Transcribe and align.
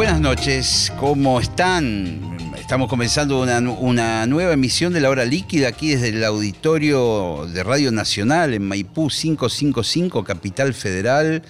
Buenas 0.00 0.22
noches, 0.22 0.90
¿cómo 0.98 1.40
están? 1.40 2.38
Estamos 2.58 2.88
comenzando 2.88 3.38
una, 3.42 4.26
nueva 4.26 4.54
emisión 4.54 4.94
de 4.94 5.00
La 5.02 5.10
Hora 5.10 5.26
Líquida 5.26 5.68
aquí 5.68 5.90
desde 5.90 6.08
el 6.08 6.24
auditorio 6.24 7.46
de 7.52 7.62
Radio 7.62 7.92
Nacional 7.92 8.54
en 8.54 8.66
Maipú 8.66 9.10
555, 9.10 10.24
Capital 10.24 10.72
Federal. 10.72 11.42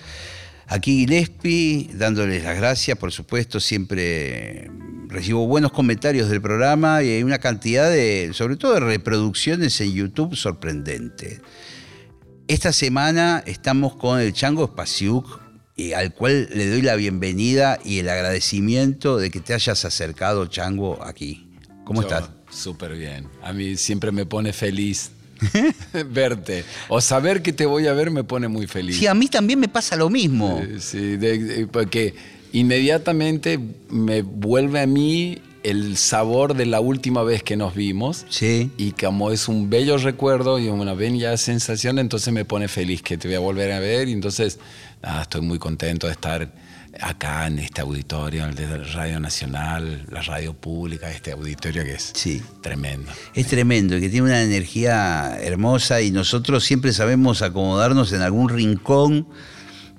Aquí 0.67 0.99
Gillespie, 0.99 1.91
dándoles 1.95 2.43
las 2.43 2.57
gracias, 2.57 2.99
por 2.99 3.13
supuesto, 3.13 3.61
siempre 3.61 4.69
recibo 5.07 5.47
buenos 5.47 5.71
comentarios 5.71 6.29
del 6.29 6.43
programa 6.43 7.05
y 7.05 7.11
hay 7.11 7.23
una 7.23 7.39
cantidad 7.39 7.89
de, 7.89 8.33
sobre 8.33 8.57
todo 8.57 8.75
de 8.75 8.81
reproducciones 8.81 9.81
en 9.81 9.93
YouTube 9.93 10.35
sorprendente. 10.35 11.41
Esta 12.49 12.73
semana 12.73 13.45
estamos 13.47 13.95
con 13.95 14.19
el 14.19 14.33
Chango 14.33 14.67
Spasiuk, 14.67 15.50
al 15.95 16.13
cual 16.13 16.49
le 16.53 16.69
doy 16.69 16.83
la 16.83 16.97
bienvenida 16.97 17.79
y 17.85 17.99
el 17.99 18.09
agradecimiento 18.09 19.19
de 19.19 19.31
que 19.31 19.41
te 19.41 19.55
hayas 19.55 19.85
acercado, 19.85 20.47
Chango, 20.47 21.03
aquí. 21.05 21.49
¿Cómo 21.85 22.03
estás? 22.03 22.31
Súper 22.51 22.97
bien. 22.97 23.27
A 23.43 23.53
mí 23.53 23.77
siempre 23.77 24.13
me 24.13 24.27
pone 24.27 24.53
feliz 24.53 25.11
verte. 26.11 26.65
O 26.89 27.01
saber 27.01 27.43
que 27.43 27.53
te 27.53 27.67
voy 27.67 27.87
a 27.87 27.93
ver 27.93 28.11
me 28.11 28.25
pone 28.25 28.49
muy 28.49 28.67
feliz. 28.67 28.99
Sí, 28.99 29.07
a 29.07 29.15
mí 29.15 29.29
también 29.29 29.59
me 29.59 29.69
pasa 29.69 29.97
lo 29.97 30.11
mismo. 30.11 30.63
Sí, 30.79 31.19
porque 31.73 32.15
inmediatamente 32.53 33.59
me 33.89 34.23
vuelve 34.23 34.81
a 34.81 34.87
mí 34.87 35.39
el 35.63 35.97
sabor 35.97 36.55
de 36.55 36.67
la 36.67 36.81
última 36.81 37.23
vez 37.23 37.43
que 37.43 37.57
nos 37.57 37.75
vimos. 37.75 38.25
Sí. 38.29 38.71
Y 38.77 38.93
como 38.93 39.31
es 39.31 39.49
un 39.49 39.69
bello 39.69 39.99
recuerdo 39.99 40.59
y 40.59 40.69
una 40.69 40.95
bella 40.95 41.37
sensación, 41.37 41.99
entonces 41.99 42.33
me 42.33 42.45
pone 42.45 42.69
feliz 42.69 43.03
que 43.03 43.19
te 43.19 43.29
voy 43.29 43.37
a 43.37 43.41
volver 43.41 43.73
a 43.73 43.81
ver. 43.81 44.09
Y 44.09 44.13
entonces 44.13 44.59
estoy 45.03 45.41
muy 45.41 45.59
contento 45.59 46.07
de 46.07 46.13
estar 46.13 46.51
acá 47.01 47.47
en 47.47 47.59
este 47.59 47.81
auditorio, 47.81 48.47
el 48.47 48.55
de 48.55 48.79
Radio 48.85 49.21
Nacional, 49.21 50.05
la 50.11 50.23
radio 50.23 50.55
pública, 50.55 51.11
este 51.11 51.33
auditorio 51.33 51.85
que 51.85 51.95
es 51.95 52.13
tremendo. 52.61 53.11
Es 53.35 53.47
tremendo, 53.47 53.99
que 54.01 54.09
tiene 54.09 54.27
una 54.27 54.43
energía 54.43 55.39
hermosa 55.41 56.01
y 56.03 56.11
nosotros 56.11 56.65
siempre 56.65 56.93
sabemos 56.93 57.43
acomodarnos 57.43 58.13
en 58.13 58.23
algún 58.23 58.49
rincón, 58.49 59.27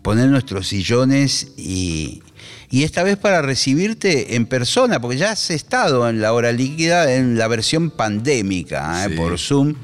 poner 0.01 0.29
nuestros 0.29 0.67
sillones 0.67 1.53
y, 1.57 2.21
y 2.69 2.83
esta 2.83 3.03
vez 3.03 3.17
para 3.17 3.41
recibirte 3.41 4.35
en 4.35 4.45
persona, 4.45 4.99
porque 4.99 5.17
ya 5.17 5.31
has 5.31 5.49
estado 5.49 6.07
en 6.09 6.21
la 6.21 6.33
hora 6.33 6.51
líquida 6.51 7.13
en 7.13 7.37
la 7.37 7.47
versión 7.47 7.89
pandémica, 7.89 9.05
¿eh? 9.05 9.09
por 9.15 9.39
Zoom. 9.39 9.75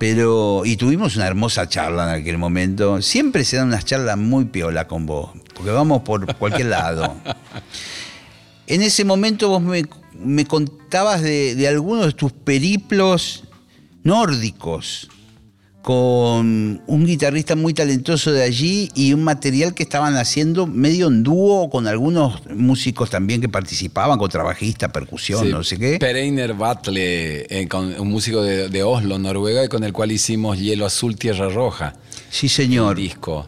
Pero, 0.00 0.62
y 0.64 0.78
tuvimos 0.78 1.16
una 1.16 1.26
hermosa 1.26 1.68
charla 1.68 2.04
en 2.04 2.22
aquel 2.22 2.38
momento. 2.38 3.02
Siempre 3.02 3.44
se 3.44 3.58
dan 3.58 3.68
unas 3.68 3.84
charlas 3.84 4.16
muy 4.16 4.46
piola 4.46 4.88
con 4.88 5.04
vos, 5.04 5.32
porque 5.54 5.70
vamos 5.72 6.00
por 6.04 6.34
cualquier 6.36 6.68
lado. 6.70 7.14
En 8.66 8.80
ese 8.80 9.04
momento 9.04 9.50
vos 9.50 9.62
me, 9.62 10.46
contabas 10.46 11.20
de, 11.20 11.54
de 11.54 11.68
algunos 11.68 12.06
de 12.06 12.12
tus 12.12 12.32
periplos 12.32 13.44
nórdicos 14.02 15.10
con 15.82 16.82
un 16.86 17.06
guitarrista 17.06 17.56
muy 17.56 17.72
talentoso 17.72 18.32
de 18.32 18.42
allí 18.42 18.90
y 18.94 19.14
un 19.14 19.24
material 19.24 19.74
que 19.74 19.82
estaban 19.82 20.16
haciendo 20.16 20.66
medio 20.66 21.08
en 21.08 21.22
dúo 21.22 21.70
con 21.70 21.86
algunos 21.86 22.46
músicos 22.54 23.08
también 23.08 23.40
que 23.40 23.48
participaban, 23.48 24.18
con 24.18 24.28
trabajista, 24.28 24.92
percusión, 24.92 25.50
no 25.50 25.64
sé 25.64 25.78
qué. 25.78 25.98
Pereiner 25.98 26.52
Batle, 26.52 27.46
eh, 27.48 27.68
un 27.98 28.08
músico 28.08 28.42
de, 28.42 28.82
Oslo, 28.82 29.18
Noruega, 29.18 29.68
con 29.68 29.84
el 29.84 29.92
cual 29.92 30.12
hicimos 30.12 30.58
Hielo 30.58 30.84
Azul, 30.84 31.16
Tierra 31.16 31.48
Roja. 31.48 31.94
Sí, 32.28 32.48
señor. 32.48 32.96
disco. 32.96 33.46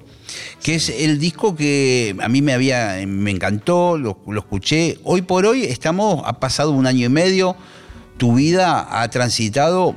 Que 0.62 0.76
es 0.76 0.88
el 0.88 1.18
disco 1.18 1.54
que 1.54 2.16
a 2.20 2.28
mí 2.28 2.40
me 2.40 2.54
había, 2.54 2.98
me 3.06 3.30
encantó, 3.30 3.98
lo, 3.98 4.18
lo 4.26 4.40
escuché. 4.40 4.98
Hoy 5.04 5.20
por 5.22 5.44
hoy 5.44 5.64
estamos, 5.64 6.22
ha 6.24 6.40
pasado 6.40 6.70
un 6.70 6.86
año 6.86 7.06
y 7.06 7.10
medio, 7.10 7.56
tu 8.16 8.36
vida 8.36 9.02
ha 9.02 9.08
transitado 9.10 9.94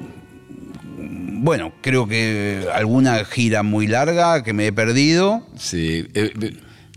bueno, 1.08 1.74
creo 1.82 2.08
que 2.08 2.68
alguna 2.74 3.24
gira 3.26 3.64
muy 3.64 3.88
larga 3.88 4.44
que 4.44 4.54
me 4.54 4.68
he 4.68 4.74
perdido. 4.74 5.46
Sí, 5.58 6.08
eh, 6.14 6.32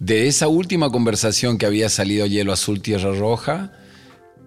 de 0.00 0.28
esa 0.28 0.48
última 0.48 0.90
conversación 0.90 1.58
que 1.58 1.66
había 1.66 1.88
salido 1.88 2.26
Hielo 2.26 2.52
Azul, 2.52 2.80
Tierra 2.80 3.12
Roja, 3.12 3.72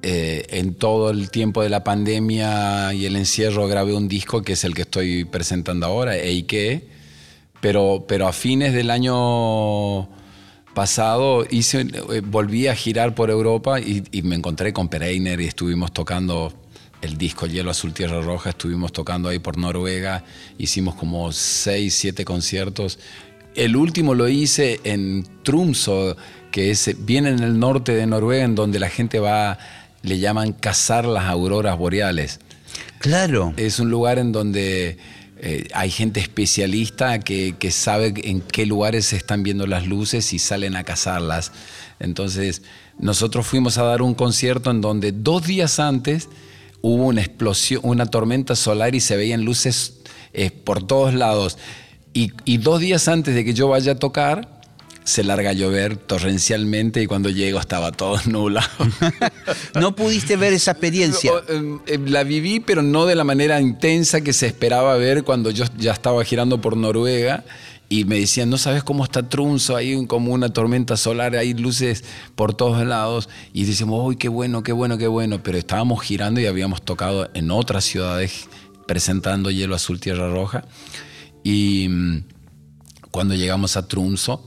eh, 0.02 0.48
en 0.50 0.74
todo 0.74 1.12
el 1.12 1.30
tiempo 1.30 1.62
de 1.62 1.70
la 1.70 1.84
pandemia 1.84 2.94
y 2.94 3.06
el 3.06 3.16
encierro 3.16 3.68
grabé 3.68 3.94
un 3.94 4.08
disco 4.08 4.42
que 4.42 4.54
es 4.54 4.64
el 4.64 4.74
que 4.74 4.84
estoy 4.84 5.26
presentando 5.26 5.86
ahora, 5.86 6.16
Eike, 6.16 6.88
pero, 7.60 8.06
pero 8.08 8.28
a 8.28 8.34
fines 8.34 8.74
del 8.74 8.90
año 8.90 10.10
pasado 10.74 11.46
eh, 11.46 12.22
volví 12.26 12.68
a 12.68 12.76
girar 12.76 13.14
por 13.14 13.30
Europa 13.30 13.80
y, 13.80 14.04
y 14.12 14.24
me 14.24 14.36
encontré 14.36 14.74
con 14.74 14.88
Pereiner 14.88 15.40
y 15.40 15.46
estuvimos 15.46 15.92
tocando 15.92 16.52
el 17.02 17.18
disco 17.18 17.48
Hielo 17.48 17.72
Azul 17.72 17.94
Tierra 17.94 18.22
Roja, 18.22 18.52
estuvimos 18.52 18.94
tocando 18.94 19.30
ahí 19.30 19.40
por 19.40 19.58
Noruega, 19.58 20.24
hicimos 20.58 20.96
como 20.96 21.32
seis, 21.32 21.96
siete 21.96 22.26
conciertos. 22.26 23.00
El 23.56 23.76
último 23.76 24.14
lo 24.14 24.30
hice 24.30 24.80
en 24.84 25.28
Trumso, 25.44 26.16
que 26.52 26.72
es 26.72 27.06
bien 27.06 27.26
en 27.26 27.40
el 27.40 27.60
norte 27.60 27.94
de 27.94 28.06
Noruega, 28.06 28.46
en 28.46 28.56
donde 28.56 28.80
la 28.80 28.90
gente 28.90 29.20
va, 29.20 29.58
le 30.04 30.20
llaman 30.20 30.54
cazar 30.54 31.06
las 31.06 31.26
auroras 31.26 31.78
boreales. 31.78 32.40
Claro. 33.00 33.54
Es 33.58 33.80
un 33.80 33.90
lugar 33.90 34.20
en 34.20 34.32
donde 34.32 34.98
eh, 35.38 35.68
hay 35.74 35.90
gente 35.90 36.20
especialista 36.20 37.20
que, 37.20 37.56
que, 37.58 37.72
sabe 37.72 38.14
en 38.24 38.42
qué 38.42 38.66
lugares 38.66 39.08
se 39.08 39.18
están 39.18 39.42
viendo 39.44 39.66
las 39.66 39.88
luces 39.88 40.34
y 40.34 40.40
salen 40.40 40.76
a 40.76 40.84
cazarlas. 40.84 41.52
Entonces, 42.00 42.62
nosotros 43.00 43.48
fuimos 43.48 43.80
a 43.80 43.84
dar 43.84 44.04
un 44.04 44.14
concierto 44.14 44.70
en 44.70 44.82
donde 44.82 45.12
dos 45.12 45.46
días 45.46 45.80
antes 45.80 46.30
hubo 46.81 47.06
una 47.06 47.22
explosión, 47.22 47.81
una 47.84 48.06
tormenta 48.06 48.56
solar 48.56 48.96
y 48.96 49.00
se 49.00 49.16
veían 49.16 49.44
luces 49.44 50.00
eh, 50.34 50.52
por 50.52 50.86
todos 50.86 51.14
lados. 51.14 51.58
Y, 52.14 52.58
dos 52.58 52.81
días 52.81 53.08
antes 53.08 53.34
de 53.34 53.46
que 53.46 53.53
yo 53.53 53.69
vaya 53.69 53.94
a 53.94 53.96
tocar, 53.96 54.62
se 55.06 55.24
larga 55.24 55.52
a 55.52 55.53
llover 55.53 55.96
torrencialmente 55.96 57.02
y 57.02 57.08
cuando 57.08 57.30
llego 57.30 57.59
estaba 57.59 57.91
todo 57.91 58.20
nublado. 58.25 58.68
¿No 59.80 59.96
pudiste 59.96 60.36
ver 60.36 60.53
esa 60.53 60.72
experiencia? 60.72 61.31
Em, 61.47 61.80
em, 61.88 62.06
la 62.08 62.24
viví, 62.24 62.59
pero 62.59 62.81
no 62.81 63.06
de 63.06 63.16
la 63.16 63.24
manera 63.24 63.62
intensa 63.62 64.22
que 64.22 64.34
se 64.34 64.47
esperaba 64.47 64.96
ver 64.97 65.24
cuando 65.24 65.52
yo 65.52 65.66
ya 65.78 65.94
estaba 65.94 66.24
girando 66.25 66.59
por 66.59 66.75
Noruega 66.75 67.46
y 67.91 68.06
me 68.06 68.22
decían, 68.22 68.50
no 68.50 68.57
sabes 68.57 68.85
cómo 68.85 69.03
está 69.03 69.28
Trunzo, 69.28 69.75
hay 69.75 70.06
como 70.06 70.31
una 70.31 70.47
tormenta 70.53 70.96
solar, 70.96 71.35
hay 71.35 71.53
luces 71.53 72.06
por 72.35 72.53
todos 72.53 72.88
lados, 72.88 73.28
y 73.52 73.66
decimos, 73.66 74.00
uy, 74.02 74.16
qué 74.16 74.29
bueno, 74.29 74.63
qué 74.63 74.72
bueno, 74.72 74.97
qué 74.97 75.07
bueno, 75.07 75.44
pero 75.44 75.57
estábamos 75.57 76.02
girando 76.02 76.40
y 76.40 76.46
habíamos 76.46 76.84
tocado 76.84 77.29
en 77.34 77.52
otras 77.52 77.84
ciudades 77.84 78.47
presentando 78.88 79.52
Hielo 79.52 79.76
Azul, 79.76 79.99
Tierra 79.99 80.32
Roja, 80.32 80.64
y 81.43 81.90
mm, 81.90 82.23
cuando 83.11 83.35
llegamos 83.35 83.76
a 83.76 83.85
Trunzo, 83.90 84.41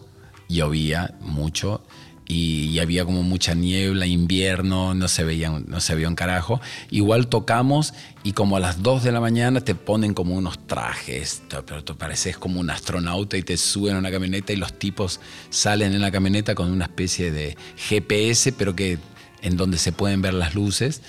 llovía 0.49 1.15
mucho, 1.21 1.85
y, 2.27 2.79
había 2.79 3.05
como 3.05 3.23
mucha 3.23 3.55
niebla, 3.55 4.07
invierno, 4.07 4.95
no 4.95 5.09
se, 5.09 5.25
veían, 5.25 5.65
no 5.69 5.81
se 5.81 5.95
veía 5.95 6.09
un 6.09 6.15
carajo. 6.15 6.61
Igual 6.91 7.29
tocamos 7.29 7.95
y 8.23 8.33
como 8.33 8.57
a 8.57 8.61
las 8.61 8.83
2 8.83 9.05
de 9.05 9.13
la 9.13 9.21
mañana 9.21 9.61
te 9.61 9.75
ponen 9.75 10.15
como 10.15 10.35
unos 10.35 10.67
trajes, 10.67 11.43
pero 11.67 11.85
tú 11.85 11.97
pareces 11.97 12.39
como 12.39 12.61
un 12.61 12.71
astronauta 12.71 13.37
y 13.37 13.43
te 13.43 13.57
suben 13.57 13.97
a 13.97 13.99
una 13.99 14.11
camioneta 14.11 14.53
y 14.53 14.57
los 14.57 14.79
tipos 14.79 15.21
salen 15.51 15.95
en 15.95 16.01
la 16.01 16.11
camioneta 16.11 16.55
con 16.55 16.71
una 16.71 16.87
especie 16.87 17.31
de 17.31 17.57
GPS, 17.77 18.53
pero 18.53 18.75
que 18.75 18.99
en 19.43 19.57
donde 19.57 19.79
se 19.79 19.93
pueden 19.93 20.23
ver 20.23 20.35
las 20.35 20.55
luces 20.55 21.03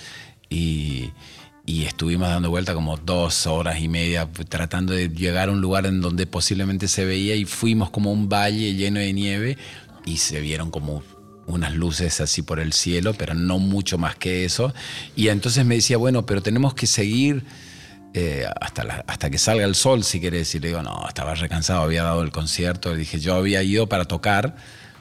y, 0.50 1.10
y 1.66 1.84
estuvimos 1.84 2.28
dando 2.28 2.48
vuelta 2.48 2.74
como 2.74 2.96
dos 2.96 3.46
horas 3.46 3.80
y 3.80 3.88
media 3.88 4.28
tratando 4.48 4.92
de 4.92 5.08
llegar 5.08 5.48
a 5.48 5.52
un 5.52 5.60
lugar 5.60 5.86
en 5.86 6.00
donde 6.00 6.26
posiblemente 6.26 6.86
se 6.86 7.04
veía 7.04 7.34
y 7.34 7.44
fuimos 7.44 7.90
como 7.90 8.12
un 8.12 8.28
valle 8.28 8.74
lleno 8.74 9.00
de 9.00 9.12
nieve 9.12 9.58
y 10.06 10.16
se 10.16 10.40
vieron 10.40 10.70
como 10.70 11.02
unas 11.46 11.74
luces 11.74 12.20
así 12.20 12.42
por 12.42 12.58
el 12.58 12.72
cielo, 12.72 13.12
pero 13.12 13.34
no 13.34 13.58
mucho 13.58 13.98
más 13.98 14.16
que 14.16 14.46
eso. 14.46 14.72
Y 15.14 15.28
entonces 15.28 15.66
me 15.66 15.74
decía, 15.74 15.98
bueno, 15.98 16.24
pero 16.24 16.40
tenemos 16.40 16.72
que 16.72 16.86
seguir 16.86 17.44
eh, 18.14 18.46
hasta, 18.60 19.04
hasta 19.06 19.28
que 19.28 19.36
salga 19.36 19.64
el 19.66 19.74
sol, 19.74 20.02
si 20.02 20.20
querés. 20.20 20.54
Y 20.54 20.60
le 20.60 20.68
digo, 20.68 20.82
no, 20.82 21.06
estaba 21.06 21.34
recansado, 21.34 21.82
había 21.82 22.02
dado 22.02 22.22
el 22.22 22.30
concierto. 22.30 22.92
Le 22.92 22.98
dije, 23.00 23.20
yo 23.20 23.34
había 23.34 23.62
ido 23.62 23.88
para 23.88 24.06
tocar, 24.06 24.56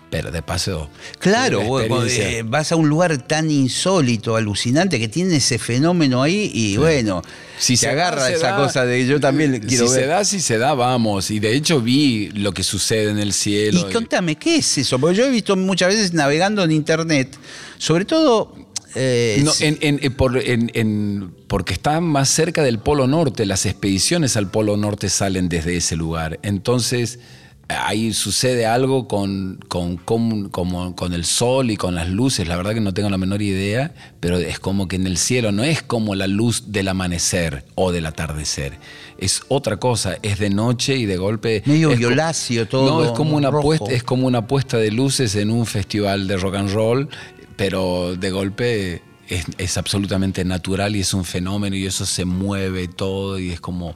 pero 0.10 0.32
de 0.32 0.42
paso. 0.42 0.90
Claro, 1.20 1.60
la 1.62 1.88
vos, 1.88 2.12
eh, 2.12 2.44
vas 2.46 2.72
a 2.72 2.76
un 2.76 2.88
lugar 2.88 3.18
tan 3.28 3.50
insólito, 3.52 4.36
alucinante, 4.36 5.00
que 5.00 5.08
tiene 5.08 5.36
ese 5.38 5.58
fenómeno 5.58 6.22
ahí 6.24 6.52
y 6.54 6.78
bueno, 6.78 7.22
Si 7.58 7.76
se 7.76 7.82
se 7.86 7.90
agarra 7.90 8.24
da, 8.24 8.32
esa 8.32 8.52
da. 8.52 8.58
cosa 8.58 8.86
de 8.86 9.06
yo 9.06 9.20
también 9.20 9.60
quiero 9.68 9.88
si 9.88 9.94
ver. 9.94 10.04
se 10.04 10.08
da, 10.08 10.24
si 10.26 10.40
se 10.40 10.58
da, 10.58 10.74
vamos. 10.74 11.32
Y 11.32 11.40
de 11.40 11.54
hecho 11.56 11.82
vi 11.82 12.30
lo 12.32 12.54
que 12.54 12.64
sucede 12.64 13.10
en 13.12 13.20
el 13.20 13.34
cielo. 13.34 13.88
Y 13.90 13.94
contame, 13.94 14.36
¿qué 14.36 14.58
es 14.58 14.78
eso? 14.78 15.00
Porque 15.00 15.18
yo 15.18 15.26
he 15.26 15.32
visto 15.32 15.56
muchas 15.56 15.90
veces 15.90 16.14
navegando 16.14 16.64
en 16.64 16.72
internet, 16.72 17.36
sobre 17.78 18.06
todo. 18.06 18.54
eh, 18.98 19.42
No, 19.44 19.52
en- 19.60 19.78
en- 19.82 20.00
en- 20.02 20.14
por- 20.14 20.38
en- 20.38 20.72
en- 20.74 21.36
porque 21.50 21.74
está 21.74 22.00
más 22.00 22.30
cerca 22.30 22.64
del 22.64 22.80
Polo 22.80 23.08
Norte, 23.08 23.46
las 23.46 23.66
expediciones 23.66 24.38
al 24.38 24.50
Polo 24.50 24.78
Norte 24.78 25.10
salen 25.10 25.50
desde 25.50 25.76
ese 25.76 25.98
lugar. 25.98 26.40
Entonces, 26.44 27.20
ahí 27.68 28.14
sucede 28.14 28.66
algo 28.68 29.08
con, 29.08 29.60
con, 29.68 29.98
con- 29.98 30.50
como- 30.50 30.96
con 30.96 31.14
el 31.14 31.26
sol 31.26 31.72
y 31.72 31.78
con 31.78 31.96
las 31.96 32.10
luces, 32.10 32.48
la 32.48 32.56
verdad 32.58 32.74
que 32.74 32.80
no 32.82 32.94
tengo 32.94 33.10
la 33.10 33.18
menor 33.18 33.42
idea, 33.42 33.94
pero 34.20 34.38
es 34.38 34.60
como 34.60 34.88
que 34.88 34.96
en 34.98 35.08
el 35.08 35.18
cielo 35.18 35.52
no 35.52 35.64
es 35.64 35.82
como 35.82 36.14
la 36.16 36.28
luz 36.28 36.72
del 36.72 36.88
amanecer 36.88 37.66
o 37.76 37.92
del 37.92 38.06
atardecer, 38.06 38.78
es 39.18 39.42
otra 39.48 39.78
cosa, 39.78 40.18
es 40.22 40.38
de 40.40 40.50
noche 40.50 40.96
y 40.98 41.06
de 41.06 41.18
golpe... 41.18 41.64
Medio 41.66 41.96
violáceo 41.96 42.68
todo, 42.68 43.00
No, 43.00 43.04
es 43.06 43.12
como 43.12 43.36
una 43.36 43.50
rojo. 43.50 43.64
puesta, 43.64 43.92
es 43.92 44.04
como 44.04 44.28
una 44.28 44.46
puesta 44.46 44.78
de 44.78 44.92
luces 44.92 45.36
en 45.36 45.50
un 45.50 45.66
festival 45.66 46.28
de 46.28 46.38
rock 46.38 46.56
and 46.56 46.72
roll, 46.72 47.10
pero 47.56 48.16
de 48.16 48.30
golpe 48.32 49.02
es, 49.30 49.46
es 49.58 49.78
absolutamente 49.78 50.46
natural 50.46 50.96
y 50.96 51.00
es 51.00 51.14
un 51.14 51.26
fenómeno 51.26 51.76
y 51.76 51.86
eso 51.86 52.06
se 52.06 52.26
mueve 52.26 52.88
todo 52.88 53.40
y 53.40 53.50
es 53.52 53.60
como... 53.60 53.96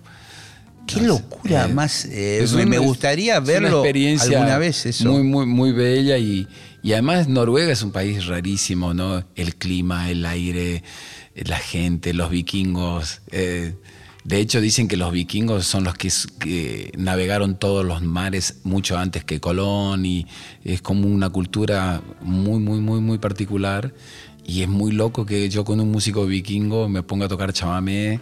Qué 0.94 1.02
locura, 1.02 1.66
eh, 1.66 1.74
más. 1.74 2.06
eh, 2.06 2.40
es 2.44 2.54
me, 2.54 2.62
una- 2.64 2.70
me 2.72 2.78
gustaría 2.80 3.34
es 3.36 3.40
una 3.42 3.48
verlo 3.54 3.68
experiencia 3.82 4.38
alguna 4.38 4.58
vez 4.58 4.86
eso. 4.86 5.12
Muy, 5.12 5.24
muy, 5.24 5.46
muy 5.46 5.72
bella 5.72 6.18
y, 6.18 6.48
y 6.84 6.94
además 6.94 7.28
Noruega 7.28 7.72
es 7.72 7.82
un 7.84 7.92
país 7.92 8.26
rarísimo, 8.26 8.94
¿no? 8.94 9.24
El 9.36 9.56
clima, 9.56 10.10
el 10.10 10.26
aire, 10.26 10.84
eh, 11.36 11.44
la 11.46 11.58
gente, 11.58 12.14
los 12.14 12.30
vikingos. 12.30 13.22
eh, 13.32 13.76
de 14.26 14.38
hecho, 14.40 14.60
dicen 14.62 14.88
que 14.90 14.98
los 14.98 15.12
vikingos 15.14 15.66
son 15.66 15.86
los 15.86 15.96
que, 15.96 16.10
que 16.40 16.92
navegaron 16.98 17.58
todos 17.58 17.84
los 17.86 18.02
mares 18.04 18.58
mucho 18.64 18.98
antes 18.98 19.24
que 19.24 19.40
Colón 19.40 20.06
y 20.06 20.28
es 20.64 20.82
como 20.82 21.08
una 21.08 21.30
cultura 21.30 22.02
muy, 22.22 22.60
muy, 22.60 22.80
muy, 22.80 23.00
muy 23.00 23.18
particular. 23.18 23.92
Y 24.50 24.64
es 24.64 24.68
muy 24.68 24.92
loco 24.92 25.28
que 25.28 25.48
yo 25.48 25.64
con 25.64 25.80
un 25.80 25.92
músico 25.92 26.26
vikingo 26.26 26.90
me 26.90 27.04
ponga 27.04 27.28
a 27.28 27.30
tocar 27.30 27.54
chamamé 27.54 28.20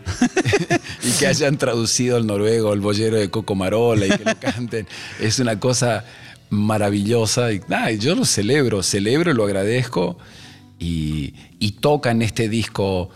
y 1.04 1.12
que 1.12 1.26
hayan 1.26 1.58
traducido 1.58 2.18
al 2.18 2.28
noruego 2.28 2.74
el 2.74 2.82
bollero 2.82 3.16
de 3.16 3.30
Coco 3.30 3.56
Marola 3.56 4.08
y 4.08 4.10
que 4.10 4.26
lo 4.26 4.38
canten. 4.38 4.88
Es 5.22 5.40
una 5.40 5.58
cosa 5.58 6.04
maravillosa 6.50 7.54
y 7.54 7.62
nada, 7.70 7.94
yo 7.94 8.14
lo 8.14 8.26
celebro, 8.26 8.84
celebro 8.84 9.34
lo 9.34 9.46
agradezco. 9.46 10.18
Y, 10.78 11.34
y 11.60 11.72
toca 11.80 12.12
en 12.12 12.22
este 12.22 12.50
disco, 12.50 13.10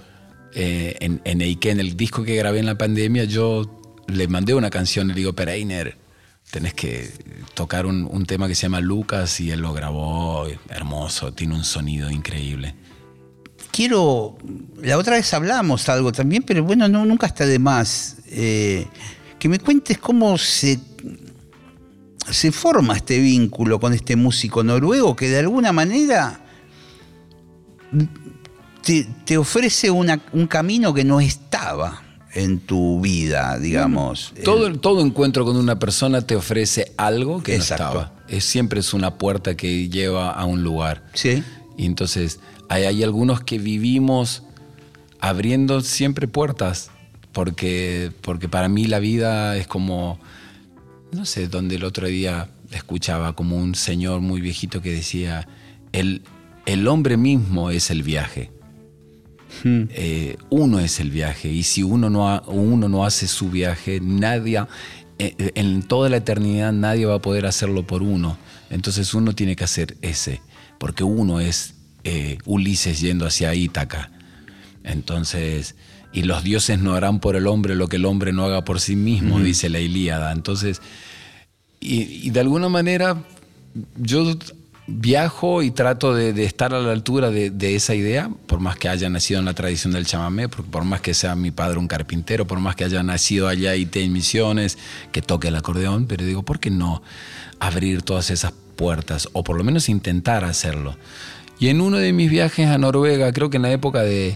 eh, 0.54 0.96
en, 1.02 1.20
en 1.26 1.42
Eiken, 1.42 1.82
el 1.82 1.98
disco 1.98 2.24
que 2.24 2.38
grabé 2.38 2.60
en 2.60 2.66
la 2.66 2.78
pandemia, 2.78 3.26
yo 3.26 3.78
le 4.08 4.30
mandé 4.30 4.54
una 4.54 4.70
canción 4.70 5.10
le 5.10 5.16
digo, 5.16 5.34
Pereiner, 5.34 5.98
tenés 6.50 6.74
que 6.74 7.12
tocar 7.56 7.86
un, 7.86 8.08
un 8.10 8.26
tema 8.26 8.48
que 8.48 8.56
se 8.56 8.62
llama 8.64 8.80
Lucas 8.80 9.42
y 9.42 9.52
él 9.52 9.60
lo 9.60 9.74
grabó, 9.74 10.48
hermoso, 10.70 11.34
tiene 11.34 11.56
un 11.56 11.66
sonido 11.66 12.10
increíble. 12.10 12.74
Quiero. 13.72 14.38
La 14.82 14.98
otra 14.98 15.16
vez 15.16 15.34
hablamos 15.34 15.88
algo 15.90 16.12
también, 16.12 16.44
pero 16.44 16.64
bueno, 16.64 16.88
no, 16.88 17.06
nunca 17.06 17.28
está 17.28 17.46
de 17.46 17.60
más. 17.60 18.18
eh, 18.28 18.88
que 19.40 19.50
me 19.50 19.60
cuentes 19.60 19.98
cómo 19.98 20.38
se. 20.38 20.80
Se 22.30 22.52
forma 22.52 22.96
este 22.96 23.20
vínculo 23.20 23.80
con 23.80 23.94
este 23.94 24.16
músico 24.16 24.64
noruego 24.64 25.16
que 25.16 25.28
de 25.28 25.40
alguna 25.40 25.72
manera 25.74 26.40
te, 28.84 29.08
te 29.26 29.38
ofrece 29.38 29.90
una- 29.92 30.22
un 30.32 30.48
camino 30.48 30.94
que 30.94 31.04
no 31.04 31.20
estaba 31.20 32.02
en 32.34 32.60
tu 32.60 33.02
vida, 33.02 33.58
digamos. 33.58 34.34
Todo, 34.44 34.72
todo 34.80 35.02
encuentro 35.02 35.44
con 35.46 35.58
una 35.58 35.78
persona 35.80 36.22
te 36.22 36.36
ofrece 36.36 36.94
algo 36.98 37.44
que 37.44 37.56
Exacto. 37.56 37.84
no 37.84 37.90
estaba. 37.90 38.14
Es, 38.30 38.46
siempre 38.46 38.80
es 38.80 38.94
una 38.94 39.16
puerta 39.18 39.56
que 39.58 39.90
lleva 39.90 40.32
a 40.32 40.46
un 40.46 40.64
lugar. 40.64 41.04
Sí. 41.14 41.44
Y 41.78 41.86
entonces 41.86 42.40
hay, 42.72 42.84
hay 42.86 43.04
algunos 43.04 43.42
que 43.42 43.60
vivimos 43.60 44.44
abriendo 45.20 45.82
siempre 45.82 46.28
puertas, 46.28 46.90
porque, 47.32 48.12
porque 48.22 48.50
para 48.50 48.68
mí 48.70 48.86
la 48.86 49.00
vida 49.00 49.56
es 49.58 49.68
como, 49.68 50.20
no 51.12 51.26
sé, 51.26 51.48
donde 51.48 51.76
el 51.76 51.84
otro 51.84 52.08
día 52.08 52.50
escuchaba 52.72 53.34
como 53.34 53.58
un 53.58 53.76
señor 53.76 54.22
muy 54.22 54.42
viejito 54.42 54.82
que 54.82 54.92
decía, 54.94 55.48
el, 55.92 56.22
el 56.66 56.88
hombre 56.88 57.18
mismo 57.18 57.70
es 57.70 57.92
el 57.92 58.04
viaje. 58.04 58.52
Eh, 59.66 60.38
uno 60.50 60.80
es 60.80 61.00
el 61.02 61.12
viaje 61.12 61.50
y 61.50 61.64
si 61.64 61.84
uno 61.84 62.10
no, 62.10 62.30
ha- 62.30 62.42
uno 62.48 62.88
no 62.88 63.04
hace 63.06 63.28
su 63.28 63.50
viaje, 63.50 64.00
nadie, 64.02 64.64
eh, 65.20 65.52
en 65.56 65.84
toda 65.84 66.10
la 66.10 66.18
eternidad 66.18 66.72
nadie 66.72 67.06
va 67.06 67.16
a 67.16 67.22
poder 67.22 67.46
hacerlo 67.46 67.86
por 67.86 68.02
uno. 68.02 68.38
Entonces 68.70 69.14
uno 69.14 69.36
tiene 69.36 69.56
que 69.58 69.66
hacer 69.66 69.98
ese, 70.02 70.42
porque 70.80 71.04
uno 71.04 71.42
es 71.42 71.76
eh, 72.04 72.38
Ulises 72.46 73.00
yendo 73.00 73.26
hacia 73.26 73.54
Ítaca. 73.56 74.12
Entonces, 74.84 75.76
y 76.14 76.24
los 76.24 76.44
dioses 76.44 76.80
no 76.80 76.94
harán 76.94 77.20
por 77.20 77.36
el 77.36 77.48
hombre 77.48 77.76
lo 77.76 77.88
que 77.88 77.98
el 77.98 78.06
hombre 78.06 78.34
no 78.34 78.46
haga 78.46 78.64
por 78.64 78.80
sí 78.80 78.96
mismo, 78.96 79.40
dice 79.40 79.70
la 79.70 79.80
Ilíada. 79.80 80.32
Entonces, 80.32 80.82
y, 81.80 82.28
y 82.28 82.30
de 82.32 82.40
alguna 82.40 82.70
manera 82.70 83.24
yo 83.96 84.38
viajo 84.88 85.62
y 85.64 85.72
trato 85.72 86.14
de, 86.14 86.34
de 86.34 86.44
estar 86.44 86.74
a 86.74 86.80
la 86.80 86.92
altura 86.92 87.30
de, 87.30 87.50
de 87.50 87.76
esa 87.76 87.96
idea, 87.96 88.30
por 88.48 88.60
más 88.60 88.78
que 88.78 88.90
haya 88.90 89.10
nacido 89.10 89.40
en 89.40 89.46
la 89.46 89.54
tradición 89.54 89.94
del 89.94 90.06
chamamé, 90.06 90.50
por, 90.50 90.66
por 90.66 90.84
más 90.84 91.02
que 91.02 91.14
sea 91.14 91.36
mi 91.36 91.52
padre 91.52 91.78
un 91.78 91.88
carpintero, 91.88 92.46
por 92.46 92.60
más 92.60 92.76
que 92.76 92.84
haya 92.84 93.02
nacido 93.04 93.48
allá 93.48 93.76
y 93.76 93.88
en 93.94 94.12
Misiones, 94.12 94.78
que 95.12 95.22
toque 95.22 95.48
el 95.48 95.56
acordeón, 95.56 96.08
pero 96.08 96.26
digo, 96.26 96.44
¿por 96.44 96.60
qué 96.60 96.72
no 96.72 97.02
abrir 97.60 98.02
todas 98.02 98.32
esas 98.32 98.54
puertas? 98.76 99.30
O 99.34 99.44
por 99.44 99.56
lo 99.58 99.64
menos 99.64 99.88
intentar 99.88 100.44
hacerlo. 100.44 100.98
Y 101.62 101.70
en 101.70 101.80
uno 101.80 101.98
de 101.98 102.12
mis 102.12 102.30
viajes 102.32 102.68
a 102.68 102.80
Noruega, 102.80 103.32
creo 103.32 103.52
que 103.52 103.58
en 103.58 103.62
la 103.62 103.72
época 103.72 104.02
de, 104.02 104.36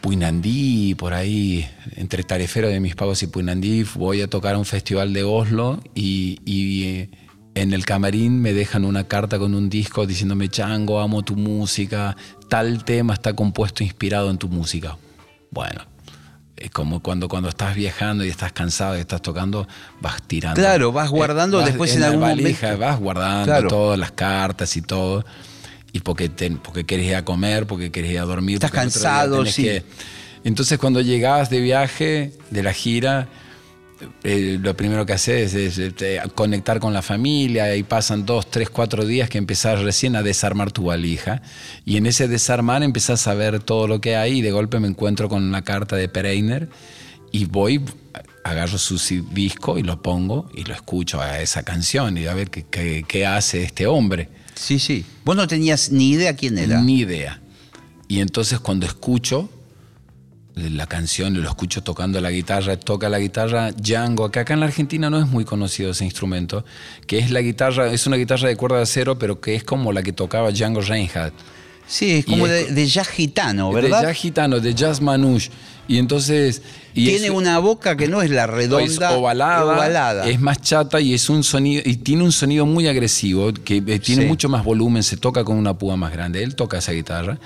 Puinandí, 0.00 0.96
por 0.96 1.14
ahí, 1.14 1.68
entre 1.94 2.24
Tarefero 2.24 2.68
de 2.68 2.80
Mis 2.80 2.96
Pagos 2.96 3.22
y 3.22 3.28
Puinandí, 3.28 3.84
voy 3.94 4.20
a 4.22 4.28
tocar 4.28 4.56
a 4.56 4.58
un 4.58 4.64
festival 4.64 5.12
de 5.12 5.22
Oslo 5.22 5.80
y, 5.94 6.40
y, 6.44 6.84
eh, 6.84 7.10
en 7.54 7.72
el 7.72 7.84
camarín 7.84 8.42
me 8.42 8.52
dejan 8.52 8.84
una 8.84 9.04
carta 9.04 9.38
con 9.38 9.54
un 9.54 9.68
disco 9.70 10.04
diciéndome, 10.04 10.48
Chango, 10.48 10.98
amo 10.98 11.22
tu 11.22 11.36
música, 11.36 12.16
tal 12.48 12.84
tema 12.84 13.14
está 13.14 13.34
compuesto 13.34 13.84
inspirado 13.84 14.30
en 14.30 14.38
tu 14.38 14.48
música. 14.48 14.96
Bueno, 15.52 15.82
es 16.56 16.70
como 16.72 17.00
cuando, 17.04 17.28
cuando 17.28 17.48
estás 17.48 17.76
viajando 17.76 18.24
y 18.24 18.28
estás 18.30 18.50
cansado 18.52 18.96
y 18.96 19.00
estás 19.00 19.22
tocando, 19.22 19.68
vas 20.00 20.22
tirando. 20.22 20.60
Claro, 20.60 20.90
vas 20.90 21.08
guardando 21.08 21.60
después 21.60 21.94
en 21.94 22.00
la 22.00 22.06
algún 22.08 22.22
valija, 22.22 22.66
momento. 22.66 22.84
Vas 22.86 22.98
guardando 22.98 23.44
Claro. 23.44 23.68
todas 23.68 23.96
las 23.96 24.10
cartas 24.10 24.76
y 24.76 24.82
todo. 24.82 25.24
Y 25.98 26.00
porque, 26.00 26.28
te- 26.28 26.50
porque 26.52 26.84
querés 26.84 27.06
ir 27.06 27.16
a 27.16 27.24
comer, 27.24 27.66
porque 27.66 27.90
querés 27.90 28.12
ir 28.12 28.20
a 28.20 28.22
dormir. 28.24 28.54
Estás 28.54 28.70
cansado, 28.70 29.44
sí. 29.46 29.62
que- 29.64 29.82
Entonces 30.44 30.78
cuando 30.78 31.00
llegabas 31.00 31.50
de 31.50 31.60
viaje, 31.60 32.32
de 32.50 32.62
la 32.62 32.72
gira, 32.72 33.28
eh, 34.22 34.58
lo 34.62 34.76
primero 34.76 35.04
que 35.04 35.12
haces 35.14 35.54
es, 35.54 35.76
este, 35.78 36.20
conectar 36.36 36.78
con 36.78 36.92
la 36.94 37.02
familia 37.02 37.74
y 37.74 37.82
pasan 37.82 38.24
dos, 38.24 38.48
tres, 38.48 38.70
cuatro 38.70 39.04
días 39.04 39.28
que 39.28 39.38
empezás 39.38 39.82
recién 39.82 40.14
a 40.14 40.22
desarmar 40.22 40.70
tu 40.70 40.84
valija 40.84 41.42
y 41.84 41.96
en 41.96 42.06
ese 42.06 42.28
desarmar 42.28 42.84
empezás 42.84 43.26
a 43.26 43.34
ver 43.34 43.58
todo 43.58 43.88
lo 43.88 44.00
que 44.00 44.14
hay 44.14 44.38
y 44.38 44.40
de 44.42 44.52
golpe 44.52 44.78
me 44.78 44.86
encuentro 44.86 45.28
con 45.28 45.42
una 45.42 45.62
carta 45.64 45.96
de 45.96 46.08
Pereiner 46.08 46.68
y 47.32 47.46
voy, 47.46 47.80
agarro 48.44 48.78
su 48.78 48.96
disco 49.32 49.78
y 49.78 49.82
lo 49.82 50.00
pongo 50.02 50.50
y 50.54 50.64
lo 50.64 50.74
escucho 50.74 51.20
a 51.20 51.40
esa 51.40 51.62
canción 51.62 52.16
y 52.18 52.26
a 52.26 52.34
ver 52.34 52.50
qué, 52.50 52.64
qué- 52.70 53.04
qué 53.06 53.26
hace 53.26 53.62
este 53.62 53.86
hombre. 53.86 54.28
Sí, 54.54 54.78
sí. 54.78 55.04
Vos 55.24 55.36
no 55.36 55.46
tenías 55.46 55.90
ni 55.92 56.10
idea 56.10 56.34
quién 56.34 56.58
era. 56.58 56.80
Ni 56.80 57.00
idea. 57.00 57.40
Y 58.08 58.20
entonces 58.20 58.58
cuando 58.60 58.86
escucho 58.86 59.50
la 60.54 60.86
canción 60.86 61.36
y 61.36 61.38
lo 61.38 61.48
escucho 61.48 61.82
tocando 61.84 62.20
la 62.20 62.30
guitarra, 62.32 62.76
toca 62.80 63.08
la 63.08 63.20
guitarra 63.20 63.70
Django, 63.70 64.30
que 64.32 64.40
acá 64.40 64.54
en 64.54 64.60
la 64.60 64.66
Argentina 64.66 65.08
no 65.08 65.20
es 65.20 65.28
muy 65.28 65.44
conocido 65.44 65.92
ese 65.92 66.04
instrumento, 66.04 66.64
que 67.06 67.18
es 67.18 67.30
la 67.30 67.40
guitarra, 67.42 67.92
es 67.92 68.06
una 68.08 68.16
guitarra 68.16 68.48
de 68.48 68.56
cuerda 68.56 68.78
de 68.78 68.82
acero, 68.82 69.18
pero 69.20 69.40
que 69.40 69.54
es 69.54 69.62
como 69.62 69.92
la 69.92 70.02
que 70.02 70.12
tocaba 70.12 70.50
Django 70.50 70.80
Reinhardt. 70.80 71.32
Sí, 71.88 72.10
es 72.18 72.26
como 72.26 72.46
de, 72.46 72.86
jazz 72.86 73.08
gitano, 73.08 73.72
¿verdad? 73.72 74.00
De 74.02 74.06
jazz 74.08 74.16
gitano, 74.16 74.60
de 74.60 74.74
jazz 74.74 75.00
manouche. 75.00 75.50
Y 75.88 75.96
entonces... 75.96 76.60
y 76.92 77.06
Tiene 77.06 77.26
es- 77.28 77.32
una 77.32 77.58
boca 77.60 77.96
que 77.96 78.08
no 78.08 78.20
es 78.20 78.28
la 78.30 78.46
redonda, 78.46 78.84
es 78.84 78.98
ovalada, 79.16 79.64
ovalada. 79.64 80.28
es 80.28 80.38
más 80.38 80.60
chata 80.60 81.00
y 81.00 81.14
es 81.14 81.30
un 81.30 81.42
sonido 81.42 81.82
y 81.86 81.96
tiene 81.96 82.24
un 82.24 82.32
sonido 82.32 82.66
muy 82.66 82.86
agresivo 82.88 83.52
que 83.54 83.78
eh, 83.86 83.98
tiene 83.98 84.22
Sí. 84.22 84.28
mucho 84.28 84.50
más 84.50 84.64
volumen, 84.64 85.02
se 85.02 85.16
toca 85.16 85.44
con 85.44 85.56
una 85.56 85.78
púa 85.78 85.96
más 85.96 86.12
grande. 86.12 86.42
Él 86.42 86.54
toca 86.56 86.76
esa 86.78 86.92
guitarra 86.92 87.38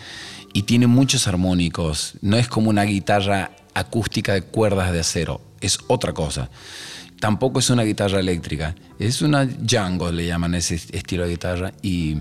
y 0.53 0.63
tiene 0.65 0.89
muchos 0.89 1.29
armónicos. 1.29 2.15
No 2.21 2.37
es 2.37 2.49
como 2.49 2.69
una 2.69 2.83
guitarra 2.83 3.53
acústica 3.75 4.35
de 4.35 4.43
cuerdas 4.43 4.93
de 4.93 5.01
acero, 5.01 5.41
es 5.61 5.79
otra 5.87 6.13
cosa. 6.13 6.51
tampoco 7.21 7.61
es 7.61 7.71
una 7.71 7.85
guitarra 7.85 8.19
eléctrica, 8.19 8.75
es 8.99 9.23
una 9.23 9.45
Django, 9.47 10.11
le 10.11 10.27
llaman 10.27 10.57
ese 10.57 10.75
estilo 10.75 11.23
de 11.23 11.31
guitarra, 11.31 11.73
y 11.81 12.17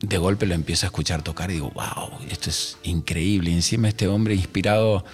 de 0.00 0.18
golpe 0.18 0.46
lo 0.46 0.54
empiezo 0.54 0.86
a 0.86 0.88
escuchar 0.88 1.22
tocar 1.22 1.50
y 1.50 1.54
digo, 1.54 1.70
wow, 1.74 2.10
esto 2.30 2.50
es 2.50 2.78
increíble. 2.82 3.50
Y 3.50 3.54
encima 3.54 3.88
este 3.88 4.08
hombre 4.08 4.34
inspirado 4.34 5.04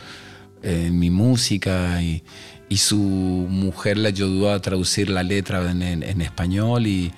en 0.62 0.98
mi 0.98 1.10
música 1.10 2.02
y, 2.02 2.22
su 2.76 2.96
mujer 2.98 3.96
le 3.96 4.08
ayudó 4.08 4.52
a 4.52 4.60
traducir 4.60 5.08
la 5.08 5.22
letra 5.22 5.70
en, 5.70 6.20
español 6.20 6.86
y, 6.86 7.12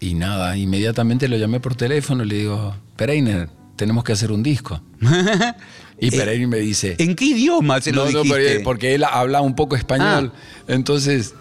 y 0.00 0.14
nada, 0.14 0.56
inmediatamente 0.56 1.28
lo 1.28 1.36
llamé 1.38 1.58
por 1.58 1.74
teléfono 1.74 2.24
y 2.24 2.28
le 2.28 2.34
digo, 2.36 2.76
Pereiner, 2.96 3.48
tenemos 3.74 4.04
que 4.04 4.12
hacer 4.12 4.32
un 4.32 4.42
disco. 4.42 4.80
Y 6.00 6.14
eh, 6.14 6.16
Pereira 6.16 6.46
me 6.46 6.58
dice... 6.58 6.94
¿En 6.98 7.16
qué 7.16 7.24
idioma 7.24 7.80
se 7.80 7.90
lo 7.90 8.06
dijiste? 8.06 8.58
No, 8.58 8.64
porque, 8.64 8.94
él 8.94 9.02
habla 9.02 9.40
un 9.40 9.56
poco 9.56 9.74
español. 9.74 10.32
Ah. 10.32 10.64
Entonces, 10.68 11.34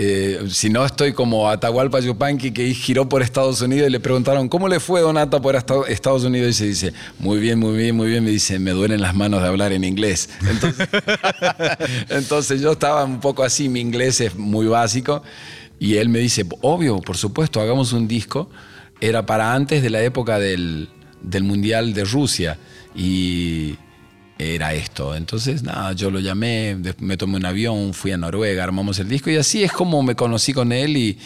eh, 0.00 0.46
si 0.48 0.70
no 0.70 0.84
estoy 0.84 1.12
como 1.12 1.50
Atahualpa 1.50 1.98
Yupanqui 1.98 2.52
que 2.52 2.72
giró 2.72 3.08
por 3.08 3.20
Estados 3.20 3.60
Unidos 3.62 3.88
y 3.88 3.90
le 3.90 3.98
preguntaron, 3.98 4.48
¿cómo 4.48 4.68
le 4.68 4.78
fue 4.78 5.00
Donata 5.00 5.42
por 5.42 5.56
Estados 5.56 6.22
Unidos? 6.22 6.50
Y 6.50 6.52
se 6.52 6.66
dice, 6.66 6.92
muy 7.18 7.40
bien, 7.40 7.58
muy 7.58 7.76
bien, 7.76 7.96
muy 7.96 8.06
bien. 8.06 8.22
Me 8.22 8.30
dice, 8.30 8.60
me 8.60 8.70
duelen 8.70 9.00
las 9.00 9.16
manos 9.16 9.42
de 9.42 9.48
hablar 9.48 9.72
en 9.72 9.82
inglés. 9.82 10.30
Entonces, 10.48 10.88
entonces 12.10 12.60
yo 12.60 12.70
estaba 12.70 13.04
un 13.04 13.18
poco 13.18 13.42
así, 13.42 13.68
mi 13.68 13.80
inglés 13.80 14.20
es 14.20 14.36
muy 14.36 14.66
básico. 14.66 15.24
Y 15.80 15.96
él 15.96 16.10
me 16.10 16.20
dice, 16.20 16.46
obvio, 16.60 17.00
por 17.00 17.16
supuesto, 17.16 17.60
hagamos 17.60 17.92
un 17.92 18.06
disco. 18.06 18.48
Era 19.00 19.26
para 19.26 19.52
antes 19.52 19.82
de 19.82 19.90
la 19.90 20.00
época 20.00 20.38
del, 20.38 20.90
del 21.22 21.42
Mundial 21.42 21.92
de 21.92 22.04
Rusia. 22.04 22.56
Y 22.94 23.74
era 24.38 24.72
esto. 24.74 25.14
Entonces, 25.14 25.62
nada, 25.62 25.92
yo 25.92 26.10
lo 26.10 26.20
llamé, 26.20 26.76
me 26.98 27.16
tomé 27.16 27.36
un 27.36 27.46
avión, 27.46 27.92
fui 27.92 28.12
a 28.12 28.16
Noruega, 28.16 28.64
armamos 28.64 28.98
el 28.98 29.08
disco 29.08 29.30
y 29.30 29.36
así 29.36 29.64
es 29.64 29.72
como 29.72 30.02
me 30.02 30.14
conocí 30.14 30.52
con 30.52 30.72
él 30.72 30.96
y, 30.96 31.18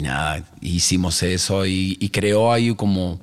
nada, 0.00 0.44
hicimos 0.60 1.22
eso 1.22 1.66
y, 1.66 1.96
creó 2.12 2.52
ahí 2.52 2.74
como... 2.74 3.20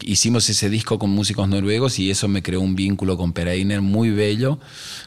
Hicimos 0.00 0.50
ese 0.50 0.68
disco 0.68 0.98
con 0.98 1.10
músicos 1.10 1.48
noruegos 1.48 2.00
y 2.00 2.10
eso 2.10 2.26
me 2.26 2.42
creó 2.42 2.60
un 2.60 2.74
vínculo 2.74 3.16
con 3.16 3.32
Pereiner 3.32 3.80
muy 3.80 4.10
bello, 4.10 4.58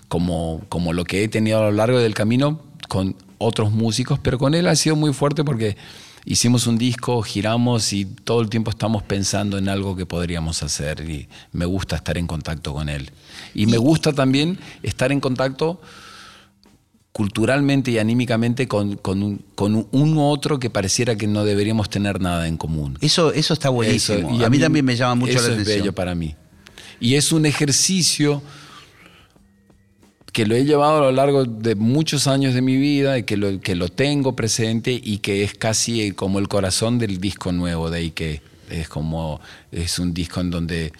como, 0.07 0.63
como 0.69 0.93
lo 0.93 1.03
que 1.03 1.21
he 1.21 1.27
tenido 1.27 1.59
a 1.59 1.63
lo 1.63 1.73
largo 1.73 1.99
del 1.99 2.13
camino 2.13 2.61
con 2.87 3.17
otros 3.39 3.73
músicos, 3.73 4.19
pero 4.19 4.37
con 4.37 4.53
él 4.53 4.67
ha 4.67 4.75
sido 4.77 4.95
muy 4.95 5.11
fuerte 5.11 5.43
porque 5.43 5.75
hicimos 6.27 6.67
un 6.67 6.77
disco, 6.77 7.22
giramos 7.24 7.93
y 7.93 8.03
todo 8.03 8.41
el 8.41 8.50
tiempo 8.50 8.69
estamos 8.69 9.01
pensando 9.01 9.57
en 9.57 9.69
algo 9.69 9.96
que 9.96 10.05
podríamos 10.05 10.62
hacer 10.62 11.10
y 11.10 11.29
me 11.53 11.65
gusta 11.65 11.96
estar 11.96 12.17
en 12.17 12.27
contacto 12.27 12.74
con 12.74 12.89
él. 12.89 13.10
Y 13.53 13.65
me 13.65 13.77
gusta 13.77 14.12
también 14.12 14.60
estar 14.84 15.13
en 15.13 15.22
contacto 15.22 15.79
culturalmente 17.13 17.91
y 17.91 17.98
anímicamente 17.98 18.67
con, 18.67 19.00
un, 19.07 20.17
otro 20.17 20.60
que 20.60 20.69
pareciera 20.69 21.15
que 21.15 21.27
no 21.27 21.46
deberíamos 21.46 21.89
tener 21.89 22.19
nada 22.19 22.48
en 22.48 22.57
común. 22.57 22.98
Eso, 23.00 23.31
eso 23.31 23.53
está 23.53 23.69
buenísimo. 23.69 24.38
y 24.38 24.43
a, 24.43 24.50
mí, 24.50 24.60
también 24.60 24.84
me 24.84 24.98
llama 24.98 25.15
mucho 25.15 25.34
la 25.34 25.39
atención. 25.39 25.62
Eso 25.62 25.72
es 25.72 25.77
bello 25.77 25.96
para 25.96 26.13
mí. 26.13 26.36
Y 27.00 27.15
es 27.15 27.31
un 27.31 27.46
ejercicio 27.46 28.41
que 30.38 30.46
lo 30.46 30.53
he 30.53 30.65
llevado 30.65 31.00
a 31.00 31.01
lo 31.01 31.12
largo 31.12 31.46
de 31.46 31.74
muchos 31.74 32.27
años 32.27 32.53
de 32.53 32.62
mi 32.62 32.77
vida 32.77 33.17
y 33.17 33.24
que 33.24 33.38
lo, 33.38 33.60
que 33.60 33.74
lo 33.74 33.89
tengo 33.89 34.36
presente 34.36 34.91
y 34.91 35.17
que 35.17 35.44
es 35.44 35.56
casi 35.56 36.12
como 36.12 36.38
el 36.38 36.48
corazón 36.48 37.00
del 37.00 37.20
disco 37.20 37.51
nuevo 37.51 37.89
de 37.89 38.12
que 38.12 38.44
es 38.70 38.88
como 38.88 39.41
es 39.72 39.98
un 39.98 40.13
disco 40.13 40.39
en 40.39 40.51
donde 40.51 40.94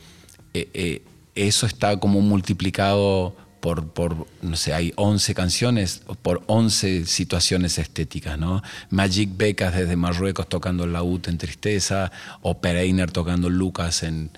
eh, 0.56 0.70
eh, 0.74 1.04
eso 1.36 1.68
está 1.68 2.00
como 2.00 2.20
multiplicado 2.22 3.36
por, 3.60 3.90
por, 3.90 4.26
no 4.42 4.56
sé, 4.56 4.74
hay 4.74 4.92
11 4.96 5.36
canciones 5.36 6.02
por 6.24 6.42
11 6.48 7.06
situaciones 7.06 7.78
estéticas, 7.78 8.40
¿no? 8.40 8.64
Magic 8.90 9.30
Becas 9.38 9.76
desde 9.76 9.96
Marruecos 9.96 10.50
tocando 10.50 10.84
el 10.86 10.94
laúd 10.94 11.30
en 11.30 11.38
Tristeza, 11.38 12.12
o 12.42 12.58
Pereiner 12.60 13.12
tocando 13.12 13.52
Lucas 13.52 14.02
en... 14.02 14.32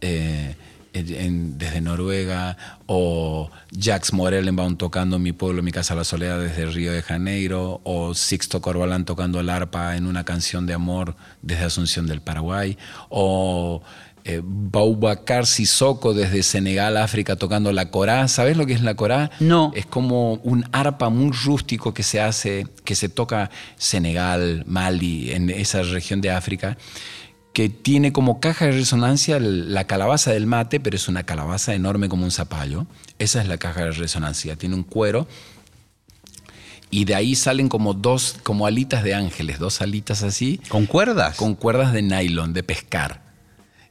Eh, 0.00 0.56
desde 0.92 1.80
Noruega, 1.80 2.56
o 2.86 3.50
Jax 3.78 4.12
Morellenbaum 4.12 4.76
tocando 4.76 5.18
Mi 5.18 5.32
pueblo, 5.32 5.62
mi 5.62 5.72
casa, 5.72 5.94
la 5.94 6.04
soledad 6.04 6.40
desde 6.40 6.66
Río 6.66 6.92
de 6.92 7.02
Janeiro, 7.02 7.80
o 7.84 8.14
Sixto 8.14 8.60
Corbalán 8.60 9.04
tocando 9.04 9.40
el 9.40 9.50
arpa 9.50 9.96
en 9.96 10.06
una 10.06 10.24
canción 10.24 10.66
de 10.66 10.74
amor 10.74 11.16
desde 11.42 11.64
Asunción 11.64 12.06
del 12.06 12.20
Paraguay, 12.20 12.76
o 13.08 13.82
eh, 14.24 14.42
Boubacar 14.44 15.46
Sissoko 15.46 16.12
desde 16.12 16.42
Senegal, 16.42 16.96
África, 16.96 17.36
tocando 17.36 17.72
la 17.72 17.90
corá. 17.90 18.28
¿Sabes 18.28 18.56
lo 18.56 18.66
que 18.66 18.74
es 18.74 18.82
la 18.82 18.94
corá? 18.94 19.30
No. 19.40 19.72
Es 19.74 19.86
como 19.86 20.34
un 20.34 20.66
arpa 20.72 21.08
muy 21.08 21.32
rústico 21.32 21.94
que 21.94 22.02
se 22.02 22.20
hace, 22.20 22.66
que 22.84 22.94
se 22.94 23.08
toca 23.08 23.50
Senegal, 23.76 24.64
Mali, 24.66 25.32
en 25.32 25.48
esa 25.50 25.82
región 25.82 26.20
de 26.20 26.30
África 26.30 26.76
que 27.60 27.68
tiene 27.68 28.10
como 28.10 28.40
caja 28.40 28.64
de 28.64 28.72
resonancia 28.72 29.38
la 29.38 29.86
calabaza 29.86 30.32
del 30.32 30.46
mate, 30.46 30.80
pero 30.80 30.96
es 30.96 31.08
una 31.08 31.24
calabaza 31.24 31.74
enorme 31.74 32.08
como 32.08 32.24
un 32.24 32.30
zapallo. 32.30 32.86
Esa 33.18 33.42
es 33.42 33.48
la 33.48 33.58
caja 33.58 33.84
de 33.84 33.90
resonancia. 33.90 34.56
Tiene 34.56 34.76
un 34.76 34.82
cuero 34.82 35.28
y 36.88 37.04
de 37.04 37.14
ahí 37.14 37.34
salen 37.34 37.68
como 37.68 37.92
dos, 37.92 38.36
como 38.44 38.66
alitas 38.66 39.04
de 39.04 39.12
ángeles, 39.12 39.58
dos 39.58 39.82
alitas 39.82 40.22
así. 40.22 40.58
¿Con 40.70 40.86
cuerdas? 40.86 41.36
Con 41.36 41.54
cuerdas 41.54 41.92
de 41.92 42.00
nylon, 42.00 42.54
de 42.54 42.62
pescar. 42.62 43.20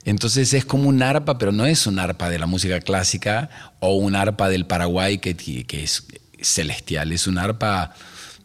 Entonces 0.03 0.51
es 0.55 0.65
como 0.65 0.89
un 0.89 1.03
arpa, 1.03 1.37
pero 1.37 1.51
no 1.51 1.67
es 1.67 1.85
un 1.85 1.99
arpa 1.99 2.27
de 2.31 2.39
la 2.39 2.47
música 2.47 2.79
clásica 2.79 3.51
o 3.81 3.97
un 3.97 4.15
arpa 4.15 4.49
del 4.49 4.65
Paraguay 4.65 5.19
que, 5.19 5.35
que 5.35 5.83
es 5.83 6.07
celestial, 6.41 7.11
es 7.11 7.27
un 7.27 7.37
arpa 7.37 7.93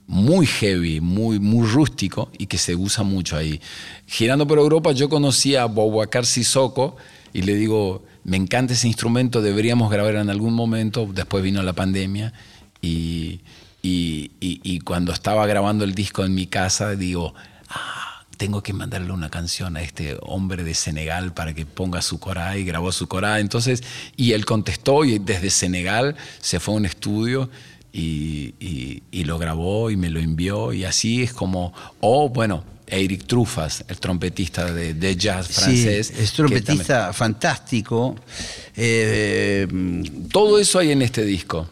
muy 0.07 0.47
heavy, 0.47 1.01
muy, 1.01 1.39
muy 1.41 1.67
rústico 1.67 2.31
y 2.39 2.47
que 2.47 2.59
se 2.59 2.75
usa 2.75 3.05
mucho 3.05 3.37
ahí. 3.37 3.61
Girando 4.07 4.47
por 4.47 4.59
Europa 4.59 4.93
yo 4.93 5.09
conocí 5.09 5.57
a 5.57 5.65
Boubacar 5.67 6.27
Sissoko 6.27 6.97
y 7.33 7.43
le 7.43 7.55
digo, 7.55 8.05
me 8.25 8.37
encanta 8.37 8.75
ese 8.75 8.87
instrumento, 8.87 9.43
deberíamos 9.43 9.91
grabar 9.91 10.17
en 10.17 10.31
algún 10.31 10.55
momento, 10.55 11.09
después 11.13 11.43
vino 11.43 11.63
la 11.63 11.73
pandemia 11.73 12.33
y, 12.81 13.41
y, 13.83 14.81
cuando 14.81 15.13
estaba 15.13 15.47
grabando 15.47 15.85
el 15.85 15.95
disco 15.95 16.25
en 16.25 16.35
mi 16.35 16.47
casa 16.47 16.97
digo, 16.97 17.35
ah, 17.69 18.25
tengo 18.37 18.63
que 18.63 18.73
mandarle 18.73 19.13
una 19.13 19.31
canción 19.31 19.77
a 19.77 19.83
este 19.83 20.17
hombre 20.23 20.65
de 20.65 20.75
Senegal 20.75 21.33
para 21.33 21.55
que 21.55 21.67
ponga 21.67 22.03
su 22.03 22.19
corá 22.19 22.57
y 22.59 22.65
grabó 22.65 22.93
su 22.93 23.07
corá. 23.07 23.41
Entonces, 23.41 23.83
y 24.17 24.33
él 24.33 24.45
contestó 24.45 25.05
y 25.05 25.19
desde 25.19 25.51
Senegal 25.51 26.17
se 26.41 26.61
fue 26.61 26.75
a 26.75 26.77
un 26.79 26.87
estudio 26.87 27.51
y, 27.95 29.25
lo 29.25 29.39
grabó 29.39 29.91
y 29.91 29.97
me 29.97 30.11
lo 30.11 30.21
envió 30.21 30.73
y 30.73 30.85
así 30.85 31.23
es 31.23 31.33
como, 31.33 31.73
o 32.01 32.29
bueno, 32.29 32.65
Eric 32.87 33.27
Trufas, 33.27 33.85
el 33.89 33.99
trompetista 33.99 34.73
de, 34.73 35.17
jazz 35.17 35.49
francés. 35.49 36.13
es 36.17 36.33
trompetista 36.33 37.13
fantástico. 37.13 38.17
Eh, 38.77 39.67
Todo 40.31 40.59
eso 40.59 40.79
hay 40.79 40.91
en 40.91 41.03
este 41.03 41.25
disco. 41.25 41.69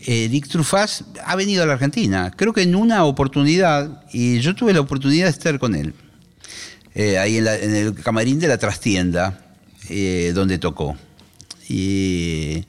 Eric 0.00 0.46
Trufas 0.46 1.04
ha 1.24 1.34
venido 1.34 1.64
a 1.64 1.66
la 1.66 1.72
Argentina, 1.72 2.30
creo 2.34 2.52
que 2.52 2.62
en 2.62 2.76
una 2.76 3.04
oportunidad, 3.04 4.04
y 4.12 4.38
yo 4.38 4.54
tuve 4.54 4.72
la 4.72 4.80
oportunidad 4.80 5.24
de 5.24 5.30
estar 5.30 5.58
con 5.58 5.74
él, 5.74 5.92
eh, 6.94 7.18
ahí 7.18 7.38
en, 7.38 7.46
el 7.46 7.94
camarín 7.94 8.38
de 8.38 8.46
la 8.46 8.58
trastienda, 8.58 9.56
eh, 9.88 10.32
donde 10.34 10.58
tocó. 10.58 10.96
Y 11.68 12.64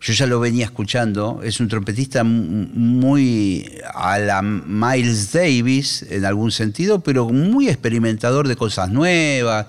yo 0.00 0.12
ya 0.14 0.26
lo 0.26 0.40
venía 0.40 0.64
escuchando, 0.64 1.40
es 1.42 1.60
un 1.60 1.68
trompetista 1.68 2.24
muy 2.24 3.70
a 3.94 4.18
la 4.18 4.40
Miles 4.40 5.32
Davis 5.32 6.06
en 6.08 6.24
algún 6.24 6.52
sentido, 6.52 7.00
pero 7.00 7.28
muy 7.28 7.68
experimentador 7.68 8.48
de 8.48 8.56
cosas 8.56 8.90
nuevas, 8.90 9.66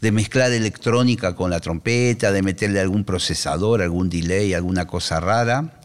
de 0.00 0.12
mezclar 0.12 0.50
electrónica 0.52 1.34
con 1.34 1.50
la 1.50 1.60
trompeta, 1.60 2.32
de 2.32 2.42
meterle 2.42 2.80
algún 2.80 3.04
procesador, 3.04 3.82
algún 3.82 4.08
delay, 4.08 4.54
alguna 4.54 4.86
cosa 4.86 5.20
rara. 5.20 5.82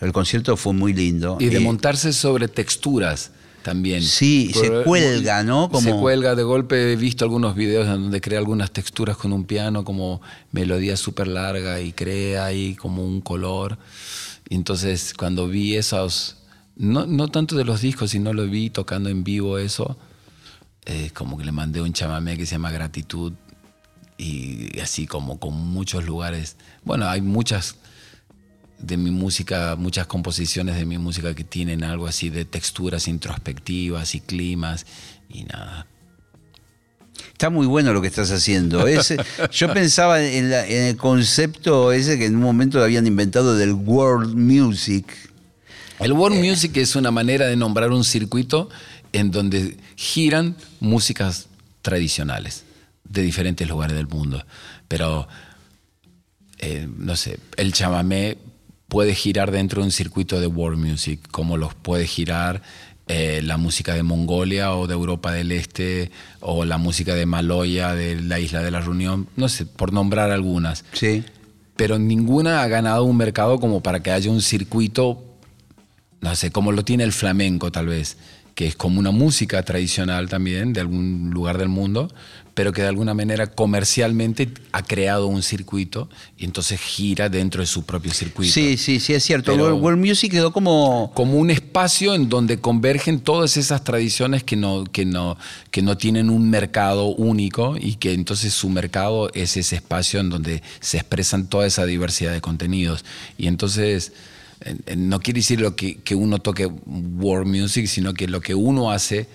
El 0.00 0.12
concierto 0.12 0.56
fue 0.56 0.72
muy 0.72 0.92
lindo. 0.92 1.38
Y 1.40 1.48
de 1.48 1.58
montarse 1.58 2.12
sobre 2.12 2.46
texturas 2.46 3.32
también. 3.62 4.02
Sí, 4.02 4.52
se 4.52 4.82
cuelga, 4.84 5.42
¿no? 5.42 5.68
Como... 5.70 5.80
Se 5.80 5.92
cuelga, 5.92 6.34
de 6.34 6.42
golpe 6.42 6.92
he 6.92 6.96
visto 6.96 7.24
algunos 7.24 7.54
videos 7.54 7.86
en 7.86 8.02
donde 8.02 8.20
crea 8.20 8.38
algunas 8.38 8.70
texturas 8.70 9.16
con 9.16 9.32
un 9.32 9.44
piano, 9.44 9.84
como 9.84 10.20
melodía 10.50 10.96
súper 10.96 11.28
larga 11.28 11.80
y 11.80 11.92
crea 11.92 12.44
ahí 12.46 12.74
como 12.74 13.04
un 13.04 13.20
color. 13.20 13.78
entonces 14.50 15.14
cuando 15.14 15.48
vi 15.48 15.76
esos, 15.76 16.36
no, 16.76 17.06
no, 17.06 17.28
tanto 17.28 17.56
de 17.56 17.64
los 17.64 17.80
discos, 17.80 18.10
sino 18.10 18.32
lo 18.32 18.46
vi 18.46 18.70
tocando 18.70 19.08
en 19.08 19.24
vivo 19.24 19.58
eso, 19.58 19.96
eh, 20.84 21.10
como 21.14 21.38
que 21.38 21.44
le 21.44 21.52
mandé 21.52 21.80
un 21.80 21.92
chamamé 21.92 22.36
que 22.36 22.46
se 22.46 22.52
llama 22.52 22.70
Gratitud 22.70 23.32
y 24.18 24.78
así 24.80 25.06
como 25.06 25.38
con 25.38 25.54
muchos 25.54 26.04
lugares. 26.04 26.56
Bueno, 26.84 27.08
hay 27.08 27.20
muchas 27.20 27.76
de 28.82 28.96
mi 28.96 29.10
música, 29.10 29.76
muchas 29.78 30.06
composiciones 30.06 30.76
de 30.76 30.84
mi 30.84 30.98
música 30.98 31.34
que 31.34 31.44
tienen 31.44 31.84
algo 31.84 32.06
así 32.06 32.30
de 32.30 32.44
texturas 32.44 33.08
introspectivas 33.08 34.14
y 34.14 34.20
climas 34.20 34.86
y 35.28 35.44
nada. 35.44 35.86
Está 37.32 37.50
muy 37.50 37.66
bueno 37.66 37.92
lo 37.92 38.00
que 38.02 38.08
estás 38.08 38.30
haciendo. 38.30 38.86
Es- 38.86 39.14
yo 39.52 39.72
pensaba 39.72 40.22
en, 40.22 40.50
la- 40.50 40.66
en 40.66 40.82
el 40.84 40.96
concepto 40.96 41.92
ese 41.92 42.18
que 42.18 42.26
en 42.26 42.36
un 42.36 42.42
momento 42.42 42.82
habían 42.82 43.06
inventado 43.06 43.56
del 43.56 43.72
world 43.72 44.34
music. 44.34 45.06
El 46.00 46.12
world 46.12 46.38
music 46.44 46.76
es 46.78 46.96
una 46.96 47.10
manera 47.12 47.46
de 47.46 47.56
nombrar 47.56 47.90
un 47.92 48.02
circuito 48.04 48.68
en 49.12 49.30
donde 49.30 49.76
giran 49.94 50.56
músicas 50.80 51.46
tradicionales 51.82 52.64
de 53.04 53.22
diferentes 53.22 53.68
lugares 53.68 53.96
del 53.96 54.08
mundo. 54.08 54.44
Pero, 54.88 55.28
eh, 56.58 56.88
no 56.96 57.14
sé, 57.14 57.38
el 57.56 57.72
chamamé 57.72 58.38
puede 58.92 59.14
girar 59.14 59.50
dentro 59.52 59.80
de 59.80 59.86
un 59.86 59.90
circuito 59.90 60.38
de 60.38 60.46
world 60.46 60.78
music, 60.78 61.18
como 61.30 61.56
los 61.56 61.72
puede 61.72 62.06
girar 62.06 62.60
eh, 63.08 63.40
la 63.42 63.56
música 63.56 63.94
de 63.94 64.02
Mongolia 64.02 64.74
o 64.74 64.86
de 64.86 64.92
Europa 64.92 65.32
del 65.32 65.50
Este 65.50 66.10
o 66.40 66.66
la 66.66 66.76
música 66.76 67.14
de 67.14 67.24
Maloya, 67.24 67.94
de 67.94 68.20
la 68.20 68.38
isla 68.38 68.60
de 68.60 68.70
la 68.70 68.82
Reunión, 68.82 69.28
no 69.34 69.48
sé, 69.48 69.64
por 69.64 69.94
nombrar 69.94 70.30
algunas 70.30 70.84
Sí. 70.92 71.24
pero 71.74 71.98
ninguna 71.98 72.62
ha 72.62 72.68
ganado 72.68 73.04
un 73.04 73.16
mercado 73.16 73.58
como 73.58 73.82
para 73.82 74.02
que 74.02 74.10
haya 74.10 74.30
un 74.30 74.42
circuito, 74.42 75.24
no 76.20 76.36
sé, 76.36 76.50
como 76.52 76.70
lo 76.70 76.84
tiene 76.84 77.04
el 77.04 77.12
flamenco 77.12 77.72
tal 77.72 77.86
vez, 77.86 78.18
que 78.54 78.66
es 78.66 78.76
como 78.76 78.98
una 78.98 79.10
música 79.10 79.62
tradicional 79.62 80.28
también 80.28 80.72
de 80.72 80.80
algún 80.80 81.30
lugar 81.32 81.58
del 81.58 81.68
mundo, 81.68 82.08
pero 82.54 82.72
que 82.72 82.82
de 82.82 82.88
alguna 82.88 83.14
manera 83.14 83.46
comercialmente 83.46 84.52
ha 84.72 84.82
creado 84.82 85.26
un 85.26 85.42
circuito 85.42 86.10
y 86.36 86.44
entonces 86.44 86.78
gira 86.80 87.30
dentro 87.30 87.62
de 87.62 87.66
su 87.66 87.84
propio 87.84 88.12
circuito. 88.12 88.52
Sí, 88.52 88.76
sí, 88.76 89.00
sí, 89.00 89.14
es 89.14 89.24
cierto. 89.24 89.52
Pero- 89.52 89.74
world, 89.76 90.04
music 90.04 90.32
quedó 90.32 90.52
como... 90.52 91.12
Como 91.14 91.38
un 91.38 91.50
espacio 91.50 92.14
en 92.14 92.28
donde 92.28 92.60
convergen 92.60 93.20
todas 93.20 93.56
esas 93.56 93.84
tradiciones 93.84 94.44
que 94.44 94.56
no, 94.56 94.84
que, 94.84 95.06
no, 95.06 95.38
que 95.70 95.80
no 95.80 95.96
tienen 95.96 96.28
un 96.28 96.50
mercado 96.50 97.06
único 97.06 97.76
y 97.80 97.94
que 97.94 98.12
entonces 98.12 98.52
su 98.52 98.68
mercado 98.68 99.30
es 99.32 99.56
ese 99.56 99.76
espacio 99.76 100.20
en 100.20 100.28
donde 100.28 100.62
se 100.80 100.98
expresan 100.98 101.46
toda 101.46 101.66
esa 101.66 101.86
diversidad 101.86 102.32
de 102.32 102.42
contenidos. 102.42 103.04
Y 103.38 103.46
entonces 103.46 104.12
no 104.96 105.20
quiere 105.20 105.38
decir 105.40 105.60
lo 105.60 105.74
que, 105.76 105.98
uno 106.14 106.38
toque 106.38 106.66
world 106.66 107.46
music, 107.48 107.86
sino 107.86 108.14
que 108.14 108.28
lo 108.28 108.40
que 108.40 108.54
uno 108.54 108.90
hace 108.90 109.26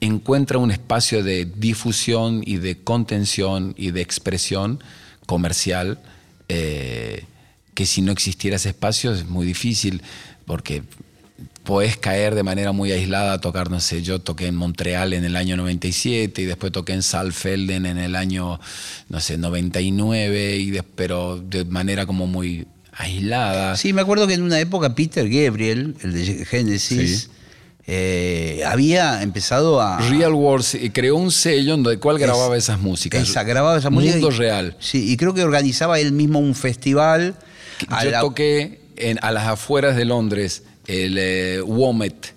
encuentra 0.00 0.58
un 0.58 0.70
espacio 0.70 1.22
de 1.22 1.44
difusión 1.44 2.42
y 2.44 2.56
de 2.56 2.78
contención 2.78 3.74
y 3.76 3.90
de 3.90 4.00
expresión 4.00 4.82
comercial 5.26 6.00
eh, 6.48 7.24
que 7.74 7.86
si 7.86 8.02
no 8.02 8.12
existiera 8.12 8.56
ese 8.56 8.70
espacio 8.70 9.12
es 9.12 9.26
muy 9.26 9.46
difícil 9.46 10.02
porque 10.46 10.82
puedes 11.62 11.96
caer 11.96 12.34
de 12.34 12.42
manera 12.42 12.72
muy 12.72 12.90
aislada 12.90 13.34
a 13.34 13.40
tocar, 13.40 13.70
no 13.70 13.80
sé, 13.80 14.02
yo 14.02 14.18
toqué 14.20 14.48
en 14.48 14.56
Montreal 14.56 15.12
en 15.12 15.24
el 15.24 15.36
año 15.36 15.56
97 15.56 16.42
y 16.42 16.44
después 16.44 16.72
toqué 16.72 16.92
en 16.92 17.02
Saalfelden 17.02 17.86
en 17.86 17.98
el 17.98 18.16
año, 18.16 18.58
no 19.08 19.20
sé, 19.20 19.38
99, 19.38 20.56
y 20.56 20.70
de- 20.70 20.82
pero 20.82 21.38
de 21.38 21.64
manera 21.64 22.04
como 22.06 22.26
muy 22.26 22.66
aislada. 22.92 23.76
Sí, 23.76 23.92
me 23.92 24.00
acuerdo 24.02 24.26
que 24.26 24.34
en 24.34 24.42
una 24.42 24.58
época 24.60 24.94
Peter 24.94 25.28
Gabriel, 25.28 25.96
el 26.02 26.12
de 26.12 26.44
Genesis, 26.44 27.22
Sí. 27.22 27.28
eh, 27.86 28.62
había 28.66 29.22
empezado 29.22 29.80
a... 29.80 29.98
Real 30.08 30.34
y 30.80 30.90
creó 30.90 31.16
un 31.16 31.30
sello 31.32 31.74
en 31.74 31.84
el 31.86 31.98
cual 31.98 32.18
grababa 32.18 32.56
esas 32.56 32.78
músicas. 32.80 33.28
Esa, 33.28 33.42
grababa 33.42 33.78
esa 33.78 33.90
música. 33.90 34.12
Mundo 34.14 34.30
y- 34.30 34.38
Real. 34.38 34.76
Sí, 34.78 35.10
y 35.10 35.16
creo 35.16 35.34
que 35.34 35.42
organizaba 35.42 35.98
él 35.98 36.12
mismo 36.12 36.38
un 36.38 36.54
festival. 36.54 37.34
Yo 38.04 38.10
la- 38.10 38.20
toqué 38.20 38.80
en- 38.96 39.18
a 39.22 39.32
las 39.32 39.46
afueras 39.48 39.96
de 39.96 40.04
Londres 40.04 40.62
el 40.86 41.16
eh, 41.18 41.60
Womet. 41.62 42.34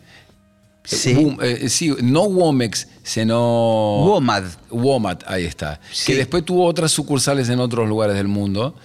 Sí. 0.84 1.36
Eh, 1.42 1.68
sí, 1.70 1.96
no 2.04 2.24
Womex, 2.26 2.88
sino... 3.04 4.04
WOMAD. 4.06 4.44
Womat, 4.70 5.24
ahí 5.26 5.44
está. 5.46 5.80
Sí. 5.92 6.12
Que 6.12 6.18
después 6.20 6.46
tuvo 6.46 6.64
otras 6.66 6.92
sucursales 6.92 7.50
en 7.50 7.60
otros 7.60 7.90
lugares 7.90 8.16
del 8.16 8.28
mundo. 8.28 8.76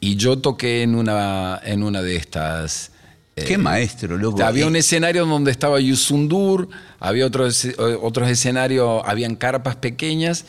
Y 0.00 0.16
yo 0.16 0.38
toqué 0.38 0.82
en 0.82 0.94
una, 0.94 1.60
en 1.64 1.82
una 1.82 2.02
de 2.02 2.16
estas. 2.16 2.92
eh, 3.36 3.44
Qué 3.46 3.58
maestro, 3.58 4.16
loco. 4.18 4.42
había 4.42 4.64
Eh, 4.64 4.68
un 4.68 4.76
escenario 4.76 5.26
donde 5.26 5.50
estaba 5.50 5.80
Yusundur, 5.80 6.68
había 7.00 7.26
otros, 7.26 7.64
eh, 7.64 7.74
otros 8.00 8.28
escenarios, 8.28 9.02
habían 9.04 9.36
carpas 9.36 9.76
pequeñas. 9.76 10.44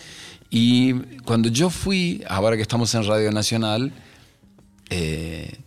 Y 0.50 0.94
cuando 1.26 1.50
yo 1.50 1.70
fui, 1.70 2.24
ahora 2.30 2.56
que 2.56 2.62
estamos 2.62 2.94
en 2.96 3.06
Radio 3.06 3.32
Nacional, 3.32 3.92
eh, 4.90 5.58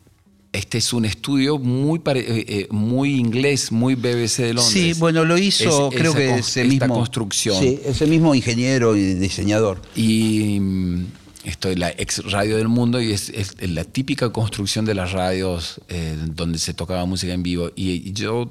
este 0.52 0.78
es 0.78 0.92
un 0.92 1.04
estudio 1.04 1.58
muy, 1.58 1.98
eh, 2.06 2.44
eh, 2.48 2.66
muy 2.70 3.14
inglés, 3.16 3.70
muy 3.70 3.94
BBC 3.94 4.38
de 4.42 4.54
Londres. 4.54 4.72
Sí, 4.72 4.94
bueno, 4.98 5.24
lo 5.24 5.38
hizo, 5.38 5.90
Es- 5.90 5.96
creo 5.98 6.10
esa 6.12 6.18
que 6.18 6.34
ese 6.38 6.62
esta 6.62 6.86
mismo. 6.86 6.94
construcción. 6.94 7.60
Sí, 7.62 7.80
ese 7.84 8.06
mismo 8.06 8.34
ingeniero 8.34 8.96
y 8.96 9.14
diseñador. 9.14 9.80
Y 9.94 10.58
esto 11.44 11.68
es 11.68 11.78
la 11.78 11.90
ex 11.90 12.30
radio 12.30 12.56
del 12.56 12.68
mundo 12.68 13.00
y 13.00 13.12
es, 13.12 13.30
es 13.30 13.56
la 13.70 13.84
típica 13.84 14.30
construcción 14.30 14.84
de 14.84 14.94
las 14.94 15.12
radios 15.12 15.80
eh, 15.88 16.16
donde 16.18 16.58
se 16.58 16.74
tocaba 16.74 17.04
música 17.06 17.32
en 17.32 17.42
vivo. 17.42 17.70
Y 17.74 18.12
yo 18.12 18.50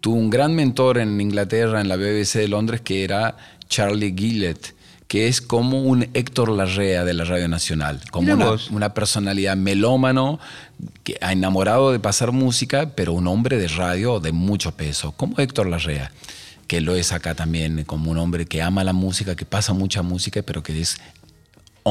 tuve 0.00 0.18
un 0.18 0.30
gran 0.30 0.54
mentor 0.54 0.98
en 0.98 1.20
Inglaterra, 1.20 1.80
en 1.80 1.88
la 1.88 1.96
BBC 1.96 2.34
de 2.34 2.48
Londres, 2.48 2.80
que 2.82 3.04
era 3.04 3.36
Charlie 3.68 4.14
Gillett, 4.16 4.74
que 5.06 5.26
es 5.26 5.40
como 5.40 5.82
un 5.82 6.08
Héctor 6.12 6.50
Larrea 6.50 7.04
de 7.04 7.14
la 7.14 7.24
Radio 7.24 7.48
Nacional, 7.48 8.00
como 8.10 8.32
una, 8.34 8.56
una 8.70 8.92
personalidad 8.92 9.56
melómano, 9.56 10.38
que 11.02 11.16
ha 11.22 11.32
enamorado 11.32 11.92
de 11.92 11.98
pasar 11.98 12.32
música, 12.32 12.90
pero 12.94 13.14
un 13.14 13.26
hombre 13.26 13.56
de 13.56 13.68
radio 13.68 14.20
de 14.20 14.32
mucho 14.32 14.72
peso, 14.72 15.12
como 15.12 15.38
Héctor 15.38 15.68
Larrea 15.68 16.12
que 16.68 16.82
lo 16.82 16.94
es 16.94 17.12
acá 17.12 17.34
también, 17.34 17.82
como 17.84 18.10
un 18.10 18.18
hombre 18.18 18.44
que 18.44 18.60
ama 18.60 18.84
la 18.84 18.92
música, 18.92 19.34
que 19.34 19.46
pasa 19.46 19.72
mucha 19.72 20.02
música, 20.02 20.42
pero 20.42 20.62
que 20.62 20.78
es 20.78 21.00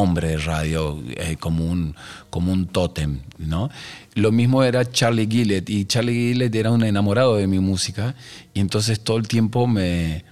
hombre 0.01 0.29
de 0.29 0.37
radio, 0.37 1.01
eh, 1.15 1.35
como, 1.39 1.65
un, 1.65 1.95
como 2.29 2.51
un 2.51 2.67
tótem, 2.67 3.19
¿no? 3.37 3.69
Lo 4.15 4.31
mismo 4.31 4.63
era 4.63 4.89
Charlie 4.89 5.27
Gillett, 5.29 5.69
y 5.69 5.85
Charlie 5.85 6.13
Gillett 6.33 6.53
era 6.55 6.71
un 6.71 6.83
enamorado 6.83 7.35
de 7.35 7.47
mi 7.47 7.59
música, 7.59 8.15
y 8.53 8.59
entonces 8.59 8.99
todo 8.99 9.17
el 9.17 9.27
tiempo 9.27 9.67
me, 9.67 10.23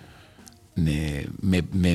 me, 0.76 1.28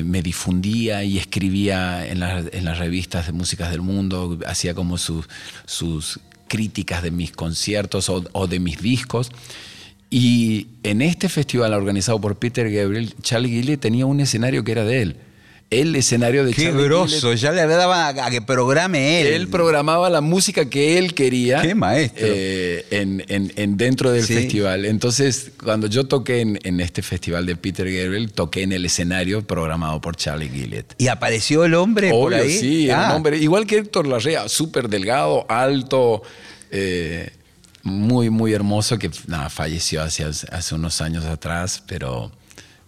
me- 0.03 0.21
difundía 0.21 1.03
y 1.03 1.17
escribía 1.17 2.07
en, 2.07 2.19
las- 2.19 2.45
en 2.53 2.65
las 2.65 2.77
revistas 2.79 3.25
de 3.27 3.31
músicas 3.33 3.71
del 3.71 3.81
mundo, 3.81 4.39
hacía 4.47 4.73
como 4.73 4.97
sus, 4.97 5.27
sus 5.65 6.19
críticas 6.47 7.01
de 7.03 7.11
mis 7.11 7.31
conciertos 7.31 8.09
o, 8.09 8.23
o 8.33 8.47
de 8.47 8.59
mis 8.59 8.81
discos. 8.81 9.31
Y 10.09 10.67
en 10.83 11.01
este 11.01 11.29
festival 11.29 11.73
organizado 11.73 12.19
por 12.19 12.37
Peter 12.37 12.69
Gabriel, 12.69 13.13
Charlie 13.21 13.49
Gillett 13.49 13.79
tenía 13.79 14.05
un 14.05 14.19
escenario 14.19 14.63
que 14.63 14.73
era 14.73 14.83
de 14.83 15.01
él. 15.01 15.15
El 15.71 15.95
escenario 15.95 16.43
de 16.43 16.51
Qué 16.53 16.63
Charlie 16.65 16.83
grosso, 16.83 17.33
ya 17.33 17.53
le 17.53 17.65
daba 17.65 18.09
a, 18.09 18.29
que 18.29 18.41
programe 18.41 19.21
él. 19.21 19.27
Él 19.27 19.47
programaba 19.47 20.09
la 20.09 20.19
música 20.19 20.69
que 20.69 20.97
él 20.97 21.13
quería. 21.13 21.61
Qué 21.61 21.73
maestro. 21.75 22.27
eh, 22.29 22.85
en, 22.91 23.23
en- 23.29 23.53
en 23.55 23.77
dentro 23.77 24.11
del 24.11 24.25
Sí. 24.25 24.33
festival. 24.33 24.83
Entonces, 24.83 25.51
cuando 25.63 25.87
yo 25.87 26.03
toqué 26.07 26.41
en, 26.41 26.59
en 26.63 26.81
este 26.81 27.01
festival 27.01 27.45
de 27.45 27.55
Peter 27.55 27.85
Gabriel, 27.89 28.33
toqué 28.33 28.63
en 28.63 28.73
el 28.73 28.85
escenario 28.85 29.47
programado 29.47 30.01
por 30.01 30.17
Charlie 30.17 30.49
Gillett. 30.49 30.93
¿Y 30.97 31.07
apareció 31.07 31.63
el 31.63 31.73
hombre 31.75 32.09
por 32.09 32.33
Obvio, 32.33 32.43
ahí? 32.43 32.51
sí, 32.51 32.85
un 32.89 32.95
Ah, 32.95 33.15
hombre. 33.15 33.37
Igual 33.37 33.65
que 33.65 33.77
Héctor 33.77 34.07
Larrea, 34.07 34.49
súper 34.49 34.89
delgado, 34.89 35.45
alto, 35.49 36.21
eh, 36.69 37.31
muy, 37.83 38.29
muy 38.29 38.51
hermoso, 38.51 38.99
que 38.99 39.09
nada, 39.27 39.49
falleció 39.49 40.03
hace, 40.03 40.25
hace 40.25 40.75
unos 40.75 40.99
años 40.99 41.23
atrás, 41.23 41.81
pero, 41.87 42.29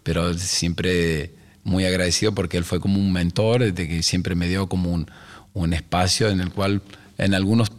pero 0.04 0.34
siempre 0.34 1.32
muy 1.64 1.86
agradecido 1.86 2.34
porque 2.34 2.58
él 2.58 2.64
fue 2.66 2.80
como 2.80 3.00
un 3.00 3.12
mentor, 3.14 3.74
de 3.74 3.88
que 3.88 4.04
siempre 4.04 4.36
me 4.36 4.48
dio 4.50 4.68
como 4.68 4.92
un, 4.92 5.08
un 5.54 5.74
espacio 5.74 6.30
en 6.30 6.40
el 6.42 6.52
cual 6.52 6.82
en 7.18 7.34
algunos 7.34 7.72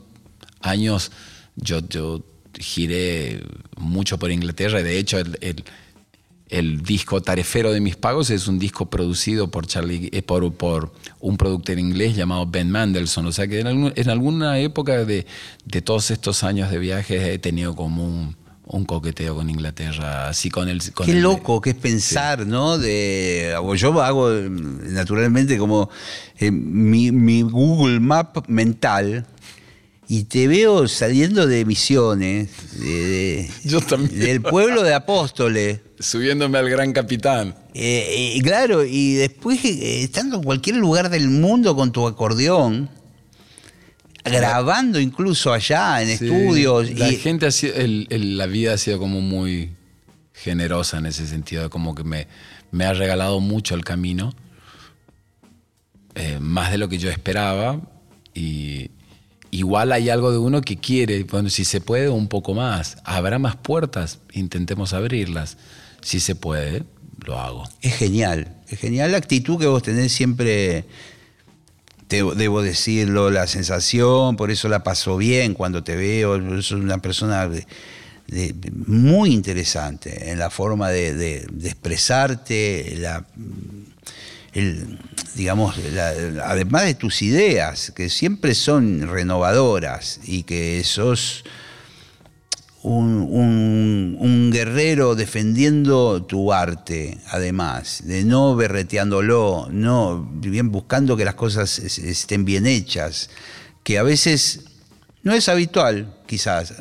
años 0.60 1.10
yo, 1.56 1.86
yo 1.88 2.24
giré 2.58 3.42
mucho 3.76 4.18
por 4.18 4.30
Inglaterra, 4.30 4.82
de 4.82 4.98
hecho 4.98 5.18
el- 5.18 5.36
el, 5.40 5.64
el 6.48 6.82
disco 6.82 7.20
Tarefero 7.20 7.72
de 7.72 7.80
mis 7.80 7.96
pagos 7.96 8.30
es 8.30 8.46
un 8.48 8.58
disco 8.58 8.88
producido 8.88 9.50
por 9.50 9.66
Charlie, 9.66 10.08
eh, 10.12 10.22
por, 10.22 10.52
por 10.54 10.92
un 11.20 11.36
productor 11.36 11.78
inglés 11.78 12.14
llamado 12.14 12.46
Ben 12.46 12.70
Mandelson. 12.70 13.26
O 13.26 13.32
sea 13.32 13.48
que 13.48 13.60
en, 13.60 13.66
algún- 13.66 13.92
en 13.96 14.10
alguna 14.10 14.58
época 14.60 15.04
de, 15.04 15.26
de 15.64 15.82
todos 15.82 16.10
estos 16.10 16.44
años 16.44 16.70
de 16.70 16.78
viajes 16.78 17.22
he 17.22 17.38
tenido 17.38 17.74
como 17.74 18.04
un, 18.06 18.36
un 18.66 18.84
coqueteo 18.84 19.34
con 19.34 19.50
Inglaterra, 19.50 20.28
así 20.28 20.50
con 20.50 20.68
el... 20.68 20.80
con 20.92 21.06
Qué 21.06 21.12
el- 21.12 21.22
loco 21.22 21.60
que 21.60 21.70
es 21.70 21.76
pensar, 21.76 22.46
¿no? 22.46 22.78
De, 22.78 23.54
yo 23.76 24.02
hago 24.02 24.30
naturalmente 24.30 25.58
como 25.58 25.90
eh, 26.38 26.50
mi, 26.50 27.12
mi 27.12 27.42
Google 27.42 28.00
Map 28.00 28.48
mental 28.48 29.26
y 30.08 30.24
te 30.24 30.48
veo 30.48 30.86
saliendo 30.88 31.46
de 31.46 31.64
misiones, 31.64 32.50
de- 32.78 32.86
de- 33.06 33.50
Yo 33.64 33.80
también. 33.80 34.18
del 34.20 34.42
pueblo 34.42 34.82
de 34.82 34.94
Apóstoles. 34.94 35.80
Subiéndome 35.98 36.58
al 36.58 36.68
Gran 36.68 36.92
Capitán. 36.92 37.54
Eh, 37.74 38.34
eh, 38.36 38.40
claro, 38.42 38.84
y 38.84 39.14
después 39.14 39.64
eh, 39.64 40.02
estando 40.04 40.36
en 40.36 40.42
cualquier 40.42 40.76
lugar 40.76 41.10
del 41.10 41.28
mundo 41.28 41.74
con 41.76 41.92
tu 41.92 42.06
acordeón, 42.06 42.90
grabando 44.24 44.98
incluso 45.00 45.52
allá 45.52 46.00
en 46.02 46.08
Sí. 46.18 46.24
estudios. 46.24 46.90
La 46.98 47.10
y- 47.12 47.16
gente 47.16 47.46
ha 47.46 47.50
sido, 47.50 47.74
el- 47.74 48.06
el- 48.10 48.36
la 48.38 48.46
vida 48.46 48.74
ha 48.74 48.78
sido 48.78 48.98
como 48.98 49.20
muy 49.20 49.70
generosa 50.32 50.98
en 50.98 51.06
ese 51.06 51.26
sentido, 51.26 51.68
como 51.70 51.94
que 51.94 52.04
me, 52.04 52.26
me 52.72 52.84
ha 52.86 52.92
regalado 52.92 53.40
mucho 53.40 53.74
el 53.74 53.84
camino. 53.84 54.34
eh, 56.16 56.38
más 56.40 56.70
de 56.70 56.78
lo 56.78 56.88
que 56.88 56.98
yo 56.98 57.10
esperaba 57.10 57.80
y 58.34 58.90
igual 59.50 59.90
hay 59.90 60.10
algo 60.10 60.30
de 60.30 60.38
uno 60.38 60.60
que 60.62 60.76
quiere, 60.76 61.24
bueno, 61.24 61.50
si 61.50 61.64
se 61.64 61.80
puede, 61.80 62.08
un 62.08 62.28
poco 62.28 62.54
más. 62.54 62.98
Habrá 63.04 63.40
más 63.40 63.56
puertas, 63.56 64.20
intentemos 64.32 64.92
abrirlas. 64.92 65.56
Si 66.02 66.20
se 66.20 66.36
puede, 66.36 66.84
lo 67.26 67.40
hago. 67.40 67.68
Es 67.80 67.96
genial, 67.96 68.54
es 68.68 68.78
genial 68.78 69.10
la 69.10 69.18
actitud 69.18 69.58
que 69.58 69.66
vos 69.66 69.82
tenés 69.82 70.12
siempre, 70.12 70.84
debo 72.22 72.62
decirlo, 72.62 73.30
la 73.30 73.46
sensación, 73.46 74.36
por 74.36 74.50
eso 74.50 74.68
la 74.68 74.82
paso 74.82 75.16
bien 75.16 75.54
cuando 75.54 75.82
te 75.82 75.96
veo, 75.96 76.62
sos 76.62 76.72
una 76.72 76.98
persona 76.98 77.50
muy 78.86 79.32
interesante 79.32 80.30
en 80.30 80.38
la 80.38 80.50
forma 80.50 80.90
de, 80.90 81.46
expresarte, 81.62 82.96
la, 82.98 83.24
digamos, 85.34 85.76
además 86.44 86.84
de 86.84 86.94
tus 86.94 87.22
ideas, 87.22 87.92
que 87.94 88.08
siempre 88.08 88.54
son 88.54 89.08
renovadoras 89.08 90.20
y 90.24 90.44
que 90.44 90.82
sos 90.84 91.44
un, 92.84 94.50
guerrero 94.52 95.14
defendiendo 95.14 96.22
tu 96.24 96.52
arte, 96.52 97.18
además, 97.30 98.02
de 98.04 98.24
no 98.24 98.54
berreteándolo, 98.54 99.68
no 99.70 100.28
bien 100.34 100.70
buscando 100.70 101.16
que 101.16 101.24
las 101.24 101.34
cosas 101.34 101.78
estén 101.78 102.44
bien 102.44 102.66
hechas, 102.66 103.30
que 103.82 103.98
a 103.98 104.02
veces 104.02 104.60
no 105.22 105.32
es 105.32 105.48
habitual, 105.48 106.14
quizás. 106.26 106.74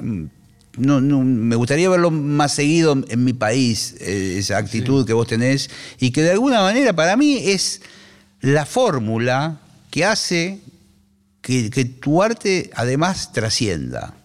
No, 0.75 0.99
me 1.01 1.55
gustaría 1.55 1.89
verlo 1.89 2.09
más 2.11 2.55
seguido 2.55 2.97
en 3.07 3.23
mi 3.23 3.33
país, 3.33 3.95
eh, 3.99 4.35
esa 4.39 4.57
actitud 4.57 5.05
que 5.05 5.13
vos 5.13 5.27
tenés, 5.27 5.69
y 5.99 6.11
que 6.11 6.23
de 6.23 6.31
alguna 6.31 6.61
manera 6.61 6.93
para 6.93 7.15
mí 7.15 7.37
es 7.37 7.81
la 8.41 8.65
fórmula 8.65 9.61
que 9.91 10.03
hace 10.03 10.59
que, 11.41 11.69
tu 12.01 12.23
arte 12.23 12.71
además 12.75 13.31
trascienda. 13.31 14.15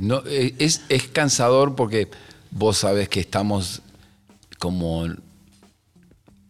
No, 0.00 0.22
eh, 0.26 0.54
es, 0.58 0.82
es, 0.88 1.04
cansador 1.08 1.74
porque 1.76 2.08
vos 2.50 2.78
sabes 2.78 3.08
que 3.08 3.20
estamos 3.20 3.82
como... 4.58 5.06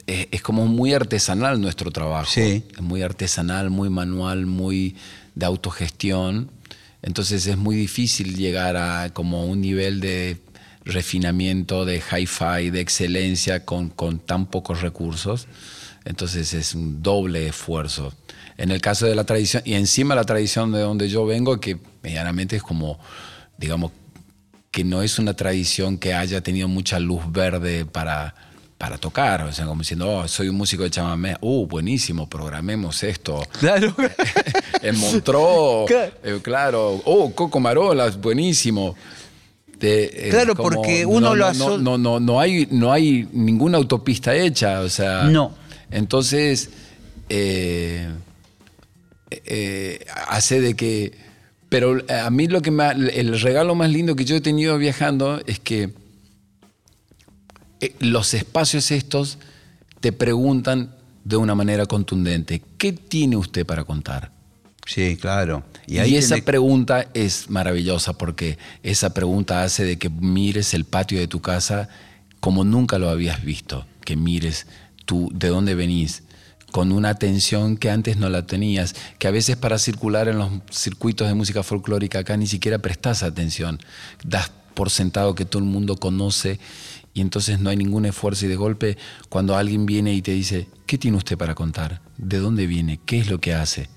Es, 0.06 0.42
como 0.42 0.66
muy 0.66 0.92
artesanal 0.92 1.60
nuestro 1.60 1.90
trabajo. 1.90 2.30
Sí. 2.30 2.64
Es 2.72 2.80
muy 2.82 3.00
artesanal, 3.00 3.70
muy 3.70 3.88
manual, 3.88 4.44
muy 4.44 4.96
de 5.34 5.46
autogestión. 5.46 6.50
Entonces 7.00 7.46
es 7.46 7.56
muy 7.56 7.74
difícil 7.74 8.36
llegar 8.36 8.76
a 8.76 9.10
como 9.14 9.46
un 9.46 9.62
nivel 9.62 10.00
de 10.00 10.36
refinamiento, 10.84 11.86
de 11.86 12.02
hi-fi, 12.02 12.68
de 12.70 12.80
excelencia 12.80 13.64
con, 13.64 13.88
con 13.88 14.18
tan 14.18 14.44
pocos 14.46 14.82
recursos. 14.82 15.48
Entonces 16.04 16.52
es 16.52 16.74
un 16.74 17.02
doble 17.02 17.48
esfuerzo. 17.48 18.12
En 18.56 18.70
el 18.70 18.80
caso 18.80 19.06
de 19.06 19.14
la 19.14 19.24
tradición, 19.24 19.62
y 19.64 19.74
encima 19.74 20.14
la 20.14 20.24
tradición 20.24 20.72
de 20.72 20.80
donde 20.80 21.08
yo 21.08 21.26
vengo, 21.26 21.58
que 21.58 21.78
medianamente 22.02 22.56
es 22.56 22.62
como, 22.62 22.98
digamos, 23.58 23.92
que 24.70 24.84
no 24.84 25.02
es 25.02 25.18
una 25.18 25.34
tradición 25.34 25.98
que 25.98 26.14
haya 26.14 26.40
tenido 26.40 26.68
mucha 26.68 26.98
luz 27.00 27.22
verde 27.30 27.84
para, 27.84 28.34
para 28.78 28.98
tocar, 28.98 29.42
o 29.42 29.52
sea, 29.52 29.66
como 29.66 29.82
diciendo, 29.82 30.10
oh, 30.10 30.28
soy 30.28 30.48
un 30.48 30.56
músico 30.56 30.82
de 30.82 30.90
chamamé, 30.90 31.36
uh, 31.40 31.66
buenísimo, 31.66 32.28
programemos 32.28 33.02
esto. 33.02 33.42
Claro. 33.58 33.94
en 34.82 34.98
Montreux, 34.98 35.90
claro. 36.42 36.96
Eh, 36.96 37.02
oh, 37.04 37.32
Coco 37.34 37.60
Marolas, 37.60 38.20
buenísimo. 38.20 38.94
Eh, 39.80 40.28
claro, 40.30 40.54
porque 40.54 41.04
uno 41.04 41.30
no, 41.30 41.34
lo 41.34 41.52
no, 41.52 41.78
no, 41.78 41.98
no, 41.98 42.20
no, 42.20 42.40
hay, 42.40 42.66
no 42.70 42.92
hay 42.92 43.28
ninguna 43.32 43.78
autopista 43.78 44.34
hecha, 44.34 44.80
o 44.80 44.88
sea. 44.88 45.24
No. 45.24 45.52
Entonces, 45.90 46.70
eh, 47.28 48.08
eh, 49.44 50.04
hace 50.28 50.60
de 50.60 50.74
que... 50.74 51.12
Pero 51.68 52.02
a 52.08 52.30
mí 52.30 52.46
lo 52.46 52.62
que 52.62 52.70
me, 52.70 52.88
el 52.90 53.40
regalo 53.40 53.74
más 53.74 53.90
lindo 53.90 54.14
que 54.14 54.24
yo 54.24 54.36
he 54.36 54.40
tenido 54.40 54.78
viajando 54.78 55.40
es 55.46 55.58
que 55.58 55.90
eh, 57.80 57.94
los 57.98 58.32
espacios 58.34 58.90
estos 58.90 59.38
te 60.00 60.12
preguntan 60.12 60.94
de 61.24 61.36
una 61.36 61.54
manera 61.54 61.86
contundente, 61.86 62.62
¿qué 62.78 62.92
tiene 62.92 63.36
usted 63.36 63.66
para 63.66 63.84
contar? 63.84 64.30
Sí, 64.86 65.16
claro. 65.16 65.64
Y, 65.86 65.98
ahí 65.98 66.16
esa 66.16 66.36
pregunta 66.36 67.08
es 67.14 67.48
maravillosa 67.48 68.12
porque 68.12 68.58
esa 68.82 69.14
pregunta 69.14 69.62
hace 69.62 69.84
de 69.84 69.98
que 69.98 70.10
mires 70.10 70.74
el 70.74 70.84
patio 70.84 71.18
de 71.18 71.26
tu 71.26 71.40
casa 71.40 71.88
como 72.40 72.64
nunca 72.64 72.98
lo 72.98 73.08
habías 73.08 73.42
visto, 73.42 73.86
que 74.04 74.16
mires 74.16 74.66
tú 75.06 75.30
de 75.32 75.48
dónde 75.48 75.74
venís, 75.74 76.22
con 76.74 76.90
una 76.90 77.10
atención 77.10 77.76
que 77.76 77.88
antes 77.88 78.16
no 78.16 78.28
la 78.28 78.48
tenías, 78.48 78.96
que 79.20 79.28
a 79.28 79.30
veces 79.30 79.54
para 79.56 79.78
circular 79.78 80.26
en 80.26 80.38
los 80.38 80.50
circuitos 80.72 81.28
de 81.28 81.34
música 81.34 81.62
folclórica 81.62 82.18
acá 82.18 82.36
ni 82.36 82.48
siquiera 82.48 82.80
prestas 82.80 83.22
atención, 83.22 83.78
das 84.24 84.50
por 84.74 84.90
sentado 84.90 85.36
que 85.36 85.44
todo 85.44 85.62
el 85.62 85.68
mundo 85.68 85.94
conoce 85.94 86.58
y 87.12 87.20
entonces 87.20 87.60
no 87.60 87.70
hay 87.70 87.76
ningún 87.76 88.06
esfuerzo 88.06 88.46
y 88.46 88.48
de 88.48 88.56
golpe 88.56 88.98
cuando 89.28 89.56
alguien 89.56 89.86
viene 89.86 90.14
y 90.14 90.20
te 90.20 90.32
dice, 90.32 90.66
¿qué 90.84 90.98
tiene 90.98 91.16
usted 91.16 91.38
para 91.38 91.54
contar? 91.54 92.00
¿De 92.18 92.38
dónde 92.38 92.66
viene? 92.66 92.98
¿Qué 93.06 93.20
es 93.20 93.30
lo 93.30 93.40
que 93.40 93.54
hace? 93.54 93.88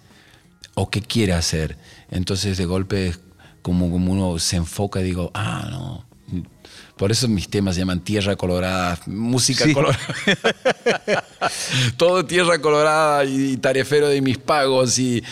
¿O 0.76 0.92
qué 0.92 1.02
quiere 1.02 1.34
hacer? 1.34 1.80
Entonces 2.12 2.60
de 2.60 2.66
golpe 2.66 3.16
como, 3.64 3.90
como 3.90 4.14
uno 4.14 4.38
se 4.38 4.58
enfoca 4.58 5.02
y 5.02 5.04
digo, 5.04 5.32
ah, 5.34 5.68
no, 5.72 6.07
por 6.98 7.12
eso 7.12 7.28
mis 7.28 7.48
temas 7.48 7.76
se 7.76 7.82
llaman 7.82 8.00
Tierra 8.00 8.36
Colorada, 8.36 9.00
música 9.06 9.72
colorada. 9.72 10.00
Todo 11.98 12.26
Tierra 12.26 12.60
Colorada 12.60 13.24
y, 13.26 13.58
tarefero 13.58 14.10
de 14.10 14.22
mis 14.22 14.38
pagos 14.38 14.98
y, 15.00 15.24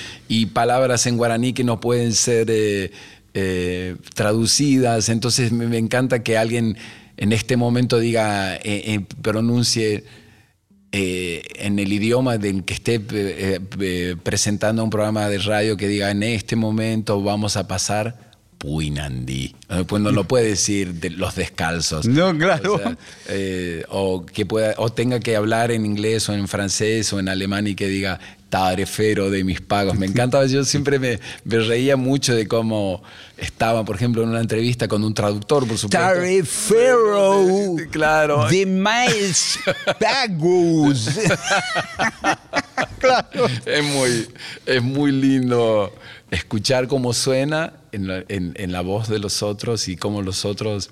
palabras 0.54 1.06
en 1.08 1.18
guaraní 1.18 1.54
que 1.54 1.64
no 1.64 1.80
pueden 1.80 2.14
ser 2.14 2.48
eh, 2.50 2.92
eh, 3.34 3.96
traducidas. 4.14 5.10
Entonces 5.10 5.52
me, 5.52 5.78
encanta 5.78 6.24
que 6.24 6.38
alguien 6.38 6.78
en 7.18 7.34
este 7.34 7.58
momento 7.58 8.00
diga, 8.00 8.56
eh, 8.58 9.06
pronuncie 9.22 10.04
en 10.92 11.80
el 11.80 11.92
idioma 11.92 12.38
del 12.38 12.64
que 12.64 12.74
esté 12.74 13.02
presentando 14.24 14.82
un 14.82 14.90
programa 14.90 15.28
de 15.28 15.40
radio 15.40 15.76
que 15.76 15.90
diga, 15.90 16.10
en 16.10 16.24
este 16.24 16.56
momento 16.56 17.22
vamos 17.22 17.58
a 17.58 17.68
pasar 17.68 18.35
Puinandí. 18.58 19.56
Pues 19.88 20.02
no 20.02 20.12
lo 20.12 20.28
puede 20.28 20.48
decir 20.50 20.96
de 20.96 21.10
los 21.10 21.36
descalzos. 21.36 22.08
No, 22.08 22.38
claro. 22.38 22.76
O, 22.76 22.96
eh, 23.28 23.86
que 24.34 24.46
pueda, 24.46 24.74
o 24.78 24.92
tenga 24.92 25.20
que 25.20 25.36
hablar 25.36 25.72
en 25.72 25.86
inglés 25.86 26.30
o 26.30 26.34
en 26.34 26.48
francés 26.48 27.12
o 27.14 27.20
en 27.20 27.30
alemán 27.30 27.68
y 27.68 27.76
que 27.76 27.88
diga 27.88 28.20
tarefero 28.50 29.30
de 29.30 29.44
mis 29.44 29.60
pagos. 29.60 29.98
Me 29.98 30.06
encantaba, 30.06 30.46
yo 30.46 30.64
siempre 30.64 30.98
me, 30.98 31.20
reía 31.44 31.98
mucho 31.98 32.34
de 32.34 32.48
cómo 32.48 33.04
estaba, 33.38 33.84
por 33.84 33.98
ejemplo, 33.98 34.24
en 34.24 34.30
una 34.30 34.40
entrevista 34.40 34.88
con 34.88 35.04
un 35.04 35.14
traductor, 35.14 35.68
por 35.68 35.78
supuesto. 35.78 35.98
Tarefero 35.98 37.76
claro. 37.92 38.48
de 38.48 38.66
mis 38.66 39.60
pagos. 40.00 41.10
claro. 43.00 43.48
Es 43.66 43.84
muy, 43.84 44.28
es 44.66 44.82
muy 44.82 45.12
lindo 45.12 45.94
escuchar 46.36 46.88
cómo 46.88 47.14
suena 47.14 47.74
en 47.92 48.72
la, 48.72 48.82
voz 48.82 49.08
de 49.08 49.20
los 49.20 49.42
otros 49.42 49.88
y 49.88 49.96
cómo 49.96 50.22
los 50.22 50.46
otros, 50.46 50.92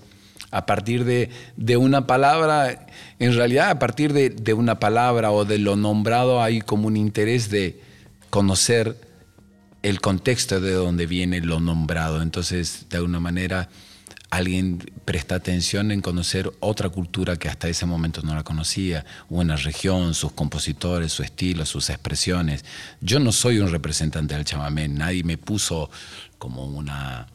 a 0.51 0.65
partir 0.65 1.03
de, 1.05 1.77
una 1.77 2.07
palabra, 2.07 2.87
en 3.19 3.35
realidad 3.35 3.69
a 3.69 3.79
partir 3.79 4.13
de, 4.13 4.53
una 4.53 4.79
palabra 4.79 5.31
o 5.31 5.45
de 5.45 5.57
lo 5.57 5.75
nombrado 5.75 6.41
hay 6.41 6.61
como 6.61 6.87
un 6.87 6.97
interés 6.97 7.49
de 7.49 7.81
conocer 8.29 8.97
el 9.81 9.99
contexto 9.99 10.61
de 10.61 10.71
donde 10.71 11.05
viene 11.05 11.41
lo 11.41 11.59
nombrado. 11.59 12.21
Entonces, 12.21 12.85
de 12.89 12.97
alguna 12.97 13.19
manera, 13.19 13.69
alguien 14.35 14.83
presta 15.05 15.35
atención 15.35 15.91
en 15.91 16.01
conocer 16.01 16.51
otra 16.59 16.89
cultura 16.89 17.35
que 17.35 17.49
hasta 17.49 17.67
ese 17.67 17.85
momento 17.85 18.21
no 18.23 18.33
la 18.33 18.43
conocía, 18.43 19.05
una 19.29 19.55
región, 19.55 20.15
sus 20.15 20.31
compositores, 20.31 21.11
su 21.11 21.21
estilo, 21.21 21.65
sus 21.65 21.91
expresiones. 21.91 22.65
Yo 22.99 23.19
no 23.19 23.31
soy 23.31 23.59
un 23.59 23.69
representante 23.69 24.33
del 24.33 24.43
chamamé, 24.43 24.87
nadie 24.87 25.23
me 25.23 25.37
puso 25.37 25.91
como 26.39 26.65
una, 26.65 27.27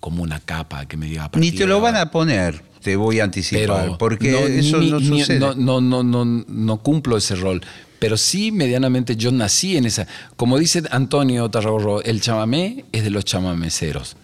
como 0.00 0.22
una 0.22 0.40
capa 0.40 0.86
que 0.86 0.96
me 0.96 1.06
diga... 1.06 1.30
Ni 1.34 1.52
te 1.52 1.66
lo 1.66 1.82
van 1.82 1.96
a 1.96 2.10
poner, 2.10 2.62
te 2.80 2.96
voy 2.96 3.20
a 3.20 3.24
anticipar, 3.24 3.98
porque 3.98 4.58
eso 4.58 4.80
no 4.80 5.00
sucede. 5.00 5.38
No, 5.38 5.54
no, 5.54 6.02
no, 6.02 6.24
no, 6.24 6.76
cumplo 6.78 7.16
ese 7.16 7.34
rol 7.36 7.60
pero 7.98 8.16
sí 8.16 8.50
medianamente 8.50 9.14
yo 9.14 9.30
nací 9.30 9.76
en 9.76 9.84
esa. 9.84 10.08
Como 10.34 10.58
dice 10.58 10.82
Antonio 10.90 11.48
Tarragorro, 11.48 12.02
el 12.02 12.20
chamamé 12.20 12.84
es 12.90 13.04
de 13.04 13.10
los 13.10 13.24
chamameceros. 13.24 14.16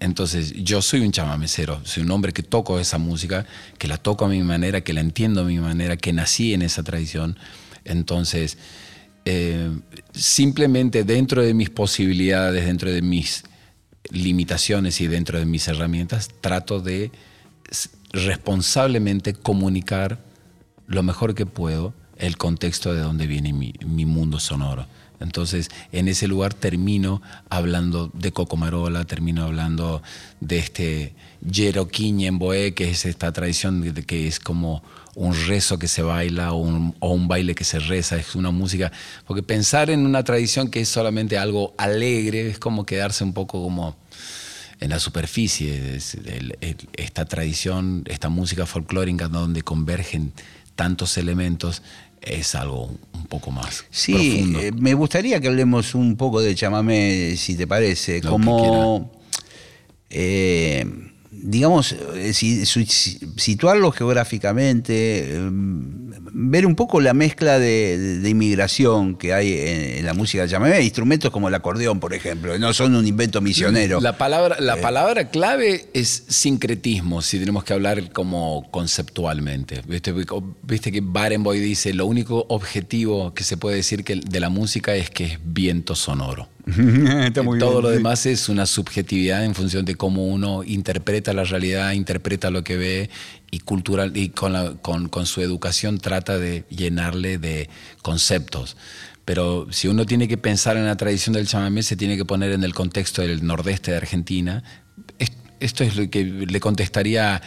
Entonces, 0.00 0.52
yo 0.54 0.82
soy 0.82 1.00
un 1.00 1.12
chamamecero, 1.12 1.80
soy 1.84 2.02
un 2.02 2.10
hombre 2.10 2.32
que 2.32 2.42
toco 2.42 2.78
esa 2.78 2.98
música, 2.98 3.46
que 3.78 3.88
la 3.88 3.96
toco 3.96 4.24
a 4.24 4.28
mi 4.28 4.42
manera, 4.42 4.80
que 4.82 4.92
la 4.92 5.00
entiendo 5.00 5.42
a 5.42 5.44
mi 5.44 5.58
manera, 5.58 5.96
que 5.96 6.12
nací 6.12 6.54
en 6.54 6.62
esa 6.62 6.82
tradición. 6.82 7.36
Entonces, 7.84 8.58
eh, 9.24 9.70
simplemente 10.12 11.04
dentro 11.04 11.42
de 11.42 11.54
mis 11.54 11.70
posibilidades, 11.70 12.64
dentro 12.64 12.90
de 12.90 13.02
mis 13.02 13.44
limitaciones 14.10 15.00
y 15.00 15.06
dentro 15.06 15.38
de 15.38 15.44
mis 15.44 15.68
herramientas, 15.68 16.30
trato 16.40 16.80
de 16.80 17.10
responsablemente 18.12 19.34
comunicar 19.34 20.18
lo 20.86 21.02
mejor 21.02 21.34
que 21.34 21.46
puedo 21.46 21.94
el 22.16 22.36
contexto 22.36 22.92
de 22.92 23.00
donde 23.00 23.26
viene 23.26 23.52
mi, 23.52 23.74
mi 23.84 24.04
mundo 24.04 24.40
sonoro. 24.40 24.86
Entonces, 25.20 25.68
en 25.92 26.08
ese 26.08 26.26
lugar 26.26 26.54
termino 26.54 27.22
hablando 27.50 28.10
de 28.14 28.32
Cocomarola, 28.32 29.04
termino 29.04 29.44
hablando 29.44 30.02
de 30.40 30.58
este 30.58 31.14
en 31.42 32.38
Boé, 32.38 32.74
que 32.74 32.90
es 32.90 33.04
esta 33.06 33.32
tradición 33.32 33.82
que 34.06 34.26
es 34.26 34.40
como 34.40 34.82
un 35.14 35.34
rezo 35.46 35.78
que 35.78 35.88
se 35.88 36.02
baila 36.02 36.52
o 36.52 36.58
un, 36.58 36.94
o 37.00 37.12
un, 37.12 37.28
baile 37.28 37.54
que 37.54 37.64
se 37.64 37.78
reza, 37.78 38.16
es 38.16 38.34
una 38.34 38.50
música. 38.50 38.92
Porque 39.26 39.42
pensar 39.42 39.90
en 39.90 40.06
una 40.06 40.24
tradición 40.24 40.70
que 40.70 40.80
es 40.80 40.88
solamente 40.88 41.38
algo 41.38 41.74
alegre 41.78 42.48
es 42.48 42.58
como 42.58 42.86
quedarse 42.86 43.24
un 43.24 43.32
poco 43.32 43.62
como 43.62 43.96
en 44.80 44.90
la 44.90 44.98
superficie. 44.98 45.98
esta 46.96 47.24
tradición, 47.26 48.04
esta 48.06 48.28
música 48.28 48.66
folclórica 48.66 49.28
donde 49.28 49.62
convergen 49.62 50.32
tantos 50.74 51.18
elementos, 51.18 51.82
es 52.22 52.54
algo 52.54 52.90
un 53.14 53.26
poco 53.26 53.50
más. 53.50 53.84
Sí, 53.90 54.54
eh, 54.60 54.72
me 54.72 54.94
gustaría 54.94 55.40
que 55.40 55.48
hablemos 55.48 55.94
un 55.94 56.16
poco 56.16 56.40
de 56.40 56.54
chamamé, 56.54 57.36
si 57.36 57.56
te 57.56 57.66
parece, 57.66 58.20
como 58.20 59.12
digamos, 61.42 61.94
eh, 62.14 62.32
situarlo 62.34 63.92
geográficamente, 63.92 65.34
em, 65.34 66.10
ver 66.32 66.66
un 66.66 66.74
poco 66.74 67.00
la 67.00 67.14
mezcla 67.14 67.58
de, 67.58 68.20
inmigración 68.24 69.16
que 69.16 69.32
hay 69.32 69.52
en, 69.52 70.06
la 70.06 70.14
música 70.14 70.46
chamamé, 70.46 70.82
instrumentos 70.82 71.30
como 71.30 71.48
el 71.48 71.54
acordeón, 71.54 72.00
por 72.00 72.14
ejemplo, 72.14 72.58
no 72.58 72.72
son 72.72 72.94
un 72.94 73.06
invento 73.06 73.40
misionero. 73.40 74.00
La 74.00 74.16
palabra, 74.16 74.56
la 74.60 74.76
eh. 74.76 74.80
palabra 74.80 75.28
clave 75.28 75.88
es 75.92 76.24
sincretismo, 76.28 77.22
si 77.22 77.38
tenemos 77.38 77.64
que 77.64 77.72
hablar 77.72 78.12
como 78.12 78.68
conceptualmente. 78.70 79.82
Viste, 79.86 80.14
Viste 80.62 80.92
que 80.92 81.00
Barenboy 81.02 81.58
dice, 81.58 81.92
lo 81.94 82.06
único 82.06 82.46
objetivo 82.48 83.34
que 83.34 83.44
se 83.44 83.56
puede 83.56 83.76
decir 83.76 84.04
que 84.04 84.16
de 84.16 84.40
la 84.40 84.48
música 84.48 84.94
es 84.94 85.10
que 85.10 85.24
es 85.24 85.38
viento 85.42 85.94
sonoro. 85.94 86.48
Todo 87.58 87.82
lo 87.82 87.90
demás 87.90 88.26
es 88.26 88.48
una 88.48 88.66
subjetividad 88.66 89.44
en 89.44 89.54
función 89.54 89.84
de 89.84 89.94
cómo 89.94 90.26
uno 90.26 90.62
interpreta 90.64 91.32
la 91.32 91.44
realidad, 91.44 91.92
interpreta 91.92 92.50
lo 92.50 92.64
que 92.64 92.76
ve 92.76 93.10
y 93.50 93.60
cultural 93.60 94.16
y 94.16 94.30
con, 94.30 94.78
con, 95.08 95.26
su 95.26 95.40
educación 95.40 95.98
trata 95.98 96.38
de 96.38 96.64
llenarle 96.68 97.38
de 97.38 97.68
conceptos. 98.02 98.76
Pero 99.24 99.66
si 99.70 99.88
uno 99.88 100.06
tiene 100.06 100.28
que 100.28 100.38
pensar 100.38 100.76
en 100.76 100.86
la 100.86 100.96
tradición 100.96 101.34
del 101.34 101.46
chamamé, 101.46 101.82
se 101.82 101.96
tiene 101.96 102.16
que 102.16 102.24
poner 102.24 102.52
en 102.52 102.64
el 102.64 102.74
contexto 102.74 103.22
del 103.22 103.44
nordeste 103.46 103.92
de 103.92 103.96
Argentina. 103.96 104.62
Esto 105.60 105.84
es 105.84 105.96
lo 105.96 106.08
que 106.10 106.24
le 106.24 106.60
contestaría 106.60 107.40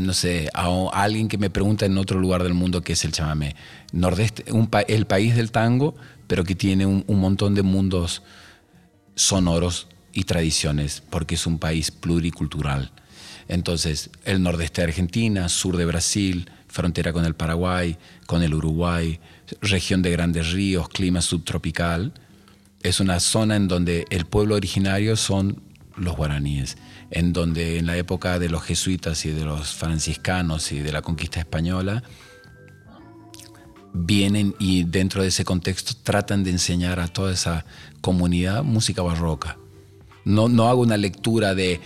no 0.00 0.12
sé, 0.12 0.48
a 0.54 0.68
alguien 0.92 1.26
que 1.26 1.36
me 1.36 1.50
pregunta 1.50 1.84
en 1.84 1.98
otro 1.98 2.20
lugar 2.20 2.44
del 2.44 2.54
mundo 2.54 2.82
qué 2.82 2.92
es 2.92 3.04
el 3.04 3.10
chamamé. 3.10 3.56
Nordeste, 3.92 4.44
el 4.86 5.06
país 5.06 5.34
del 5.34 5.50
tango, 5.50 5.96
pero 6.28 6.44
que 6.44 6.54
tiene 6.54 6.86
un, 6.86 7.02
un 7.08 7.18
montón 7.18 7.56
de 7.56 7.62
mundos 7.62 8.22
sonoros 9.14 9.88
y 10.12 10.24
tradiciones, 10.24 11.02
porque 11.08 11.34
es 11.34 11.46
un 11.46 11.58
país 11.58 11.90
pluricultural. 11.90 12.90
Entonces, 13.48 14.10
el 14.24 14.42
nordeste 14.42 14.80
de 14.80 14.88
Argentina, 14.88 15.48
sur 15.48 15.76
de 15.76 15.84
Brasil, 15.84 16.50
frontera 16.68 17.12
con 17.12 17.24
el 17.24 17.34
Paraguay, 17.34 17.96
con 18.26 18.42
el 18.42 18.54
Uruguay, 18.54 19.18
región 19.60 20.02
de 20.02 20.10
grandes 20.10 20.52
ríos, 20.52 20.88
clima 20.88 21.20
subtropical, 21.20 22.12
es 22.82 23.00
una 23.00 23.20
zona 23.20 23.56
en 23.56 23.68
donde 23.68 24.06
el 24.10 24.24
pueblo 24.24 24.54
originario 24.54 25.16
son 25.16 25.62
los 25.96 26.16
guaraníes, 26.16 26.78
en 27.10 27.32
donde 27.32 27.78
en 27.78 27.86
la 27.86 27.96
época 27.96 28.38
de 28.38 28.48
los 28.48 28.62
jesuitas 28.62 29.24
y 29.26 29.30
de 29.30 29.44
los 29.44 29.74
franciscanos 29.74 30.72
y 30.72 30.78
de 30.78 30.92
la 30.92 31.02
conquista 31.02 31.40
española, 31.40 32.02
vienen 33.92 34.54
y 34.58 34.84
dentro 34.84 35.22
de 35.22 35.28
ese 35.28 35.44
contexto 35.44 35.94
tratan 36.02 36.44
de 36.44 36.50
enseñar 36.50 37.00
a 37.00 37.08
toda 37.08 37.32
esa 37.32 37.64
comunidad 38.00 38.62
música 38.62 39.02
barroca. 39.02 39.56
No, 40.24 40.48
no 40.48 40.68
hago 40.68 40.82
una 40.82 40.96
lectura 40.96 41.54
de 41.54 41.80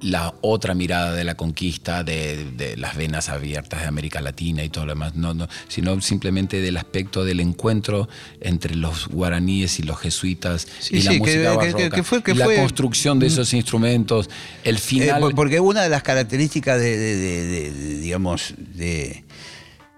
la 0.00 0.34
otra 0.42 0.74
mirada 0.74 1.14
de 1.14 1.24
la 1.24 1.36
conquista, 1.36 2.04
de, 2.04 2.74
las 2.76 2.96
venas 2.96 3.28
abiertas 3.28 3.80
de 3.80 3.86
América 3.86 4.20
Latina 4.20 4.62
y 4.62 4.68
todo 4.68 4.84
lo 4.84 4.92
demás, 4.92 5.14
no, 5.14 5.32
no, 5.32 5.48
sino 5.68 6.00
simplemente 6.00 6.60
del 6.60 6.76
aspecto 6.76 7.24
del 7.24 7.40
encuentro 7.40 8.08
entre 8.40 8.76
los 8.76 9.08
guaraníes 9.08 9.78
y 9.78 9.82
los 9.82 9.98
jesuitas 9.98 10.68
y 10.90 11.02
la 11.02 11.12
música 11.12 11.54
barroca, 11.54 12.02
fue, 12.02 12.22
la 12.34 12.46
construcción 12.56 13.18
de 13.18 13.26
esos 13.26 13.52
instrumentos, 13.54 14.28
el 14.64 14.78
final... 14.78 15.22
Eh, 15.22 15.34
porque 15.34 15.60
una 15.60 15.82
de 15.82 15.88
las 15.88 16.02
características 16.02 16.78
de 16.80 17.72
digamos, 18.00 18.54
de 18.74 19.25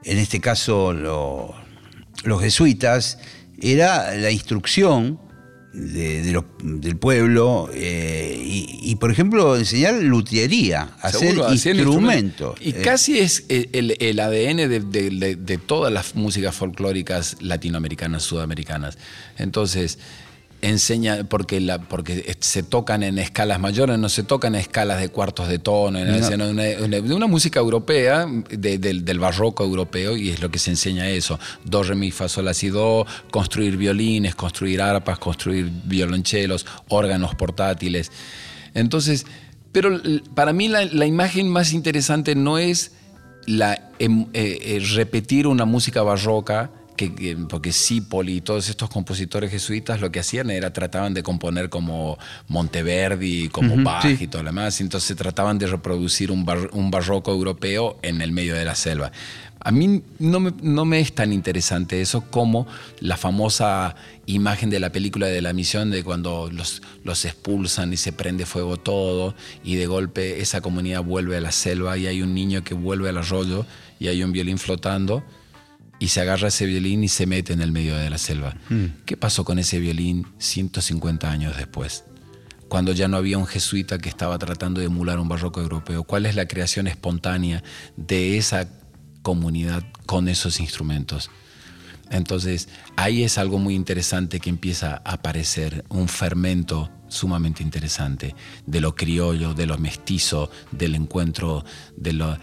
en 0.05 0.19
este 0.19 0.41
caso 0.41 0.93
los 0.93 2.41
jesuitas, 2.41 3.19
era 3.61 4.15
la 4.17 4.31
instrucción 4.31 5.19
del 5.73 6.97
pueblo 6.99 7.69
eh, 7.73 8.41
y, 8.41 8.97
por 8.97 9.11
ejemplo, 9.11 9.57
enseñar 9.57 9.95
lutería, 9.95 10.91
hacer 11.01 11.37
instrumentos. 11.51 12.59
Y 12.61 12.71
eh, 12.71 12.83
casi 12.83 13.19
es 13.19 13.45
el, 13.49 14.21
ADN 14.21 14.57
de, 14.69 15.37
de, 15.37 15.59
todas 15.59 15.93
las 15.93 16.15
músicas 16.15 16.55
folclóricas 16.55 17.37
latinoamericanas, 17.41 18.23
sudamericanas. 18.23 18.99
Entonces, 19.37 19.99
enseña, 20.63 21.25
porque, 21.25 21.61
la, 21.61 21.79
porque 21.79 22.37
se 22.41 22.63
tocan 22.63 23.03
en 23.03 23.19
escalas 23.19 23.61
mayores, 23.61 23.99
no 23.99 24.09
se 24.09 24.23
tocan 24.23 24.55
en 24.55 24.61
escalas 24.61 25.01
de 25.01 25.09
cuartos 25.09 25.49
de 25.49 25.59
tono, 25.59 25.99
de 26.01 27.15
una, 27.15 27.27
música 27.27 27.61
europea, 27.61 28.27
del, 28.51 29.19
barroco 29.19 29.65
europeo, 29.65 30.17
y 30.17 30.31
es 30.31 30.41
lo 30.41 30.51
que 30.51 30.59
se 30.59 30.71
enseña 30.71 31.09
eso. 31.09 31.39
Do, 31.65 31.83
re, 31.83 31.95
mi, 31.95 32.11
fa, 32.11 32.29
sol, 32.29 32.45
la, 32.45 32.55
si, 32.55 32.69
do, 32.69 33.07
construir 33.31 33.77
violines, 33.77 34.35
construir 34.35 34.83
arpas, 34.83 35.19
construir 35.19 35.71
violonchelos, 35.85 36.67
órganos 36.89 37.35
portátiles. 37.35 38.11
Entonces, 38.75 39.27
pero 39.73 40.01
para 40.35 40.53
mí 40.53 40.69
la, 40.69 41.07
imagen 41.07 41.49
más 41.49 41.73
interesante 41.73 42.35
no 42.35 42.59
es 42.59 42.93
la, 43.47 43.91
em, 43.99 44.27
eh, 44.33 44.59
eh, 44.63 44.83
repetir 44.95 45.47
una 45.47 45.65
música 45.65 46.03
barroca, 46.03 46.71
porque 47.49 47.73
Cipoli 47.73 48.37
y 48.37 48.41
todos 48.41 48.69
estos 48.69 48.91
compositores 48.91 49.51
jesuitas 49.51 50.01
lo 50.01 50.11
que 50.11 50.21
hacían 50.21 50.51
era 50.51 50.73
trataban 50.73 51.15
de 51.15 51.23
componer 51.23 51.69
como 51.69 52.19
Monteverdi, 52.49 53.49
como 53.49 53.83
Bach 53.83 54.05
y 54.21 54.27
todo 54.27 54.43
lo 54.43 54.49
demás, 54.51 54.81
entonces 54.81 55.17
trataban 55.17 55.59
de 55.59 55.67
reproducir 55.67 56.31
un, 56.31 56.45
barroco 56.45 57.31
europeo 57.31 57.99
en 58.03 58.21
el 58.21 58.33
medio 58.33 58.55
de 58.55 58.65
la 58.65 58.75
selva. 58.75 59.13
A 59.61 59.73
mí 59.73 60.03
no 60.19 60.39
me, 60.39 60.53
no 60.63 60.85
me, 60.85 61.01
es 61.01 61.13
tan 61.15 61.33
interesante 61.33 62.01
eso 62.01 62.23
como 62.31 62.67
la 63.01 63.17
famosa 63.17 63.97
imagen 64.27 64.71
de 64.71 64.79
la 64.79 64.93
película 64.93 65.27
de 65.27 65.43
la 65.43 65.53
misión 65.53 65.91
de 65.91 66.05
cuando 66.05 66.49
los, 66.53 66.81
los 67.03 67.25
expulsan 67.25 67.93
y 67.93 67.97
se 67.97 68.13
prende 68.13 68.47
fuego 68.47 68.77
todo 68.77 69.35
y 69.65 69.75
de 69.75 69.87
golpe 69.87 70.41
esa 70.41 70.61
comunidad 70.61 71.03
vuelve 71.03 71.37
a 71.37 71.41
la 71.41 71.51
selva 71.51 71.99
y 71.99 72.07
hay 72.07 72.23
un 72.23 72.35
niño 72.35 72.63
que 72.63 72.75
vuelve 72.75 73.09
al 73.09 73.19
arroyo 73.19 73.67
y 73.99 74.07
hay 74.07 74.23
un 74.23 74.33
violín 74.33 74.59
flotando 74.59 75.25
y 75.99 76.09
se 76.09 76.21
agarra 76.21 76.49
ese 76.49 76.67
violín 76.67 77.05
y 77.05 77.09
se 77.09 77.27
mete 77.27 77.53
en 77.53 77.61
el 77.61 77.73
medio 77.73 77.97
de 77.97 78.11
la 78.11 78.19
selva. 78.19 78.55
Hmm. 78.69 78.87
¿Qué 79.05 79.17
pasó 79.17 79.45
con 79.45 79.59
ese 79.59 79.79
violín 79.79 80.27
150 80.39 81.31
años 81.31 81.57
después? 81.57 82.05
Cuando 82.69 82.93
ya 82.93 83.09
no 83.09 83.17
había 83.17 83.39
un 83.39 83.47
jesuita 83.47 83.99
que 83.99 84.09
estaba 84.09 84.39
tratando 84.39 84.81
de 84.81 84.87
emular 84.87 85.19
un 85.19 85.29
barroco 85.29 85.61
europeo. 85.61 86.05
¿Cuál 86.05 86.27
es 86.27 86.35
la 86.35 86.47
creación 86.47 86.87
espontánea 86.87 87.63
de 87.97 88.37
esa 88.37 88.69
comunidad 89.23 89.85
con 90.07 90.29
esos 90.29 90.61
instrumentos? 90.61 91.31
Entonces, 92.11 92.69
ahí 92.97 93.23
es 93.23 93.39
algo 93.39 93.59
muy 93.59 93.75
interesante 93.75 94.41
que 94.41 94.51
empieza 94.51 95.03
a 95.05 95.13
aparecer, 95.15 95.85
un 95.89 96.09
fermento 96.09 96.91
sumamente 97.09 97.63
interesante 97.63 98.35
de 98.67 98.81
lo 98.81 98.95
criollo, 98.95 99.55
de 99.55 99.67
lo 99.67 99.79
mestizo, 99.79 100.51
del 100.71 100.95
encuentro, 100.95 101.65
de 101.97 102.13
lo... 102.13 102.39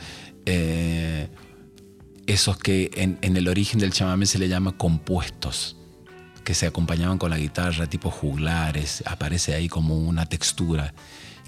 Eh, 0.46 1.30
esos 2.28 2.58
que 2.58 2.92
en, 2.96 3.18
el 3.22 3.48
origen 3.48 3.80
del 3.80 3.92
chamamé 3.92 4.26
se 4.26 4.40
le 4.40 4.48
llama 4.48 4.78
compuestos, 4.78 5.78
que 6.44 6.54
se 6.54 6.68
acompañaban 6.68 7.18
con 7.18 7.30
la 7.30 7.38
guitarra, 7.38 7.88
tipo 7.88 8.12
juglares, 8.12 9.04
aparece 9.06 9.54
ahí 9.54 9.68
como 9.68 9.98
una 9.98 10.26
textura, 10.26 10.94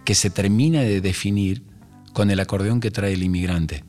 que 0.03 0.15
se 0.15 0.29
termina 0.29 0.81
de 0.81 1.01
definir 1.01 1.63
con 2.13 2.31
el 2.31 2.39
acordeón 2.39 2.79
que 2.79 2.91
trae 2.91 3.13
el 3.13 3.23
inmigrante. 3.23 3.83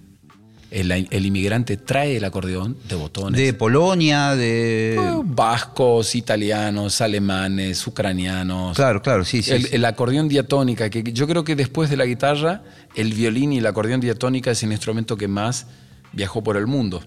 El, 0.71 1.25
inmigrante 1.25 1.79
trae 1.79 2.19
el 2.19 2.25
acordeón 2.25 2.77
de 2.87 2.95
botones. 2.95 3.41
De 3.41 3.55
Polonia, 3.55 4.37
de. 4.37 5.01
vascos, 5.25 6.15
italianos, 6.15 7.01
alemanes, 7.01 7.87
ucranianos. 7.87 8.77
Claro, 8.77 9.01
claro, 9.01 9.25
sí, 9.25 9.43
sí. 9.43 9.55
El, 9.73 9.85
acordeón 9.87 10.29
diatónica, 10.29 10.91
que 10.91 11.03
yo 11.05 11.27
creo 11.27 11.43
que 11.43 11.57
después 11.57 11.89
de 11.89 11.97
la 11.97 12.05
guitarra, 12.05 12.63
el 12.95 13.15
violín 13.15 13.55
y 13.55 13.59
el 13.59 13.67
acordeón 13.67 14.03
diatónica 14.03 14.51
es 14.51 14.63
el 14.63 14.73
instrumento 14.73 15.17
que 15.17 15.27
más 15.27 15.67
viajó 16.13 16.43
por 16.43 16.57
el 16.57 16.67
mundo. 16.67 17.03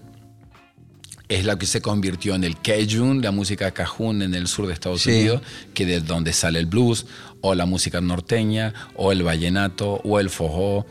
Es 1.28 1.44
la 1.44 1.58
que 1.58 1.66
se 1.66 1.80
convirtió 1.80 2.34
en 2.34 2.44
el 2.44 2.60
Cajun, 2.60 3.22
la 3.22 3.30
música 3.30 3.70
cajun 3.70 4.20
en 4.22 4.34
el 4.34 4.46
sur 4.48 4.66
de 4.66 4.74
Estados 4.74 5.06
Unidos, 5.06 5.40
que 5.72 5.86
de 5.86 6.00
donde 6.00 6.32
sale 6.32 6.58
el 6.58 6.66
blues, 6.66 7.06
o 7.40 7.54
la 7.54 7.64
música 7.64 8.00
norteña, 8.00 8.74
o 8.96 9.12
el 9.12 9.22
vallenato, 9.22 10.00
o 10.04 10.20
el 10.20 10.28
fojó, 10.28 10.84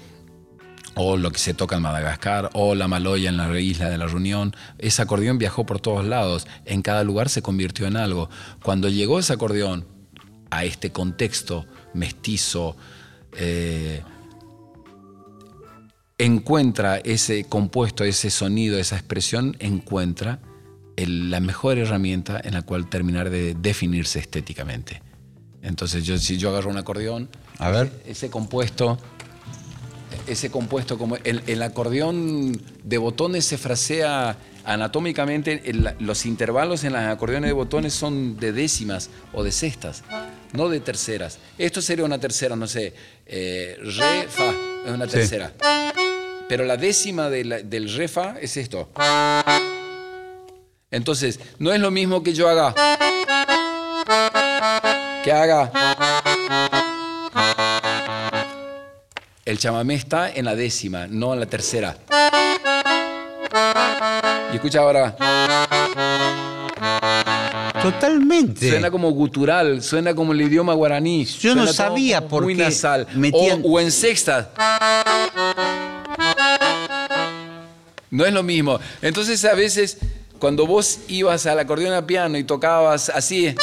o 0.96 1.18
lo 1.18 1.32
que 1.32 1.40
se 1.40 1.54
toca 1.54 1.78
en 1.78 1.84
Madagascar, 1.84 2.50
o 2.54 2.76
la 2.76 2.88
maloya 2.88 3.30
en 3.30 3.38
la 3.38 3.60
isla 3.60 3.90
de 3.90 3.98
la 3.98 4.08
Reunión. 4.08 4.56
Ese 4.78 5.02
acordeón 5.02 5.38
viajó 5.38 5.66
por 5.66 5.80
todos 5.80 6.06
lados, 6.06 6.48
en 6.66 6.82
cada 6.82 7.04
lugar 7.04 7.30
se 7.30 7.42
convirtió 7.42 7.88
en 7.88 7.96
algo. 7.96 8.30
Cuando 8.64 8.90
llegó 8.90 9.20
ese 9.20 9.34
acordeón 9.34 9.86
a 10.50 10.66
este 10.66 10.92
contexto 10.92 11.66
mestizo, 11.94 12.76
eh, 13.38 14.02
encuentra 16.26 16.98
ese 16.98 17.46
compuesto, 17.46 18.04
ese 18.04 18.30
sonido, 18.30 18.78
esa 18.78 18.96
expresión, 18.96 19.56
encuentra 19.60 20.40
la 20.98 21.40
mejor 21.40 21.80
herramienta 21.80 22.40
en 22.44 22.54
la 22.54 22.62
cual 22.62 22.88
terminar 22.88 23.30
de 23.30 23.56
definirse 23.56 24.20
estéticamente. 24.20 25.02
Entonces, 25.64 26.04
yo, 26.06 26.18
si 26.18 26.38
yo 26.38 26.50
agarro 26.50 26.70
un 26.70 26.78
acordeón, 26.78 27.30
a 27.58 27.70
ver. 27.72 27.92
ese 28.06 28.30
compuesto 28.30 29.00
ese 30.28 30.52
compuesto, 30.52 30.98
como 30.98 31.18
el, 31.24 31.62
acordeón 31.62 32.62
de 32.84 32.98
botones 32.98 33.46
se 33.46 33.58
frasea 33.58 34.38
anatómicamente, 34.64 35.62
los 36.00 36.26
intervalos 36.26 36.84
en 36.84 36.94
los 36.94 37.02
acordeones 37.02 37.50
de 37.50 37.54
botones 37.54 37.94
son 37.94 38.38
de 38.38 38.52
décimas 38.52 39.10
o 39.34 39.44
de 39.44 39.52
sextas, 39.52 40.04
no 40.54 40.70
de 40.70 40.80
terceras. 40.80 41.40
Esto 41.58 41.82
sería 41.82 42.06
una 42.06 42.20
tercera, 42.20 42.56
no 42.56 42.68
sé, 42.68 42.94
eh, 43.26 43.78
re, 43.80 44.28
fa, 44.28 44.54
es 44.86 44.92
una 44.92 45.08
tercera. 45.08 45.54
Pero 46.52 46.66
la 46.66 46.76
décima 46.76 47.30
del 47.30 47.94
re, 47.96 48.10
fa 48.10 48.36
es 48.42 48.58
esto. 48.58 48.90
Entonces, 50.92 51.40
no 51.60 51.72
es 51.72 51.80
lo 51.80 51.92
mismo 51.92 52.22
que 52.24 52.34
yo 52.34 52.50
haga, 52.50 52.76
que 55.24 55.32
haga 55.32 55.72
El 59.46 59.60
chamamé 59.60 59.96
está 59.96 60.30
en 60.30 60.44
la 60.44 60.54
décima, 60.54 61.08
no 61.08 61.34
en 61.34 61.40
la 61.40 61.46
tercera. 61.46 61.96
Y 64.52 64.56
escucha 64.56 64.82
ahora. 64.82 65.16
Totalmente. 67.82 68.70
Suena 68.70 68.92
como 68.92 69.10
gutural, 69.12 69.82
suena 69.82 70.14
como 70.14 70.34
el 70.34 70.42
idioma 70.42 70.74
guaraní. 70.74 71.24
Yo 71.24 71.56
no 71.56 71.66
sabía 71.68 72.28
por 72.28 72.44
muy 72.44 72.58
qué. 72.58 72.64
nasal. 72.64 73.08
O, 73.64 73.80
en 73.80 73.92
sexta. 73.92 74.52
No 78.12 78.26
es 78.26 78.34
lo 78.34 78.44
mismo. 78.44 78.80
Entonces 79.02 79.44
a 79.46 79.56
veces 79.56 79.98
cuando 80.38 80.68
vos 80.68 81.00
ibas 81.08 81.46
al 81.46 81.60
acordeón 81.60 81.94
a 81.94 82.06
piano 82.06 82.38
y 82.38 82.44
tocabas 82.44 83.10
así, 83.10 83.56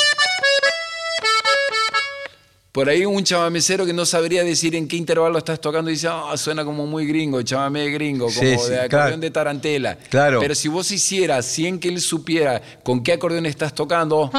por 2.72 2.88
ahí 2.88 3.04
un 3.04 3.24
chamamecero 3.24 3.84
que 3.84 3.92
no 3.92 4.06
sabría 4.06 4.44
decir 4.44 4.74
en 4.74 4.88
qué 4.88 4.96
intervalo 4.96 5.36
estás 5.36 5.60
tocando 5.60 5.90
y 5.90 5.94
dice, 5.94 6.08
ah, 6.10 6.34
suena 6.36 6.64
como 6.64 6.86
muy 6.86 7.06
gringo, 7.06 7.42
chamamé 7.42 7.90
gringo, 7.90 8.28
como 8.32 8.66
de 8.68 8.80
acordeón 8.80 9.20
de 9.20 9.30
tarantela. 9.30 9.98
Claro. 10.08 10.40
Pero 10.40 10.54
si 10.54 10.68
vos 10.68 10.90
hicieras, 10.92 11.44
sin 11.44 11.78
que 11.78 11.88
él 11.88 12.00
supiera 12.00 12.62
con 12.82 13.02
qué 13.02 13.12
acordeón 13.12 13.44
estás 13.44 13.74
tocando. 13.74 14.30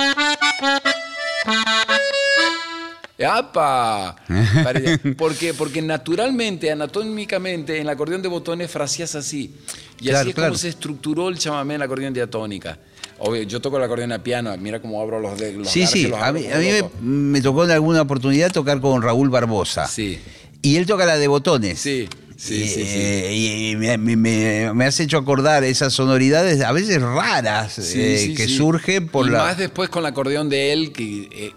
¡Apa! 3.25 4.15
¿Por 5.17 5.35
qué? 5.35 5.53
Porque 5.53 5.81
naturalmente, 5.81 6.71
anatómicamente, 6.71 7.75
en 7.75 7.81
el 7.81 7.89
acordeón 7.89 8.21
de 8.21 8.29
botones 8.29 8.71
frasías 8.71 9.15
así. 9.15 9.53
Y 9.99 10.09
así 10.09 10.29
es 10.29 10.35
como 10.35 10.55
se 10.55 10.69
estructuró 10.69 11.29
el 11.29 11.37
chamamé 11.37 11.75
en 11.75 11.79
la 11.79 11.85
acordeón 11.85 12.13
diatónica. 12.13 12.77
Obvio, 13.19 13.43
yo 13.43 13.59
toco 13.59 13.77
el 13.77 13.83
acordeón 13.83 14.13
a 14.13 14.23
piano, 14.23 14.55
mira 14.57 14.81
cómo 14.81 15.01
abro 15.01 15.19
los 15.19 15.37
dedos. 15.37 15.69
Sí, 15.69 15.85
sí, 15.85 16.09
a 16.17 16.31
mí, 16.31 16.45
me, 17.01 17.41
tocó 17.41 17.65
en 17.65 17.71
alguna 17.71 18.01
oportunidad 18.01 18.51
tocar 18.51 18.79
con 18.79 19.01
Raúl 19.01 19.29
Barbosa. 19.29 19.87
Sí. 19.87 20.19
Y 20.61 20.77
él 20.77 20.85
toca 20.85 21.05
la 21.05 21.17
de 21.17 21.27
botones. 21.27 21.79
Sí. 21.79 22.07
Sí, 22.39 22.63
y, 22.63 22.67
sí, 22.69 23.71
y 23.71 23.75
me, 23.75 24.85
has 24.85 24.97
hecho 25.01 25.17
acordar 25.17 25.65
esas 25.65 25.91
sonoridades 25.91 26.61
a 26.61 26.71
veces 26.71 27.01
raras 27.01 27.77
eh, 27.93 28.33
que 28.35 28.47
surgen 28.47 29.09
por 29.09 29.27
y 29.27 29.31
la. 29.31 29.39
Más 29.39 29.57
después 29.57 29.89
con 29.89 30.03
el 30.03 30.05
acordeón 30.05 30.47
de 30.47 30.71
él, 30.71 30.93
que 30.93 31.27
eh, 31.33 31.53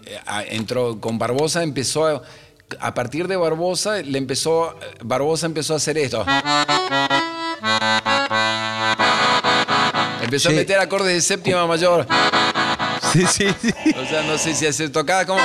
entró 0.49 0.99
con 0.99 1.17
Barbosa, 1.17 1.63
empezó 1.63 2.05
a, 2.05 2.21
a 2.81 2.93
partir 2.93 3.29
de 3.29 3.37
Barbosa, 3.37 4.01
le 4.01 4.17
empezó, 4.17 4.77
Barbosa 5.01 5.45
empezó 5.45 5.73
a 5.73 5.77
hacer 5.77 5.97
esto. 5.97 6.25
Empezó 10.21 10.49
a 10.49 10.51
meter 10.51 10.79
acordes 10.79 11.13
de 11.13 11.21
séptima 11.21 11.65
mayor. 11.65 12.05
Sí, 13.13 13.25
sí, 13.27 13.47
sí. 13.61 13.71
O 13.95 14.05
sea, 14.05 14.23
no 14.23 14.37
sé 14.37 14.53
si 14.53 14.71
se 14.73 14.89
tocaba 14.89 15.25
como. 15.25 15.39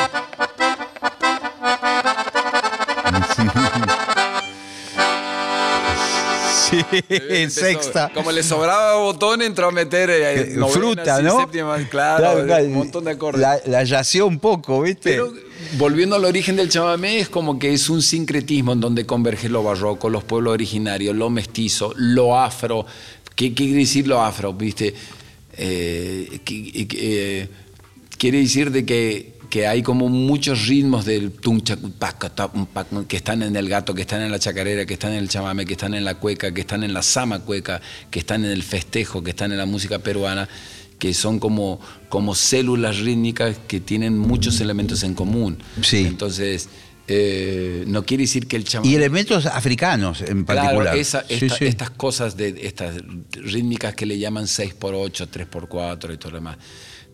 Sí, 6.71 6.85
en 7.09 7.51
sexta. 7.51 8.11
Como 8.15 8.33
le 8.33 8.43
sobraba 8.43 8.97
botón, 8.97 9.43
entró 9.43 9.69
a 9.69 9.73
meter 9.73 10.11
eh, 10.11 10.57
fruta, 10.71 11.23
¿no? 11.23 11.41
Séptima, 11.41 11.77
claro, 11.89 12.43
un 12.65 12.73
montón 12.73 13.05
de 13.05 13.13
acordes. 13.13 13.41
La, 13.41 13.61
la 13.67 13.85
yació 13.85 14.27
un 14.27 14.39
poco, 14.39 14.83
¿viste? 14.83 15.11
Pero 15.11 15.33
volviendo 15.77 16.17
al 16.17 16.25
origen 16.25 16.57
del 16.57 16.69
chamamé, 16.69 17.19
es 17.19 17.29
como 17.29 17.59
que 17.59 17.73
es 17.73 17.89
un 17.89 18.03
sincretismo 18.03 18.73
en 18.73 18.81
donde 18.81 19.07
converge 19.07 19.49
lo 19.49 19.63
barroco, 19.63 20.09
los 20.09 20.25
pueblos 20.25 20.55
originarios, 20.55 21.15
lo 21.15 21.31
mestizo, 21.31 21.93
lo 21.97 22.39
afro, 22.39 22.87
¿Qué, 23.39 23.55
quiere 23.55 23.75
decir 23.75 24.09
lo 24.09 24.21
afro? 24.21 24.53
¿Viste? 24.53 24.93
Eh, 25.57 26.41
eh, 26.45 27.49
quiere 28.19 28.39
decir 28.39 28.73
de 28.73 28.85
que, 28.85 29.38
hay 29.67 29.83
como 29.83 30.09
muchos 30.09 30.67
ritmos 30.67 31.05
del 31.05 31.33
que 33.09 33.17
están 33.17 33.43
en 33.43 33.57
el 33.57 33.69
gato, 33.69 33.95
que 33.95 34.03
están 34.03 34.23
en 34.23 34.31
la 34.31 34.39
chacarera, 34.39 34.85
que 34.85 34.95
están 34.95 35.13
en 35.13 35.19
el 35.19 35.29
chamame, 35.29 35.65
que 35.65 35.73
están 35.73 35.95
en 35.95 36.05
la 36.05 36.15
cueca, 36.17 36.53
que 36.53 36.61
están 36.61 36.83
en 36.85 36.93
la 36.93 37.03
sama 37.03 37.41
cueca, 37.41 37.81
que 38.11 38.19
están 38.19 38.45
en 38.45 38.51
el 38.51 38.63
festejo, 38.63 39.23
que 39.23 39.31
están 39.31 39.53
en 39.53 39.59
la 39.59 39.67
música 39.67 39.99
peruana, 40.01 40.49
que 40.99 41.15
son 41.15 41.39
como, 41.39 41.81
como 42.09 42.35
células 42.35 42.99
rítmicas 42.99 43.57
que 43.67 43.81
tienen 43.81 44.19
muchos 44.19 44.61
elementos 44.61 45.03
en 45.03 45.15
común. 45.15 45.59
Sí. 45.83 46.05
Entonces, 46.07 46.69
eh, 47.07 47.85
no 47.87 48.05
quiere 48.05 48.25
decir 48.25 48.47
que 48.47 48.57
el 48.57 48.65
chamán... 48.65 48.91
Y 48.91 48.95
elementos 48.95 49.47
africanos 49.47 50.21
en 50.21 50.45
particular. 50.45 50.95
Claro, 50.95 51.27
estas 51.29 51.91
cosas, 51.91 52.37
de 52.37 52.55
estas 52.65 52.97
rítmicas 53.33 53.95
que 53.95 54.05
le 54.05 54.19
llaman 54.19 54.45
6x8, 54.45 55.29
3x4 55.29 56.15
y 56.15 56.19
todo 56.19 56.33
lo 56.33 56.39
demás. 56.39 56.59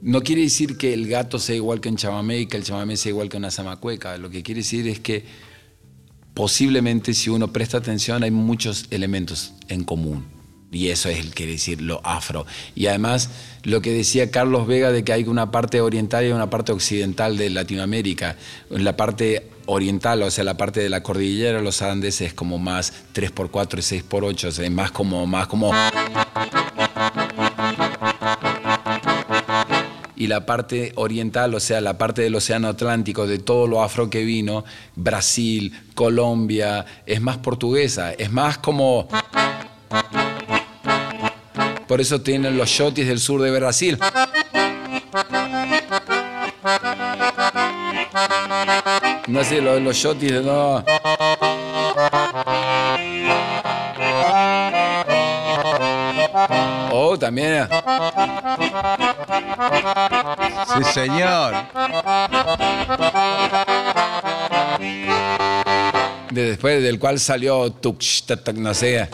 No 0.05 0.21
quiere 0.21 0.43
decir 0.43 0.77
que 0.77 0.93
el 0.93 1.09
gato 1.09 1.39
sea 1.39 1.57
igual 1.57 1.81
que 1.81 1.89
un 1.89 1.97
chamamé 1.97 2.41
y 2.41 2.47
que 2.47 2.59
el 2.59 2.63
chamamé 2.63 2.99
sea 2.99 3.09
igual 3.09 3.31
que 3.31 3.39
una 3.39 3.51
zamacueca. 3.51 4.19
Lo 4.19 4.29
que 4.29 4.43
quiere 4.43 4.61
decir 4.61 4.87
es 4.87 5.01
que 5.01 5.25
posiblemente 6.35 7.15
si 7.15 7.31
uno 7.31 7.55
presta 7.55 7.79
atención 7.79 8.23
hay 8.23 8.31
muchos 8.31 8.85
elementos 8.91 9.55
en 9.69 9.83
común. 9.83 10.27
Y 10.71 10.89
eso 10.89 11.09
es 11.09 11.25
quiere 11.31 11.53
decir 11.53 11.81
lo 11.81 12.07
afro. 12.07 12.45
Y 12.75 12.85
además, 12.89 13.31
lo 13.63 13.81
que 13.81 13.93
decía 13.93 14.31
Carlos 14.31 14.67
Vega 14.67 14.93
de 14.93 15.05
que 15.05 15.15
hay 15.15 15.25
una 15.25 15.51
parte 15.51 15.81
oriental 15.81 16.27
y 16.27 16.33
una 16.33 16.51
parte 16.51 16.73
occidental 16.73 17.39
de 17.39 17.49
Latinoamérica. 17.49 18.37
La 18.69 18.99
parte 18.99 19.49
oriental, 19.65 20.23
o 20.23 20.31
sea, 20.31 20.45
la 20.45 20.59
parte 20.59 20.81
de 20.81 20.91
la 20.91 21.03
cordillera 21.03 21.63
los 21.63 21.81
Andes 21.81 22.21
es 22.21 22.35
como 22.35 22.59
más 22.59 22.93
3x4 23.15 23.79
y 23.79 24.03
6x8, 24.03 24.49
o 24.49 24.53
sea, 24.53 24.69
más 24.69 24.91
como, 24.91 25.27
más 25.27 25.47
como... 25.47 25.73
Y 30.25 30.27
la 30.27 30.47
parte 30.47 30.93
oriental, 30.95 31.55
o 31.55 31.61
sea, 31.61 31.83
la 31.83 31.99
parte 31.99 32.23
del 32.23 32.35
Océano 32.35 32.69
Atlántico, 32.69 33.27
de 33.27 33.39
todo 33.41 33.67
lo 33.67 33.83
afro 33.83 34.09
que 34.09 34.25
vino, 34.25 34.65
Brasil, 34.97 35.71
Colombia, 35.95 36.87
es 37.05 37.21
más 37.21 37.37
portuguesa, 37.37 38.15
es 38.15 38.33
más 38.33 38.57
como... 38.57 39.07
Por 41.87 42.01
eso 42.01 42.23
tienen 42.23 42.57
los 42.57 42.71
shotis 42.71 43.07
del 43.07 43.21
sur 43.21 43.43
de 43.43 43.51
Brasil. 43.51 43.99
No 49.27 49.45
sé, 49.45 49.61
los, 49.61 49.83
los 49.83 49.95
shotis 49.95 50.33
de 50.33 50.43
no. 50.43 50.83
Oh, 56.91 57.19
también. 57.19 57.69
Sí, 60.77 60.85
señor. 60.93 61.55
De 66.31 66.45
después 66.45 66.83
del 66.83 66.99
cual 66.99 67.21
salió 67.21 67.73
no 68.55 68.75
sé. 68.75 69.09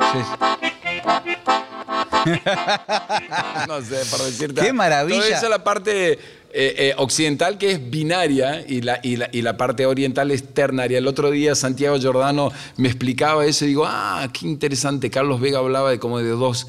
no 3.69 3.83
sé, 3.83 4.03
para 4.11 4.25
decirte. 4.25 4.61
Qué 4.61 4.73
maravilla. 4.73 5.21
Toda 5.21 5.37
esa 5.37 5.47
es 5.47 5.51
la 5.51 5.65
parte 5.65 6.13
eh, 6.13 6.19
eh, 6.53 6.95
occidental 6.97 7.59
que 7.59 7.73
es 7.73 7.91
binaria 7.91 8.65
y 8.67 8.81
la, 8.81 8.99
y, 9.03 9.17
la, 9.17 9.57
parte 9.57 9.87
oriental 9.87 10.31
es 10.31 10.53
ternaria. 10.53 10.99
El 10.99 11.07
otro 11.07 11.31
día 11.31 11.55
Santiago 11.55 11.97
Giordano 11.99 12.51
me 12.77 12.89
explicaba 12.89 13.45
eso 13.47 13.65
y 13.65 13.69
digo, 13.69 13.85
ah, 13.87 14.29
qué 14.33 14.47
interesante. 14.47 15.11
Carlos 15.11 15.41
Vega 15.41 15.59
hablaba 15.59 15.91
de 15.91 15.99
como 15.99 16.19
de 16.19 16.31
dos... 16.31 16.67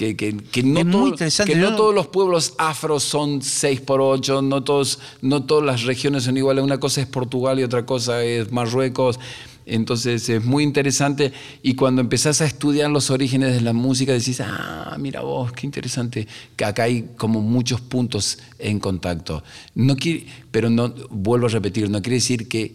Que, 0.00 0.16
que, 0.16 0.32
no, 0.62 1.14
que 1.44 1.56
no, 1.56 1.76
todos 1.76 1.94
los 1.94 2.06
pueblos 2.06 2.54
afros 2.56 3.02
son 3.02 3.42
6 3.42 3.82
por 3.82 4.00
8, 4.00 4.40
no, 4.40 4.64
todos, 4.64 4.98
no 5.20 5.42
todas 5.44 5.62
las 5.62 5.82
regiones 5.82 6.22
son 6.22 6.38
iguales. 6.38 6.64
Una 6.64 6.80
cosa 6.80 7.02
es 7.02 7.06
Portugal 7.06 7.60
y 7.60 7.64
otra 7.64 7.84
cosa 7.84 8.24
es 8.24 8.50
Marruecos. 8.50 9.20
Entonces 9.66 10.26
es 10.30 10.42
muy 10.42 10.64
interesante 10.64 11.34
y 11.62 11.74
cuando 11.74 12.00
empezás 12.00 12.40
a 12.40 12.46
estudiar 12.46 12.90
los 12.90 13.10
orígenes 13.10 13.52
de 13.52 13.60
la 13.60 13.74
música 13.74 14.14
decís, 14.14 14.40
ah, 14.40 14.96
mira 14.98 15.20
vos, 15.20 15.52
qué 15.52 15.66
interesante, 15.66 16.26
que 16.56 16.64
acá 16.64 16.84
hay 16.84 17.10
como 17.18 17.42
muchos 17.42 17.82
puntos 17.82 18.38
en 18.58 18.80
contacto. 18.80 19.44
No 19.74 19.96
quiere, 19.96 20.24
pero 20.50 20.70
no, 20.70 20.94
vuelvo 21.10 21.44
a 21.44 21.50
repetir, 21.50 21.90
no 21.90 22.00
quiere 22.00 22.16
decir 22.16 22.48
que 22.48 22.74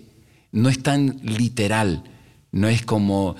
no 0.51 0.69
es 0.69 0.83
tan 0.83 1.19
literal. 1.23 2.03
No 2.55 2.69
es 2.69 2.85
como, 2.85 3.35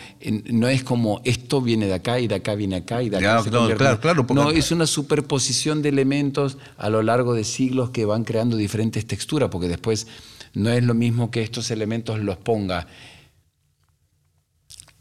no 0.51 0.68
es 0.68 0.84
como 0.84 1.22
esto 1.24 1.61
viene 1.61 1.88
de 1.88 1.93
acá 1.93 2.20
y 2.20 2.28
de 2.28 2.36
acá 2.36 2.53
viene 2.53 2.76
acá 2.76 3.01
y 3.01 3.07
de 3.07 3.16
acá. 3.16 3.41
se 3.41 3.49
claro, 3.49 4.01
claro, 4.01 4.26
no, 4.34 4.51
es 4.51 4.74
una 4.74 4.86
superposición 4.86 5.82
de 5.82 5.88
elementos 5.88 6.57
a 6.76 6.89
lo 6.89 7.01
largo 7.01 7.34
de 7.34 7.45
siglos 7.45 7.91
que 7.91 8.03
van 8.03 8.26
creando 8.26 8.57
diferentes 8.57 9.07
texturas, 9.07 9.49
porque 9.49 9.70
después 9.70 10.07
no 10.53 10.70
es 10.70 10.84
lo 10.84 10.93
mismo 10.93 11.32
que 11.32 11.43
estos 11.43 11.72
elementos 11.72 12.20
los 12.20 12.36
ponga 12.36 12.88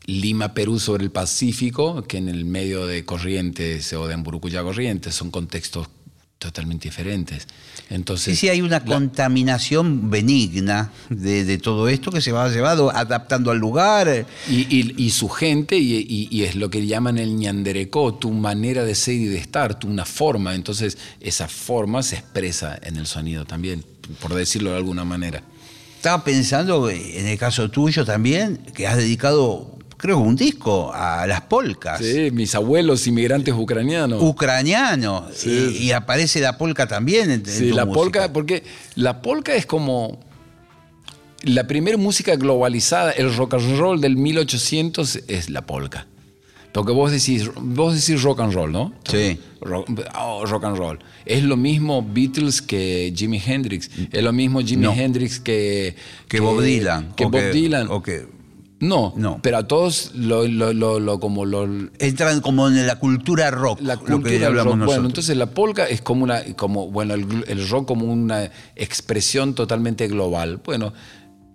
Lima, 0.07 0.55
Perú 0.55 0.79
sobre 0.79 1.03
el 1.03 1.11
Pacífico, 1.11 2.05
que 2.05 2.19
en 2.19 2.29
el 2.29 2.45
medio 2.45 2.87
de 2.87 3.05
Corrientes 3.05 3.93
o 3.95 4.07
de 4.07 4.15
Amburucuyá 4.15 4.62
Corrientes, 4.62 5.12
son 5.12 5.33
contextos 5.33 5.89
totalmente 6.39 6.89
diferentes. 6.89 7.47
Entonces, 7.91 8.35
sí, 8.35 8.41
sí, 8.43 8.49
hay 8.49 8.61
una 8.61 8.85
contaminación 8.85 10.11
benigna 10.11 10.91
de, 11.09 11.59
todo 11.59 11.89
esto 11.89 12.11
que 12.11 12.20
se 12.20 12.32
va 12.32 12.49
llevando, 12.49 12.91
adaptando 12.91 13.51
al 13.51 13.59
lugar. 13.59 14.26
Y, 14.49 15.11
su 15.11 15.28
gente, 15.28 15.76
y, 15.78 16.43
es 16.43 16.55
lo 16.55 16.70
que 16.70 16.87
llaman 16.87 17.18
el 17.18 17.37
ñanderecó, 17.37 18.14
tu 18.14 18.30
manera 18.30 18.85
de 18.85 18.95
ser 18.95 19.14
y 19.14 19.26
de 19.26 19.39
estar, 19.39 19.78
tu 19.78 19.89
una 19.89 20.05
forma. 20.05 20.55
Entonces, 20.55 20.99
esa 21.20 21.49
forma 21.49 22.03
se 22.03 22.16
expresa 22.16 22.78
en 22.82 22.97
el 22.97 23.07
sonido 23.07 23.45
también, 23.45 23.85
por 24.20 24.35
decirlo 24.35 24.70
de 24.70 24.76
alguna 24.76 25.05
manera. 25.05 25.43
Estaba 25.97 26.22
pensando, 26.24 26.91
en 26.91 27.26
el 27.26 27.39
caso 27.39 27.70
tuyo 27.70 28.05
también, 28.05 28.59
que 28.74 28.87
has 28.87 28.99
dedicado 28.99 29.78
creo 30.05 30.18
que 30.18 30.28
un 30.28 30.36
disco 30.36 30.92
a 30.92 31.26
las 31.26 31.40
polcas. 31.40 31.98
Sí, 31.98 32.30
mis 32.30 32.55
abuelos 32.55 33.07
inmigrantes 33.07 33.55
ucranianos. 33.55 34.22
Ucranianos. 34.22 35.46
Y, 35.46 35.92
aparece 35.92 36.40
la 36.40 36.59
polca 36.59 36.86
también 36.86 37.30
en, 37.30 37.46
Sí, 37.46 37.70
la 37.70 37.86
polca, 37.86 38.30
porque 38.30 38.64
la 38.96 39.22
polca 39.22 39.55
es 39.55 39.64
como 39.64 40.20
la 41.42 41.66
primera 41.66 41.96
música 41.96 42.36
globalizada, 42.36 43.12
el 43.12 43.34
rock 43.34 43.55
and 43.55 43.78
roll 43.78 43.98
del 44.02 44.18
1800 44.18 45.20
es 45.26 45.48
la 45.48 45.62
polca. 45.62 46.07
Porque 46.72 46.92
vos 46.92 47.11
decís, 47.11 47.50
vos 47.57 47.94
decís 47.94 48.22
rock 48.22 48.40
and 48.40 48.52
roll, 48.52 48.72
¿no? 48.72 48.92
Sí. 49.11 49.38
Oh, 49.62 50.44
rock, 50.44 50.64
and 50.64 50.76
roll. 50.76 50.98
Es 51.24 51.42
lo 51.44 51.57
mismo 51.57 52.07
Beatles 52.07 52.61
que 52.61 53.11
Jimi 53.16 53.40
Hendrix. 53.42 53.88
Es 54.12 54.22
lo 54.22 54.34
mismo 54.34 54.61
Jimi 54.61 54.86
Hendrix 54.86 55.40
que, 55.40 55.96
que, 56.28 56.40
Bob 56.40 56.61
Dylan. 56.61 57.14
Que 57.14 57.24
Bob 57.24 57.52
Dylan. 57.52 57.86
O 57.88 58.02
que 58.02 58.34
no, 58.89 59.12
no, 59.16 59.41
pero 59.43 59.59
a 59.59 59.66
todos 59.66 60.12
lo, 60.14 60.47
lo, 60.47 61.20
como 61.20 61.45
lo 61.45 61.64
entran 61.99 62.41
como 62.41 62.68
en 62.68 62.87
la 62.87 62.97
cultura 62.97 63.51
rock. 63.51 63.80
La 63.80 63.97
cultura 63.97 64.51
rock. 64.51 64.85
Bueno, 64.85 65.07
entonces 65.07 65.37
la 65.37 65.47
polka 65.47 65.87
es 65.87 66.03
como 66.03 66.24
una, 66.24 66.43
como 66.57 66.91
bueno, 66.91 67.14
el, 67.14 67.68
rock 67.68 67.87
como 67.87 68.07
una 68.07 68.51
expresión 68.76 69.55
totalmente 69.55 70.09
global. 70.09 70.61
Bueno, 70.64 70.93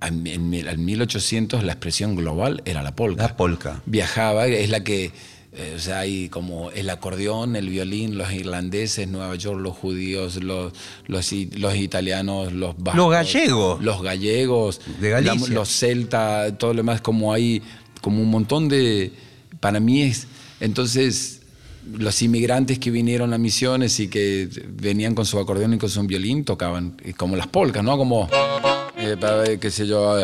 en, 0.02 0.26
en, 0.26 0.86
1800 0.86 1.64
la 1.64 1.74
expresión 1.74 2.16
global 2.16 2.62
era 2.66 2.82
la 2.82 2.96
polka. 2.96 3.24
La 3.24 3.38
polka. 3.38 3.82
Viajaba, 3.86 4.48
es 4.48 4.70
la 4.70 4.84
que 4.84 5.12
eh, 5.52 5.74
o 5.76 5.80
sea, 5.80 6.00
hay 6.00 6.30
como 6.30 6.70
el 6.72 6.90
acordeón, 6.92 7.56
el 7.56 7.70
violín, 7.70 8.18
los 8.18 8.32
irlandeses, 8.32 9.08
Nueva 9.08 9.36
York, 9.36 9.60
los 9.60 9.76
judíos, 9.76 10.44
los, 10.44 10.74
los, 11.08 11.32
italianos, 11.76 12.54
los 12.54 12.78
vascos, 12.78 12.96
Los 12.96 13.12
gallegos. 13.12 13.84
Los 13.84 14.04
gallegos. 14.04 14.82
De 15.00 15.10
Galicia. 15.10 15.54
los 15.54 15.70
celtas, 15.70 16.56
todo 16.60 16.74
lo 16.74 16.78
demás, 16.78 17.02
como 17.02 17.34
hay 17.34 17.64
como 18.02 18.22
un 18.22 18.30
montón 18.30 18.70
de... 18.70 19.12
Para 19.60 19.80
mí 19.80 20.04
es... 20.04 20.28
Entonces, 20.60 21.42
los 21.92 22.22
inmigrantes 22.22 22.78
que 22.78 22.92
vinieron 22.92 23.34
a 23.34 23.38
misiones 23.40 24.00
y 24.00 24.08
que 24.08 24.48
venían 24.70 25.16
con 25.16 25.26
su 25.26 25.40
acordeón 25.40 25.74
y 25.74 25.78
con 25.80 25.90
su 25.90 26.02
violín 26.04 26.46
tocaban 26.46 26.96
como 27.18 27.36
las 27.36 27.48
polcas, 27.48 27.84
¿no? 27.84 27.98
Como, 27.98 28.30
eh, 28.98 29.58
qué 29.60 29.72
sé 29.72 29.88
yo... 29.88 30.20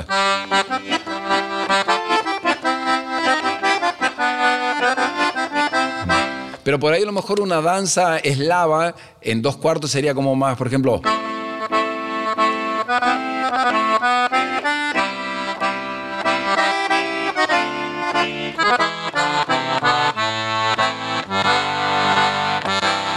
Pero 6.65 6.79
por 6.79 6.91
ahí 6.93 7.03
a 7.03 7.05
lo 7.05 7.11
mejor 7.11 7.41
una 7.41 7.61
danza 7.61 8.17
eslava 8.17 8.95
en 9.21 9.43
dos 9.43 9.55
cuartos 9.55 9.91
sería 9.91 10.15
como 10.15 10.35
más, 10.35 10.57
por 10.57 10.65
ejemplo. 10.65 10.99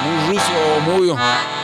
Muy 0.04 0.34
ruso, 0.34 0.80
muy 0.84 1.57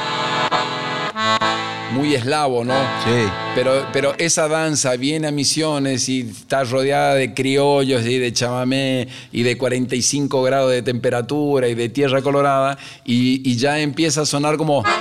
muy 2.05 2.15
eslavo, 2.15 2.65
¿no? 2.65 2.75
Sí. 3.05 3.27
Pero, 3.55 3.87
pero 3.93 4.15
esa 4.19 4.47
danza 4.47 4.95
viene 4.97 5.29
a 5.29 5.31
Misiones 5.31 6.07
y 6.09 6.21
está 6.21 6.65
rodeada 6.65 7.15
de 7.15 7.33
criollos 7.33 8.05
y 8.05 8.19
de 8.19 8.31
chamamé 8.33 9.09
y 9.33 9.43
de 9.43 9.57
45 9.57 10.43
grados 10.43 10.71
de 10.73 10.83
temperatura 10.83 11.67
y 11.69 11.75
de 11.75 11.89
tierra 11.89 12.21
colorada 12.21 12.77
y, 13.05 13.57
ya 13.57 13.79
empieza 13.79 14.21
a 14.23 14.27
sonar 14.27 14.57
como... 14.59 14.85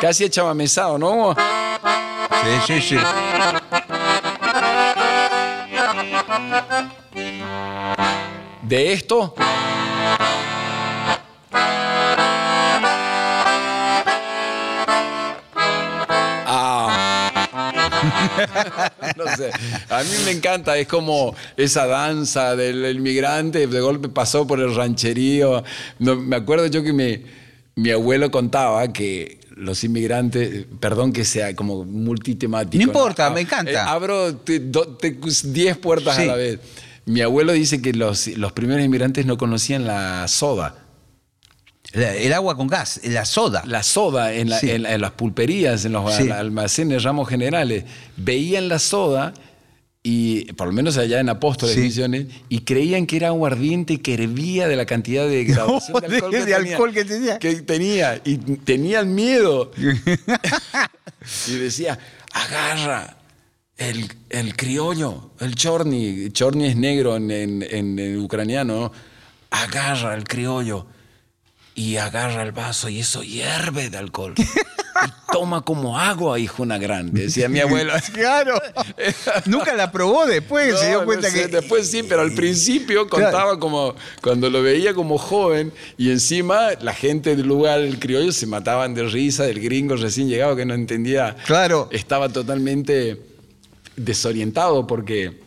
Casi 0.00 0.30
chamamesado, 0.30 0.96
¿no? 0.98 1.34
Sí, 2.42 2.50
sí, 2.66 2.80
sí. 2.80 2.96
De 8.68 8.92
esto? 8.92 9.34
Ah. 16.46 17.30
no 19.16 19.24
sé, 19.36 19.50
a 19.88 20.02
mí 20.02 20.10
me 20.24 20.30
encanta, 20.32 20.76
es 20.76 20.86
como 20.86 21.34
esa 21.56 21.86
danza 21.86 22.56
del 22.56 22.96
inmigrante, 22.96 23.66
de 23.66 23.80
golpe 23.80 24.08
pasó 24.08 24.46
por 24.46 24.60
el 24.60 24.74
rancherío. 24.74 25.62
me 25.98 26.36
acuerdo 26.36 26.66
yo 26.66 26.82
que 26.82 26.92
mi 27.74 27.90
abuelo 27.90 28.30
contaba 28.30 28.92
que 28.92 29.38
los 29.56 29.84
inmigrantes, 29.84 30.66
perdón 30.80 31.12
que 31.12 31.24
sea 31.24 31.54
como 31.54 31.84
multitemático. 31.84 32.82
No 32.82 32.90
importa, 32.90 33.30
me 33.30 33.42
encanta. 33.42 33.70
Eh, 33.70 33.76
abro 33.76 34.32
10 34.32 35.76
puertas 35.78 36.18
a 36.18 36.24
la 36.24 36.34
vez. 36.34 36.58
Mi 37.06 37.20
abuelo 37.20 37.52
dice 37.52 37.82
que 37.82 37.92
los, 37.92 38.28
los 38.28 38.52
primeros 38.52 38.84
inmigrantes 38.84 39.26
no 39.26 39.36
conocían 39.36 39.86
la 39.86 40.26
soda. 40.28 40.84
El 41.92 42.32
agua 42.32 42.56
con 42.56 42.66
gas, 42.66 43.00
la 43.04 43.24
soda. 43.24 43.62
La 43.66 43.82
soda 43.82 44.32
en, 44.32 44.48
las 44.48 45.10
pulperías, 45.12 45.84
en 45.84 45.92
los 45.92 46.12
almacenes, 46.18 47.04
ramos 47.04 47.28
generales. 47.28 47.84
Veían 48.16 48.68
la 48.68 48.80
soda, 48.80 49.32
y 50.02 50.52
por 50.54 50.66
lo 50.66 50.72
menos 50.72 50.96
allá 50.96 51.20
en 51.20 51.28
Apóstoles 51.28 51.76
Misiones, 51.76 52.26
y 52.48 52.60
creían 52.60 53.06
que 53.06 53.16
era 53.16 53.28
aguardiente 53.28 54.00
que 54.00 54.14
hervía 54.14 54.66
de 54.66 54.76
la 54.76 54.86
cantidad 54.86 55.28
de 55.28 55.44
graduación 55.44 56.02
de, 56.08 56.54
alcohol, 56.54 56.92
que, 56.92 57.04
tenía, 57.04 57.38
que, 57.38 57.54
tenía. 57.62 58.20
Y 58.24 58.38
tenían 58.38 59.14
miedo. 59.14 59.70
y 61.46 61.52
decía, 61.52 61.98
agarra, 62.32 63.18
el, 63.88 64.56
criollo, 64.56 65.30
el 65.40 65.54
chorni, 65.54 66.30
chorni 66.30 66.66
es 66.66 66.76
negro 66.76 67.16
en, 67.16 68.18
ucraniano, 68.18 68.92
agarra 69.50 70.14
el 70.14 70.24
criollo 70.24 70.86
y 71.74 71.96
agarra 71.96 72.42
el 72.42 72.52
vaso 72.52 72.88
y 72.88 73.00
eso 73.00 73.22
hierve 73.22 73.90
de 73.90 73.98
alcohol. 73.98 74.34
Y 75.04 75.32
toma 75.32 75.62
como 75.62 75.98
agua, 75.98 76.38
hijo 76.38 76.62
una 76.62 76.78
grande, 76.78 77.22
decía 77.22 77.48
mi 77.48 77.58
abuela. 77.58 78.00
Claro. 78.14 78.54
Nunca 79.44 79.74
la 79.74 79.90
probó 79.90 80.24
después, 80.24 80.78
se 80.78 80.90
dio 80.90 81.04
cuenta 81.04 81.32
que. 81.32 81.48
Después 81.48 81.90
sí, 81.90 82.04
pero 82.04 82.22
al 82.22 82.32
principio 82.32 83.08
contaba 83.08 83.58
como 83.58 83.96
cuando 84.22 84.48
lo 84.48 84.62
veía 84.62 84.94
como 84.94 85.18
joven 85.18 85.72
y 85.98 86.10
encima 86.12 86.70
la 86.80 86.94
gente 86.94 87.34
del 87.34 87.46
lugar, 87.46 87.80
el 87.80 87.98
criollo, 87.98 88.30
se 88.30 88.46
mataban 88.46 88.94
de 88.94 89.02
risa 89.02 89.42
del 89.42 89.60
gringo 89.60 89.96
recién 89.96 90.28
llegado 90.28 90.54
que 90.54 90.64
no 90.64 90.74
entendía. 90.74 91.36
Claro. 91.44 91.88
Estaba 91.90 92.28
totalmente 92.28 93.33
desorientado 93.96 94.86
porque, 94.86 95.40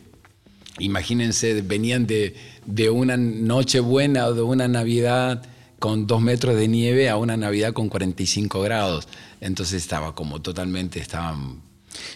imagínense, 0.78 1.62
venían 1.62 2.06
de, 2.06 2.34
de 2.66 2.90
una 2.90 3.16
noche 3.16 3.80
buena 3.80 4.26
o 4.26 4.34
de 4.34 4.42
una 4.42 4.68
Navidad 4.68 5.42
con 5.78 6.06
dos 6.06 6.20
metros 6.20 6.56
de 6.56 6.68
nieve 6.68 7.08
a 7.08 7.16
una 7.16 7.36
Navidad 7.36 7.72
con 7.72 7.88
45 7.88 8.60
grados. 8.60 9.08
Entonces 9.40 9.82
estaba 9.82 10.14
como 10.14 10.40
totalmente, 10.40 10.98
estaban... 11.00 11.62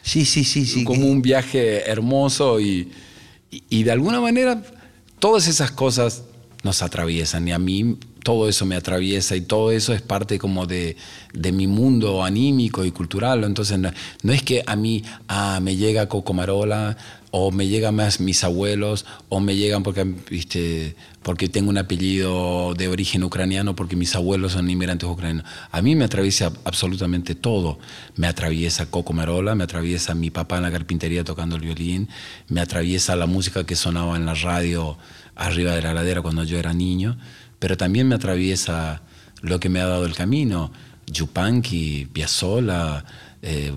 Sí, 0.03 0.25
sí, 0.25 0.45
sí, 0.45 0.65
sí. 0.65 0.85
Como 0.85 1.07
un 1.07 1.23
viaje 1.23 1.91
hermoso 1.91 2.61
y, 2.61 2.93
y, 3.51 3.83
de 3.83 3.91
alguna 3.91 4.21
manera 4.21 4.63
todas 5.19 5.49
esas 5.49 5.71
cosas 5.71 6.25
nos 6.63 6.83
atraviesan 6.83 7.49
y 7.49 7.53
a 7.53 7.59
mí 7.59 7.99
todo 8.23 8.49
eso 8.49 8.67
me 8.67 8.77
atraviesa 8.77 9.37
y 9.37 9.41
todo 9.41 9.73
eso 9.73 9.93
es 9.93 10.03
parte 10.03 10.39
como 10.39 10.67
de, 10.67 10.97
mi 11.35 11.67
mundo 11.67 12.23
anímico 12.23 12.85
y 12.85 12.93
cultural. 12.93 13.45
Entonces 13.45 13.79
no, 13.79 14.33
es 14.33 14.43
que 14.43 14.63
a 14.67 14.77
mí 14.77 15.03
ah, 15.29 15.61
me 15.63 15.77
llega 15.77 16.09
Coco 16.09 16.33
Marola 16.33 16.97
o 17.35 17.51
me 17.51 17.67
llegan 17.67 17.97
más 17.97 18.21
mis 18.21 18.45
abuelos 18.45 19.07
o 19.31 19.41
me 19.41 19.57
llegan 19.57 19.83
porque, 19.83 20.07
porque 21.23 21.49
tengo 21.49 21.71
un 21.71 21.79
apellido 21.79 22.75
de 22.75 22.89
origen 22.89 23.25
ucraniano 23.25 23.75
porque 23.75 23.97
mis 23.97 24.15
abuelos 24.15 24.53
son 24.53 24.69
inmigrantes 24.69 25.09
ucranianos. 25.09 25.51
A 25.71 25.81
mí 25.83 25.97
me 25.97 26.05
atraviesa 26.05 26.53
absolutamente 26.65 27.35
todo. 27.35 27.79
Me 28.17 28.27
atraviesa 28.27 28.87
Coco 28.87 29.15
Marola, 29.15 29.55
me 29.55 29.65
atraviesa 29.65 30.15
mi 30.15 30.31
papá 30.31 30.59
en 30.59 30.65
la 30.65 30.71
carpintería 30.71 31.25
tocando 31.25 31.57
el 31.57 31.63
violín, 31.63 32.09
me 32.49 32.61
atraviesa 32.61 33.17
la 33.17 33.27
música 33.27 33.65
que 33.65 33.77
sonaba 33.77 34.17
en 34.17 34.27
la 34.27 34.35
radio 34.35 34.99
arriba 35.35 35.75
de 35.75 35.81
la 35.81 35.95
ladera 35.95 36.21
cuando 36.21 36.45
yo 36.45 36.59
era 36.59 36.75
niño 36.75 37.17
pero 37.63 37.77
también 37.77 38.09
me 38.09 38.17
atraviesa 38.17 39.03
lo 39.41 39.61
que 39.61 39.69
me 39.69 39.81
ha 39.81 39.87
dado 39.87 40.05
el 40.05 40.17
camino. 40.17 40.73
Yupanqui, 41.07 42.09
Piazzolla, 42.13 43.05
eh, 43.41 43.73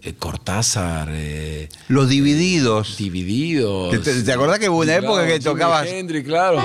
eh, 0.00 0.14
Cortázar. 0.14 1.10
Eh, 1.12 1.68
Los 1.88 2.08
divididos. 2.08 2.96
Divididos. 2.96 4.00
¿Te, 4.02 4.22
te 4.22 4.32
acordás 4.32 4.58
que 4.58 4.70
hubo 4.70 4.80
una 4.80 4.94
época 4.96 5.26
que 5.26 5.38
tocabas? 5.40 5.86
Henry, 5.86 6.24
claro. 6.24 6.56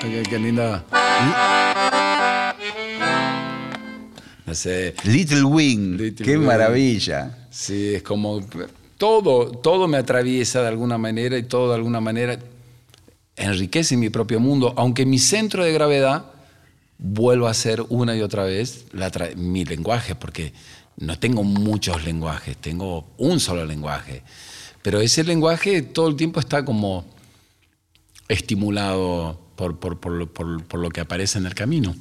Qué, 0.00 0.22
qué 0.30 0.38
linda. 0.38 0.82
No 4.46 4.54
sé. 4.54 4.94
Little 5.04 5.44
Wing. 5.44 5.98
Little 5.98 6.24
qué 6.24 6.38
Wing. 6.38 6.46
maravilla. 6.46 7.46
Sí, 7.50 7.96
es 7.96 8.02
como 8.02 8.40
todo, 8.96 9.50
todo 9.50 9.86
me 9.86 9.98
atraviesa 9.98 10.62
de 10.62 10.68
alguna 10.68 10.96
manera 10.96 11.36
y 11.36 11.42
todo 11.42 11.68
de 11.70 11.74
alguna 11.74 12.00
manera 12.00 12.38
enriquece 13.40 13.96
mi 13.96 14.10
propio 14.10 14.38
mundo, 14.40 14.74
aunque 14.76 15.06
mi 15.06 15.18
centro 15.18 15.64
de 15.64 15.72
gravedad 15.72 16.26
vuelvo 16.98 17.48
a 17.48 17.54
ser 17.54 17.82
una 17.88 18.16
y 18.16 18.20
otra 18.20 18.44
vez 18.44 18.86
mi 19.36 19.64
lenguaje, 19.64 20.14
porque 20.14 20.52
no 20.96 21.18
tengo 21.18 21.42
muchos 21.42 22.04
lenguajes, 22.04 22.56
tengo 22.56 23.08
un 23.16 23.40
solo 23.40 23.64
lenguaje, 23.64 24.22
pero 24.82 25.00
ese 25.00 25.24
lenguaje 25.24 25.82
todo 25.82 26.08
el 26.08 26.16
tiempo 26.16 26.40
está 26.40 26.64
como 26.64 27.04
estimulado 28.28 29.40
por 29.56 30.78
lo 30.78 30.90
que 30.90 31.00
aparece 31.00 31.38
en 31.38 31.46
el 31.46 31.54
camino. 31.54 31.94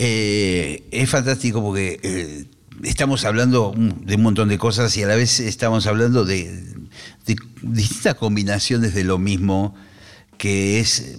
Eh, 0.00 0.84
es 0.92 1.10
fantástico 1.10 1.60
porque 1.60 1.98
eh, 2.04 2.44
estamos 2.84 3.24
hablando 3.24 3.74
de 3.76 4.14
un 4.14 4.22
montón 4.22 4.48
de 4.48 4.56
cosas 4.56 4.96
y 4.96 5.02
a 5.02 5.08
la 5.08 5.16
vez 5.16 5.40
estamos 5.40 5.88
hablando 5.88 6.24
de, 6.24 6.64
distintas 7.62 8.14
combinaciones 8.14 8.94
de 8.94 9.04
lo 9.04 9.18
mismo, 9.18 9.74
que 10.36 10.80
es 10.80 11.18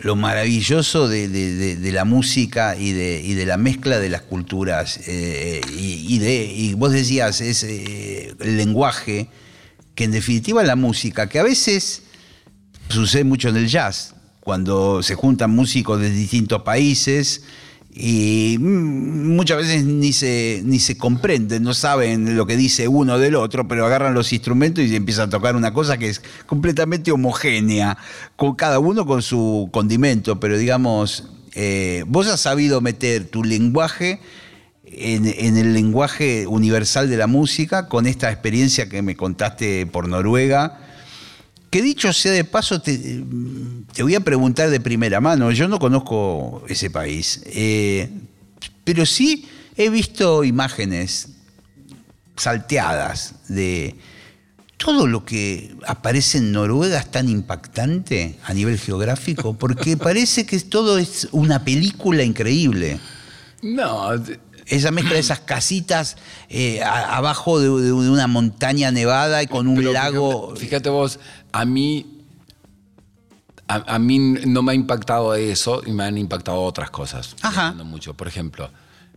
lo 0.00 0.16
maravilloso 0.16 1.08
de, 1.08 1.90
la 1.92 2.04
música 2.04 2.76
y 2.76 2.92
de, 2.92 3.46
la 3.46 3.56
mezcla 3.56 3.98
de 3.98 4.08
las 4.08 4.22
culturas. 4.22 5.00
Eh, 5.06 5.60
y, 5.76 6.18
de, 6.18 6.74
vos 6.76 6.92
decías, 6.92 7.40
es 7.40 7.62
eh, 7.62 8.34
el 8.40 8.56
lenguaje, 8.56 9.28
que 9.94 10.04
en 10.04 10.12
definitiva 10.12 10.62
la 10.62 10.76
música, 10.76 11.28
que 11.28 11.38
a 11.38 11.42
veces 11.42 12.02
sucede 12.88 13.24
mucho 13.24 13.48
en 13.48 13.56
el 13.56 13.68
jazz, 13.68 14.14
cuando 14.40 15.02
se 15.02 15.14
juntan 15.14 15.50
músicos 15.50 16.00
de 16.00 16.10
distintos 16.10 16.62
países 16.62 17.42
y 17.94 18.58
muchas 18.60 19.58
veces 19.58 19.84
ni 19.84 20.12
se, 20.12 20.62
ni 20.64 20.78
se 20.78 20.96
comprenden, 20.96 21.62
no 21.62 21.74
saben 21.74 22.36
lo 22.36 22.46
que 22.46 22.56
dice 22.56 22.86
uno 22.86 23.18
del 23.18 23.34
otro, 23.34 23.66
pero 23.66 23.86
agarran 23.86 24.14
los 24.14 24.32
instrumentos 24.32 24.84
y 24.84 24.94
empiezan 24.94 25.28
a 25.28 25.30
tocar 25.30 25.56
una 25.56 25.72
cosa 25.72 25.96
que 25.98 26.08
es 26.08 26.22
completamente 26.46 27.10
homogénea, 27.10 27.96
con 28.36 28.54
cada 28.54 28.78
uno 28.78 29.06
con 29.06 29.22
su 29.22 29.68
condimento, 29.72 30.38
pero 30.38 30.58
digamos, 30.58 31.30
eh, 31.54 32.04
vos 32.06 32.28
has 32.28 32.40
sabido 32.40 32.80
meter 32.80 33.24
tu 33.24 33.42
lenguaje 33.42 34.20
en, 34.84 35.26
en, 35.26 35.56
el 35.56 35.72
lenguaje 35.72 36.46
universal 36.46 37.10
de 37.10 37.16
la 37.16 37.26
música 37.26 37.88
con 37.88 38.06
esta 38.06 38.30
experiencia 38.30 38.88
que 38.88 39.02
me 39.02 39.16
contaste 39.16 39.86
por 39.86 40.08
Noruega. 40.08 40.87
Que 41.70 41.82
dicho 41.82 42.12
sea 42.12 42.32
de 42.32 42.44
paso, 42.44 42.80
te, 42.80 43.22
te, 43.92 44.02
voy 44.02 44.14
a 44.14 44.20
preguntar 44.20 44.70
de 44.70 44.80
primera 44.80 45.20
mano. 45.20 45.50
Yo 45.50 45.68
no 45.68 45.78
conozco 45.78 46.64
ese 46.68 46.90
país, 46.90 47.42
eh, 47.46 48.10
pero 48.84 49.04
sí 49.04 49.46
he 49.76 49.90
visto 49.90 50.44
imágenes 50.44 51.28
salteadas 52.36 53.34
de 53.48 53.96
todo 54.78 55.06
lo 55.06 55.24
que 55.24 55.74
aparece 55.86 56.38
en 56.38 56.52
Noruega 56.52 56.98
es 56.98 57.10
tan 57.10 57.28
impactante 57.28 58.38
a 58.44 58.54
nivel 58.54 58.78
geográfico, 58.78 59.54
porque 59.54 59.96
parece 59.98 60.46
que 60.46 60.58
todo 60.60 60.98
es 60.98 61.28
una 61.32 61.64
película 61.64 62.22
increíble. 62.22 62.98
No, 63.60 64.10
esa 64.68 64.90
mezcla 64.90 65.14
de 65.14 65.20
esas 65.20 65.40
casitas 65.40 66.16
eh, 66.48 66.82
a, 66.82 67.16
abajo 67.16 67.58
de, 67.58 67.66
de, 67.66 67.92
una 67.92 68.26
montaña 68.26 68.90
nevada 68.90 69.42
y 69.42 69.46
con 69.46 69.66
un 69.66 69.76
Pero 69.76 69.92
lago. 69.92 70.48
Fíjate, 70.50 70.60
fíjate, 70.60 70.88
vos, 70.90 71.20
a 71.52 71.64
mí, 71.64 72.24
a, 73.66 73.94
a, 73.94 73.98
mí 73.98 74.18
no 74.18 74.62
me 74.62 74.72
ha 74.72 74.74
impactado 74.74 75.34
eso 75.34 75.82
y 75.84 75.92
me 75.92 76.04
han 76.04 76.18
impactado 76.18 76.62
otras 76.62 76.90
cosas. 76.90 77.36
Ajá. 77.42 77.72
Mucho. 77.72 78.14
Por 78.14 78.28
ejemplo, 78.28 78.70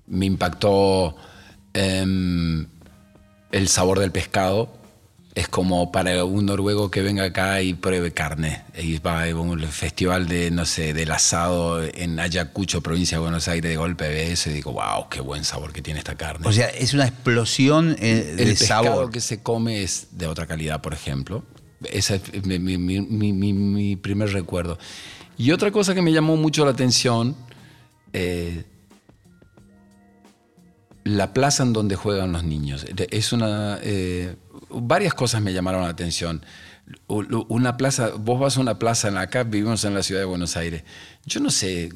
me 0.08 0.26
impactó 0.26 1.16
eh, 1.74 2.66
el 3.52 3.68
sabor 3.68 4.00
del 4.00 4.12
pescado. 4.12 4.81
Es 5.34 5.48
como 5.48 5.94
para 5.94 6.26
un 6.26 6.46
noruego 6.46 6.92
que 6.92 7.02
venga 7.02 7.24
acá 7.24 7.62
y 7.62 7.74
pruebe 7.74 8.12
carne. 8.12 8.64
Y 8.78 8.98
va 9.00 9.24
a 9.24 9.36
un 9.36 9.60
festival 9.62 10.28
de, 10.28 10.52
no 10.52 10.66
sé, 10.66 10.94
del 10.94 11.12
asado 11.12 11.82
en 11.84 12.20
Ayacucho, 12.20 12.82
provincia 12.82 13.18
de 13.18 13.22
Buenos 13.22 13.48
Aires, 13.48 13.70
de 13.70 13.78
golpe 13.78 14.10
ve 14.10 14.34
eso 14.34 14.50
y 14.50 14.54
digo, 14.54 14.74
wow, 14.74 15.08
qué 15.10 15.22
buen 15.22 15.46
sabor 15.46 15.72
que 15.72 15.82
tiene 15.82 16.00
esta 16.00 16.16
carne. 16.16 16.46
O 16.48 16.52
sea, 16.52 16.68
es 16.68 16.94
una 16.94 17.08
explosión 17.08 17.96
eh, 18.00 18.34
de 18.36 18.44
el 18.44 18.58
sabor. 18.58 19.10
Que 19.10 19.22
se 19.22 19.42
come 19.42 19.84
es 19.84 20.08
de 20.12 20.28
otra 20.28 20.48
calidad, 20.48 20.82
por 20.82 20.94
ejemplo. 20.94 21.44
Ese 21.90 22.22
es 22.34 22.46
mi, 22.46 22.60
mi, 22.60 22.78
mi, 22.78 23.54
mi, 23.54 23.96
primer 23.96 24.34
recuerdo. 24.34 24.78
Y 25.38 25.52
otra 25.52 25.72
cosa 25.72 25.96
que 25.96 26.02
me 26.02 26.12
llamó 26.12 26.36
mucho 26.36 26.66
la 26.66 26.72
atención, 26.72 27.36
eh, 28.14 28.66
la 31.04 31.34
plaza 31.34 31.64
en 31.64 31.74
donde 31.74 31.96
juegan 31.96 32.32
los 32.32 32.44
niños. 32.44 32.86
Es 33.10 33.34
una, 33.34 33.80
eh, 33.82 34.36
varias 34.70 35.14
cosas 35.14 35.42
me 35.42 35.54
llamaron 35.54 35.82
la 35.82 35.90
atención. 35.90 36.46
Una 37.08 37.78
plaza, 37.78 38.10
vos 38.18 38.40
vas 38.40 38.58
a 38.58 38.60
una 38.60 38.78
plaza 38.78 39.08
acá, 39.20 39.44
vivimos 39.44 39.86
en 39.86 39.94
la 39.94 40.04
ciudad 40.04 40.22
de 40.22 40.26
Buenos 40.26 40.58
Aires. 40.58 40.84
Yo 41.26 41.40
no 41.40 41.50
sé, 41.50 41.90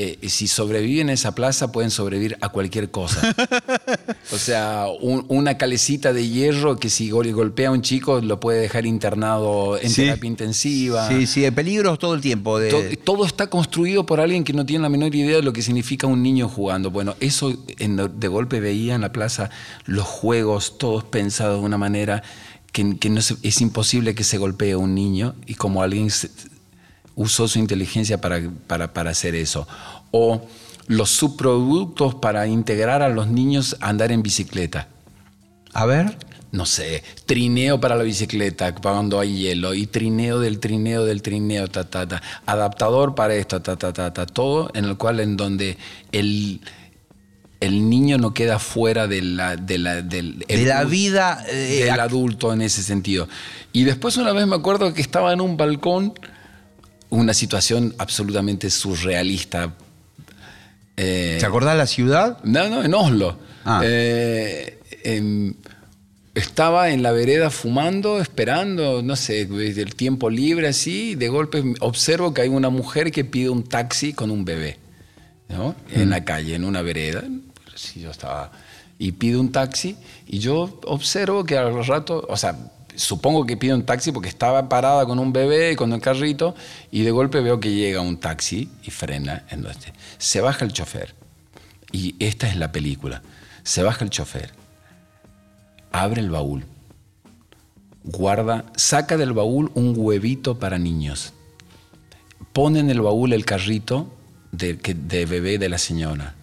eh, 0.00 0.28
si 0.28 0.46
sobreviven 0.46 1.10
a 1.10 1.12
esa 1.12 1.34
plaza, 1.34 1.72
pueden 1.72 1.90
sobrevivir 1.90 2.38
a 2.40 2.50
cualquier 2.50 2.88
cosa. 2.90 3.34
o 4.32 4.38
sea, 4.38 4.86
un, 5.00 5.24
una 5.28 5.58
calecita 5.58 6.12
de 6.12 6.28
hierro 6.28 6.78
que 6.78 6.88
si 6.88 7.10
golpea 7.10 7.68
a 7.68 7.72
un 7.72 7.82
chico 7.82 8.20
lo 8.20 8.38
puede 8.38 8.60
dejar 8.60 8.86
internado 8.86 9.76
en 9.76 9.90
Sí. 9.90 10.02
terapia 10.04 10.28
intensiva. 10.28 11.08
Sí, 11.08 11.26
sí, 11.26 11.40
de 11.40 11.50
peligros 11.50 11.98
todo 11.98 12.14
el 12.14 12.20
tiempo. 12.20 12.58
De... 12.60 12.96
Todo 13.02 13.26
está 13.26 13.48
construido 13.48 14.06
por 14.06 14.20
alguien 14.20 14.44
que 14.44 14.52
no 14.52 14.64
tiene 14.64 14.82
la 14.82 14.88
menor 14.88 15.14
idea 15.14 15.36
de 15.36 15.42
lo 15.42 15.52
que 15.52 15.62
significa 15.62 16.06
un 16.06 16.22
niño 16.22 16.48
jugando. 16.48 16.90
Bueno, 16.92 17.16
eso 17.20 17.52
en- 17.78 17.96
de 18.20 18.28
golpe 18.28 18.60
veía 18.60 18.94
en 18.94 19.00
la 19.00 19.10
plaza 19.12 19.50
los 19.84 20.06
juegos, 20.06 20.78
todos 20.78 21.02
pensados 21.04 21.58
de 21.60 21.66
una 21.66 21.76
manera 21.78 22.22
que, 22.70 22.96
que 22.98 23.10
no 23.10 23.20
se- 23.20 23.34
es 23.42 23.60
imposible 23.60 24.14
que 24.14 24.22
se 24.22 24.38
golpee 24.38 24.72
a 24.72 24.78
un 24.78 24.94
niño 24.94 25.34
y 25.46 25.54
como 25.54 25.82
alguien 25.82 26.10
se- 26.10 26.30
usó 27.18 27.48
su 27.48 27.58
inteligencia 27.58 28.20
para, 28.20 28.40
para, 28.66 28.92
para 28.94 29.10
hacer 29.10 29.34
eso. 29.34 29.66
O 30.12 30.40
los 30.86 31.10
subproductos 31.10 32.14
para 32.14 32.46
integrar 32.46 33.02
a 33.02 33.08
los 33.08 33.26
niños 33.26 33.76
a 33.80 33.88
andar 33.90 34.10
en 34.12 34.22
bicicleta 34.22 34.88
A 35.74 35.84
ver. 35.84 36.16
no 36.52 36.64
sé, 36.64 37.02
trineo 37.26 37.78
para 37.80 37.94
la 37.96 38.04
bicicleta 38.04 38.74
cuando 38.74 39.20
hay 39.20 39.36
hielo 39.36 39.74
y 39.74 39.86
trineo 39.86 40.38
del 40.40 40.60
trineo 40.60 41.04
del 41.04 41.20
trineo, 41.20 41.68
ta, 41.68 41.84
ta, 41.84 42.06
ta, 42.08 42.22
adaptador 42.46 43.14
para 43.14 43.34
esto, 43.34 43.60
ta, 43.60 43.76
ta, 43.76 43.92
ta, 43.92 44.14
ta, 44.14 44.24
todo 44.24 44.70
en 44.74 44.86
el 44.86 44.96
cual 44.96 45.20
en 45.20 45.36
donde 45.36 45.76
el, 46.12 46.60
el 47.60 47.90
niño 47.90 48.16
no 48.16 48.32
queda 48.32 48.58
fuera 48.58 49.06
de 49.08 49.20
la, 49.20 49.56
de 49.56 49.76
la, 49.76 50.00
del, 50.00 50.38
De 50.38 50.64
la 50.64 50.84
vida. 50.84 51.44
eh, 51.50 51.82
del 51.84 51.90
ac- 51.90 52.00
adulto 52.00 52.50
en 52.54 52.62
ese 52.62 52.82
sentido. 52.82 53.28
Y 53.74 53.84
después 53.84 54.16
una 54.16 54.32
vez 54.32 54.46
me 54.46 54.56
acuerdo 54.56 54.94
que 54.94 55.02
estaba 55.02 55.32
en 55.34 55.42
un 55.42 55.56
balcón, 55.58 56.14
una 57.10 57.34
situación 57.34 57.94
absolutamente 57.98 58.70
surrealista. 58.70 59.74
Eh, 60.96 61.36
¿Te 61.38 61.46
acordás 61.46 61.76
la 61.76 61.86
ciudad? 61.86 62.38
no, 62.44 62.68
no, 62.68 62.82
en 62.82 62.94
Oslo. 62.94 63.38
Ah. 63.64 63.80
Eh, 63.84 64.78
estaba 66.34 66.90
en 66.90 67.02
la 67.02 67.12
vereda 67.12 67.50
fumando, 67.50 68.20
esperando, 68.20 69.02
no 69.02 69.16
sé, 69.16 69.42
el 69.42 69.94
tiempo 69.94 70.30
libre 70.30 70.68
así, 70.68 71.10
y 71.10 71.14
de 71.16 71.28
golpe 71.28 71.74
observo 71.80 72.32
que 72.32 72.42
hay 72.42 72.48
una 72.48 72.70
mujer 72.70 73.10
que 73.10 73.24
pide 73.24 73.50
un 73.50 73.64
taxi 73.64 74.12
con 74.12 74.30
un 74.30 74.44
bebé, 74.44 74.78
¿no? 75.48 75.74
En 75.90 76.10
la 76.10 76.24
calle, 76.24 76.54
en 76.54 76.64
una 76.64 76.82
vereda. 76.82 77.24
Sí, 77.74 78.00
yo 78.00 78.10
estaba... 78.10 78.52
Y 79.00 79.12
pide 79.12 79.36
un 79.36 79.52
taxi 79.52 79.96
y 80.26 80.40
yo 80.40 80.80
observo 80.84 81.44
que 81.44 81.56
al 81.56 81.86
rato, 81.86 82.26
o 82.28 82.36
sea, 82.36 82.56
supongo 82.98 83.46
que 83.46 83.56
pide 83.56 83.74
un 83.74 83.86
taxi 83.86 84.12
porque 84.12 84.28
estaba 84.28 84.68
parada 84.68 85.06
con 85.06 85.18
un 85.18 85.32
bebé 85.32 85.76
con 85.76 85.92
el 85.92 86.00
carrito 86.00 86.54
y 86.90 87.02
de 87.02 87.10
golpe 87.12 87.40
veo 87.40 87.60
que 87.60 87.72
llega 87.72 88.00
un 88.00 88.18
taxi 88.18 88.68
y 88.82 88.90
frena. 88.90 89.44
Entonces, 89.50 89.92
se 90.18 90.40
baja 90.40 90.64
el 90.64 90.72
chofer. 90.72 91.14
Y 91.92 92.16
esta 92.18 92.48
es 92.48 92.56
la 92.56 92.72
película. 92.72 93.22
Se 93.62 93.82
baja 93.82 94.04
el 94.04 94.10
chofer, 94.10 94.50
abre 95.92 96.20
el 96.20 96.30
baúl, 96.30 96.64
guarda, 98.02 98.64
saca 98.76 99.18
del 99.18 99.34
baúl 99.34 99.70
un 99.74 99.94
huevito 99.96 100.58
para 100.58 100.78
niños, 100.78 101.34
pone 102.54 102.80
en 102.80 102.88
el 102.88 103.02
baúl 103.02 103.34
el 103.34 103.44
carrito 103.44 104.10
de 104.52 105.26
bebé 105.26 105.58
de 105.58 105.68
la 105.68 105.76
señora, 105.76 106.34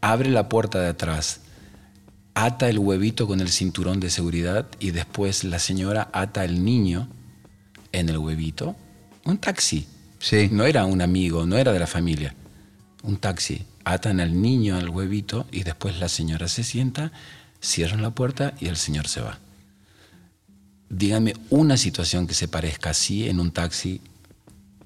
abre 0.00 0.28
la 0.28 0.48
puerta 0.48 0.80
de 0.80 0.88
atrás, 0.88 1.41
ata 2.34 2.68
el 2.68 2.78
huevito 2.78 3.26
con 3.26 3.40
el 3.40 3.48
cinturón 3.48 4.00
de 4.00 4.10
seguridad 4.10 4.66
y 4.80 4.90
después 4.90 5.44
la 5.44 5.58
señora 5.58 6.10
ata 6.12 6.44
el 6.44 6.64
niño 6.64 7.08
en 7.92 8.08
el 8.08 8.18
huevito. 8.18 8.76
Un 9.24 9.38
taxi. 9.38 9.86
Sí. 10.18 10.48
No 10.50 10.64
era 10.64 10.84
un 10.84 11.02
amigo, 11.02 11.46
no 11.46 11.56
era 11.56 11.72
de 11.72 11.78
la 11.78 11.86
familia. 11.86 12.34
Un 13.02 13.16
taxi. 13.16 13.66
Atan 13.84 14.20
al 14.20 14.40
niño 14.40 14.76
al 14.76 14.88
huevito 14.88 15.46
y 15.50 15.64
después 15.64 15.98
la 15.98 16.08
señora 16.08 16.48
se 16.48 16.62
sienta, 16.62 17.12
cierran 17.60 18.02
la 18.02 18.10
puerta 18.10 18.54
y 18.60 18.66
el 18.66 18.76
señor 18.76 19.08
se 19.08 19.20
va. 19.20 19.38
Dígame 20.88 21.34
una 21.50 21.76
situación 21.76 22.26
que 22.26 22.34
se 22.34 22.48
parezca 22.48 22.90
así 22.90 23.28
en 23.28 23.40
un 23.40 23.50
taxi 23.50 24.00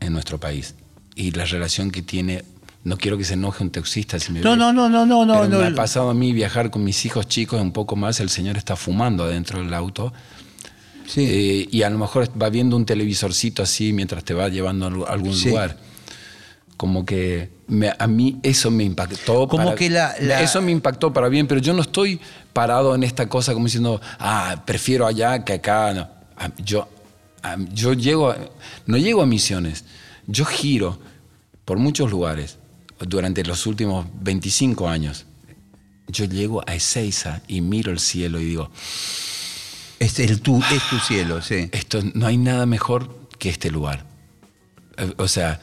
en 0.01 0.13
nuestro 0.13 0.39
país 0.39 0.75
y 1.15 1.33
la 1.33 1.45
relación 1.45 1.91
que 1.91 2.03
tiene 2.03 2.45
no 2.87 2.97
quiero 2.97 3.19
que 3.19 3.25
se 3.25 3.35
enoje 3.35 3.65
un 3.65 3.71
taxista 3.71 4.19
si 4.21 4.31
me 4.33 4.41
No, 4.41 4.53
ve. 4.53 4.57
no, 4.57 4.73
no, 4.73 4.89
no, 4.89 5.05
no, 5.05 5.27
no. 5.27 5.33
Pero 5.35 5.49
no. 5.49 5.59
me 5.59 5.67
ha 5.67 5.75
pasado 5.75 6.09
a 6.09 6.15
mí 6.15 6.33
viajar 6.33 6.71
con 6.71 6.85
mis 6.85 7.05
hijos 7.05 7.27
chicos 7.27 7.61
un 7.61 7.73
poco 7.73 7.97
más, 7.97 8.21
el 8.21 8.31
señor 8.31 8.57
está 8.57 8.77
fumando 8.77 9.25
adentro 9.25 9.59
del 9.59 9.75
auto 9.75 10.13
Sí. 11.07 11.25
eh, 11.29 11.69
y 11.71 11.83
a 11.83 11.91
lo 11.91 11.99
mejor 11.99 12.29
va 12.41 12.49
viendo 12.49 12.77
un 12.77 12.87
televisorcito 12.87 13.63
así 13.63 13.93
mientras 13.93 14.23
te 14.25 14.35
va 14.35 14.49
llevando 14.49 15.07
a 15.07 15.13
algún 15.13 15.35
Sí. 15.35 15.49
lugar. 15.51 15.77
Como 16.77 17.05
que 17.07 17.51
me- 17.69 17.93
a 17.99 18.07
mí 18.07 18.39
eso 18.43 18.71
me 18.71 18.85
impactó. 18.85 19.49
Como 19.49 19.65
para- 19.65 19.77
que 19.77 19.89
la- 19.91 20.15
la- 20.21 20.43
Eso 20.43 20.61
me 20.63 20.71
impactó 20.73 21.13
para 21.13 21.29
bien, 21.29 21.47
pero 21.47 21.61
yo 21.61 21.73
no 21.75 21.83
estoy 21.83 22.21
parado 22.53 22.95
en 22.95 23.03
esta 23.03 23.29
cosa 23.29 23.53
como 23.53 23.65
diciendo, 23.67 24.01
ah, 24.19 24.63
prefiero 24.67 25.07
allá 25.07 25.45
que 25.45 25.55
acá. 25.55 25.93
No. 25.95 26.09
Yo, 26.65 26.87
yo 27.73 27.95
llego, 27.95 28.31
a- 28.31 28.37
no 28.87 28.97
llego 28.97 29.23
a 29.23 29.27
misiones, 29.27 29.85
yo 30.27 30.45
giro 30.45 30.99
por 31.65 31.79
muchos 31.79 32.11
lugares 32.11 32.59
durante 33.01 33.45
los 33.45 33.67
últimos 33.67 34.07
25 34.21 34.89
años. 34.89 35.27
Yo 36.09 36.25
llego 36.25 36.63
a 36.69 36.75
Ezeiza 36.75 37.43
y 37.49 37.61
miro 37.61 37.91
el 37.93 37.99
cielo 37.99 38.41
y 38.41 38.45
digo, 38.45 38.71
es, 39.99 40.19
el 40.21 40.41
tu, 40.41 40.59
es 40.59 40.89
tu 40.91 40.99
cielo, 40.99 41.43
sí. 41.43 41.69
esto 41.73 42.01
no 42.15 42.27
hay 42.27 42.37
nada 42.37 42.67
mejor 42.67 43.29
que 43.39 43.49
este 43.49 43.71
lugar. 43.71 44.05
Eh, 44.99 45.13
O 45.17 45.27
sea, 45.29 45.61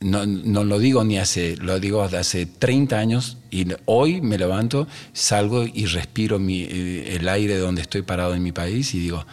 no, 0.00 0.26
no 0.26 0.64
lo 0.64 0.78
digo 0.78 1.02
ni 1.04 1.16
hace, 1.18 1.56
lo 1.56 1.80
digo 1.80 2.02
hace 2.02 2.44
30 2.46 2.98
años 2.98 3.38
y 3.50 3.66
hoy 3.86 4.20
me 4.20 4.36
levanto, 4.36 4.86
salgo 5.14 5.64
y 5.64 5.86
respiro 5.86 6.38
mi- 6.38 6.64
eh, 6.64 7.16
el 7.16 7.28
aire 7.28 7.56
donde 7.56 7.80
estoy 7.80 8.02
parado 8.02 8.34
en 8.34 8.42
mi 8.42 8.52
país 8.52 8.92
y 8.94 8.98
digo, 8.98 9.26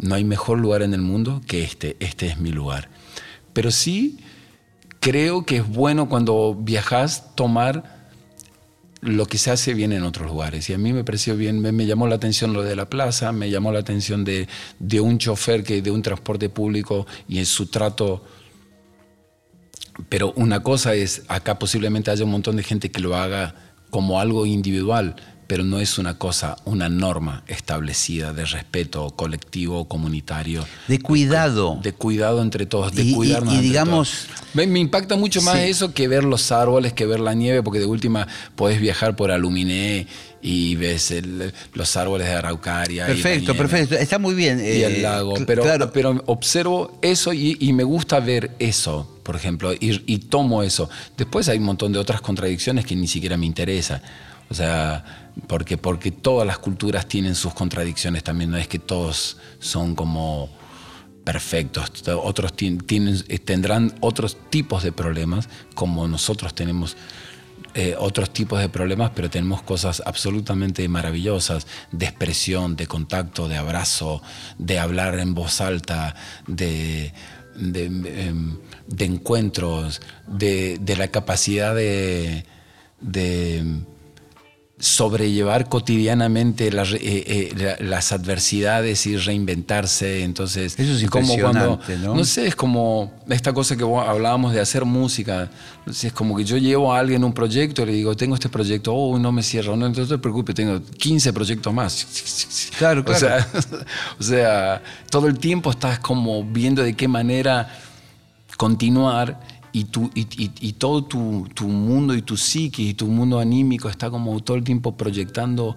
no 0.00 0.14
hay 0.14 0.24
mejor 0.24 0.58
lugar 0.58 0.80
en 0.82 0.94
el 0.94 1.02
mundo 1.02 1.42
que 1.46 1.62
este, 1.62 1.96
este 2.00 2.28
es 2.28 2.38
mi 2.38 2.50
lugar. 2.50 2.88
Pero 3.52 3.70
sí 3.70 4.18
creo 5.00 5.44
que 5.44 5.58
es 5.58 5.68
bueno 5.68 6.08
cuando 6.08 6.54
viajas 6.54 7.34
tomar 7.34 7.98
lo 9.00 9.26
que 9.26 9.38
se 9.38 9.50
hace 9.50 9.74
bien 9.74 9.92
en 9.92 10.02
otros 10.02 10.26
lugares. 10.26 10.68
Y 10.70 10.74
a 10.74 10.78
mí 10.78 10.92
me 10.92 11.04
pareció 11.04 11.36
bien, 11.36 11.60
me, 11.60 11.86
llamó 11.86 12.06
la 12.08 12.16
atención 12.16 12.52
lo 12.52 12.62
de 12.62 12.74
la 12.74 12.88
plaza, 12.90 13.32
me 13.32 13.50
llamó 13.50 13.72
la 13.72 13.78
atención 13.78 14.24
de, 14.24 14.48
de 14.78 15.00
un 15.00 15.18
chofer 15.18 15.62
que 15.62 15.82
de 15.82 15.90
un 15.90 16.02
transporte 16.02 16.48
público 16.48 17.06
y 17.28 17.38
en 17.38 17.46
su 17.46 17.66
trato. 17.66 18.24
Pero 20.08 20.32
una 20.36 20.62
cosa 20.62 20.94
es, 20.94 21.22
acá 21.28 21.58
posiblemente 21.58 22.10
haya 22.10 22.24
un 22.24 22.30
montón 22.30 22.56
de 22.56 22.62
gente 22.62 22.90
que 22.90 23.00
lo 23.00 23.16
haga 23.16 23.54
como 23.90 24.20
algo 24.20 24.46
individual, 24.46 25.16
pero 25.48 25.64
no 25.64 25.80
es 25.80 25.98
una 25.98 26.16
cosa, 26.18 26.56
una 26.64 26.88
norma 26.88 27.42
establecida 27.48 28.32
de 28.32 28.44
respeto 28.44 29.10
colectivo, 29.16 29.88
comunitario, 29.88 30.64
De 30.86 31.00
cuidado. 31.00 31.80
de 31.82 31.92
cuidado 31.92 32.40
entre 32.42 32.66
todos, 32.66 32.92
de 32.94 33.02
Y- 33.02 33.14
cuidarnos. 33.14 33.54
y 33.54 33.56
entre 33.56 33.68
digamos- 33.68 34.26
todos. 34.28 34.42
Me, 34.54 34.64
impacta 34.78 35.16
mucho 35.16 35.40
más 35.42 35.56
Sí. 35.56 35.62
eso 35.70 35.92
que 35.94 36.06
ver 36.06 36.22
los 36.24 36.52
árboles, 36.52 36.92
que 36.92 37.06
ver 37.06 37.18
la 37.20 37.34
nieve, 37.34 37.62
porque 37.62 37.78
de 37.80 37.86
última 37.86 38.28
podés 38.56 38.80
viajar 38.80 39.16
por 39.16 39.30
Aluminé 39.30 40.06
y 40.42 40.76
ves 40.76 41.10
el- 41.10 41.52
los 41.74 41.96
árboles 41.96 42.26
de 42.28 42.34
Araucaria. 42.34 43.06
Perfecto, 43.06 43.56
perfecto. 43.56 43.94
Está 43.96 44.18
muy 44.18 44.34
bien. 44.34 44.58
Y 44.60 44.62
eh, 44.62 44.86
el 44.86 45.02
lago. 45.02 45.34
cl- 45.36 45.46
Pero, 45.46 45.62
claro. 45.62 45.90
pero 45.92 46.22
observo 46.26 46.98
eso 47.02 47.32
y, 47.32 47.56
y 47.58 47.72
me 47.72 47.84
gusta 47.84 48.20
ver 48.20 48.50
eso, 48.58 49.18
por 49.22 49.34
ejemplo, 49.34 49.72
y, 49.72 50.02
y 50.06 50.18
tomo 50.18 50.62
eso. 50.62 50.88
Después 51.16 51.48
hay 51.48 51.58
un 51.58 51.64
montón 51.64 51.92
de 51.92 51.98
otras 51.98 52.20
contradicciones 52.20 52.84
que 52.84 52.94
ni 52.96 53.08
siquiera 53.08 53.36
me 53.38 53.46
interesa. 53.46 54.02
O 54.50 54.54
sea, 54.54 55.27
porque, 55.46 55.78
porque 55.78 56.10
todas 56.10 56.46
las 56.46 56.58
culturas 56.58 57.06
tienen 57.06 57.34
sus 57.34 57.54
contradicciones 57.54 58.24
también, 58.24 58.50
no 58.50 58.56
es 58.56 58.68
que 58.68 58.78
todos 58.78 59.38
son 59.58 59.94
como 59.94 60.50
perfectos, 61.24 61.90
otros 62.22 62.54
tien- 62.56 62.84
tienen, 62.86 63.22
eh, 63.28 63.38
tendrán 63.38 63.94
otros 64.00 64.36
tipos 64.50 64.82
de 64.82 64.92
problemas, 64.92 65.48
como 65.74 66.08
nosotros 66.08 66.54
tenemos 66.54 66.96
eh, 67.74 67.94
otros 67.98 68.30
tipos 68.32 68.58
de 68.60 68.68
problemas, 68.70 69.12
pero 69.14 69.28
tenemos 69.28 69.60
cosas 69.62 70.02
absolutamente 70.06 70.88
maravillosas, 70.88 71.66
de 71.92 72.06
expresión, 72.06 72.76
de 72.76 72.86
contacto, 72.86 73.46
de 73.46 73.58
abrazo, 73.58 74.22
de 74.58 74.78
hablar 74.78 75.18
en 75.18 75.34
voz 75.34 75.60
alta, 75.60 76.14
de, 76.46 77.12
de, 77.54 77.84
em, 77.84 78.56
encuentros, 78.98 80.00
de, 80.26 80.78
de 80.80 80.96
la 80.96 81.08
capacidad 81.08 81.74
de 81.74 82.44
sobrellevar 84.80 85.68
cotidianamente 85.68 86.70
las, 86.70 86.92
eh, 86.92 86.98
eh, 87.02 87.52
la- 87.56 87.84
las 87.84 88.12
adversidades 88.12 89.06
y 89.06 89.16
reinventarse. 89.16 90.22
Entonces, 90.22 90.78
Eso 90.78 90.92
es 91.04 91.10
como 91.10 91.36
cuando, 91.36 91.80
¿no? 92.02 92.14
no 92.14 92.24
sé, 92.24 92.46
es 92.46 92.54
como 92.54 93.12
esta 93.28 93.52
cosa 93.52 93.76
que 93.76 93.82
hablábamos 93.82 94.52
de 94.52 94.60
hacer 94.60 94.84
música. 94.84 95.50
Es 95.86 96.12
como 96.12 96.36
que 96.36 96.44
yo 96.44 96.56
llevo 96.58 96.94
a 96.94 97.00
alguien 97.00 97.24
un 97.24 97.32
proyecto 97.32 97.82
y 97.82 97.86
le 97.86 97.92
digo, 97.92 98.16
tengo 98.16 98.34
este 98.36 98.48
proyecto, 98.48 98.94
oh, 98.94 99.18
no 99.18 99.32
me 99.32 99.42
cierro, 99.42 99.76
no, 99.76 99.90
te 99.90 100.18
preocupes, 100.18 100.54
tengo 100.54 100.80
15 100.80 101.32
proyectos 101.32 101.74
más. 101.74 102.70
Claro, 102.78 103.00
O 103.02 103.04
claro. 103.04 103.18
sea, 103.18 103.48
o 104.20 104.22
sea, 104.22 104.82
todo 105.10 105.26
el 105.26 105.38
tiempo 105.38 105.70
estás 105.70 105.98
como 105.98 106.44
viendo 106.44 106.82
de 106.84 106.94
qué 106.94 107.08
manera 107.08 107.68
continuar 108.56 109.40
y, 109.72 109.84
tu, 109.84 110.10
y, 110.14 110.72
todo 110.74 111.04
tu, 111.04 111.46
tu 111.54 111.68
mundo 111.68 112.14
y 112.14 112.22
tu 112.22 112.36
psique 112.36 112.82
y 112.82 112.94
tu 112.94 113.06
mundo 113.06 113.38
anímico 113.38 113.88
está 113.88 114.10
como 114.10 114.38
todo 114.40 114.56
el 114.56 114.64
tiempo 114.64 114.96
proyectando 114.96 115.76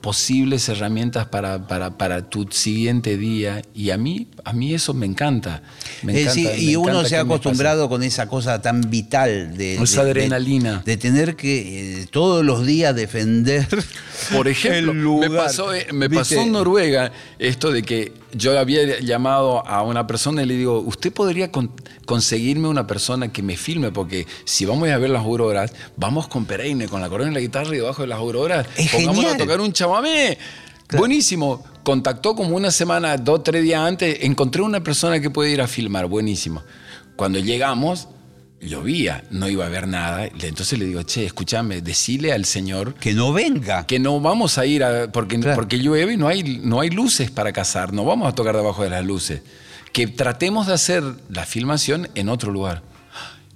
posibles 0.00 0.68
herramientas 0.68 1.26
para, 1.26 1.66
para, 1.66 1.96
para 1.96 2.28
tu 2.28 2.46
siguiente 2.50 3.16
día. 3.16 3.62
Y 3.72 3.90
a 3.90 3.96
mí, 3.96 4.28
a 4.44 4.52
mí 4.52 4.74
eso 4.74 4.92
me 4.94 5.06
encanta. 5.06 5.62
Me 6.02 6.12
Eh, 6.12 6.20
encanta, 6.22 6.34
sí, 6.34 6.44
me 6.44 6.56
y 6.58 6.76
uno 6.76 6.90
encanta 6.90 7.08
se 7.08 7.16
ha 7.16 7.24
me 7.24 7.32
acostumbrado 7.34 7.88
con 7.88 8.02
esa 8.02 8.28
cosa 8.28 8.60
tan 8.60 8.82
vital 8.90 9.56
de, 9.56 9.76
Esa 9.76 10.00
de- 10.04 10.12
de- 10.14 10.20
adrenalina. 10.20 10.82
de 10.84 10.96
tener 10.96 11.34
que 11.36 12.02
eh, 12.02 12.06
todos 12.10 12.44
los 12.44 12.66
días 12.66 12.94
defender. 12.94 13.66
Por 14.32 14.48
ejemplo, 14.48 14.92
el 14.92 14.98
me 14.98 15.02
lugar. 15.02 15.30
pasó, 15.46 15.72
eh, 15.74 15.86
me 15.92 16.08
¿Viste? 16.08 16.36
pasó 16.36 16.40
en 16.42 16.52
Noruega 16.52 17.10
esto 17.38 17.70
de 17.72 17.82
que 17.82 18.12
yo 18.32 18.58
había 18.58 19.00
llamado 19.00 19.66
a 19.66 19.82
una 19.82 20.06
persona 20.06 20.42
y 20.42 20.46
le 20.46 20.56
digo, 20.56 20.80
¿usted 20.80 21.12
podría 21.12 21.50
con- 21.50 21.70
conseguirme 22.04 22.68
una 22.68 22.86
persona 22.86 23.32
que 23.32 23.42
me 23.42 23.56
filme? 23.56 23.92
Porque 23.92 24.26
si 24.44 24.64
vamos 24.66 24.88
a 24.90 24.98
ver 24.98 25.10
las 25.10 25.22
auroras, 25.24 25.72
vamos 25.96 26.28
con 26.28 26.44
Pereine, 26.44 26.86
con 26.88 27.00
la 27.00 27.08
corona 27.08 27.30
y 27.30 27.34
la 27.34 27.40
guitarra 27.40 27.70
y 27.74 27.78
debajo 27.78 28.02
de 28.02 28.08
las 28.08 28.18
auroras, 28.18 28.66
genial. 28.76 29.26
a 29.34 29.36
tocar 29.36 29.60
un 29.60 29.72
chamamé. 29.72 30.36
Buenísimo. 30.96 31.64
Contactó 31.84 32.34
como 32.34 32.56
una 32.56 32.70
semana, 32.70 33.16
dos, 33.18 33.42
tres 33.44 33.62
días 33.62 33.80
antes, 33.80 34.18
encontré 34.22 34.62
una 34.62 34.82
persona 34.82 35.20
que 35.20 35.30
puede 35.30 35.50
ir 35.52 35.60
a 35.60 35.68
filmar, 35.68 36.06
buenísimo. 36.06 36.62
Cuando 37.14 37.38
llegamos, 37.38 38.08
llovía, 38.60 39.22
no 39.30 39.48
iba 39.48 39.66
a 39.66 39.68
ver 39.68 39.86
nada. 39.86 40.24
Entonces 40.26 40.78
le 40.78 40.86
digo, 40.86 41.02
che, 41.02 41.26
escúchame, 41.26 41.82
decile 41.82 42.32
al 42.32 42.46
señor 42.46 42.94
Que 42.94 43.12
no 43.12 43.32
venga. 43.32 43.86
que 43.86 43.98
no 43.98 44.18
vamos 44.20 44.56
a 44.58 44.64
ir 44.66 44.82
a, 44.82 45.12
porque, 45.12 45.38
Claro. 45.38 45.56
porque 45.56 45.78
llueve 45.78 46.14
y 46.14 46.16
no 46.16 46.26
hay, 46.28 46.60
no 46.62 46.80
hay 46.80 46.88
luces 46.90 47.30
para 47.30 47.52
cazar, 47.52 47.92
no 47.92 48.04
vamos 48.04 48.28
a 48.28 48.34
tocar 48.34 48.56
debajo 48.56 48.82
de 48.82 48.90
las 48.90 49.04
luces. 49.04 49.42
Que 49.92 50.06
tratemos 50.06 50.66
de 50.66 50.72
hacer 50.72 51.04
la 51.28 51.44
filmación 51.46 52.08
en 52.14 52.28
otro 52.30 52.50
lugar. 52.50 52.82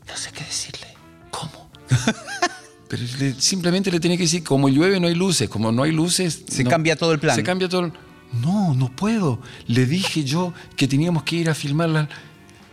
No 0.07 0.17
sé 0.17 0.31
qué 0.33 0.45
decirle. 0.45 0.87
¿Cómo? 1.31 1.71
Pero 2.89 3.03
le- 3.19 3.35
simplemente 3.41 3.91
le 3.91 4.01
tiene 4.01 4.17
que 4.17 4.23
decir, 4.25 4.45
como 4.45 4.69
llueve 4.69 5.01
no 5.01 5.07
hay 5.09 5.15
luces, 5.15 5.49
como 5.49 5.73
no 5.73 5.83
hay 5.83 5.93
luces... 5.93 6.45
Se 6.49 6.63
no- 6.65 6.71
cambia 6.71 6.95
todo 6.97 7.13
el 7.13 7.19
plan. 7.19 7.35
Se 7.35 7.43
cambia 7.43 7.69
todo 7.69 7.87
el... 7.87 7.93
No, 8.33 8.75
no 8.75 8.95
puedo. 8.95 9.41
Le 9.67 9.87
dije 9.87 10.25
yo 10.25 10.53
que 10.77 10.87
teníamos 10.89 11.23
que 11.23 11.37
ir 11.37 11.51
a 11.51 11.55
filmarla. 11.55 12.09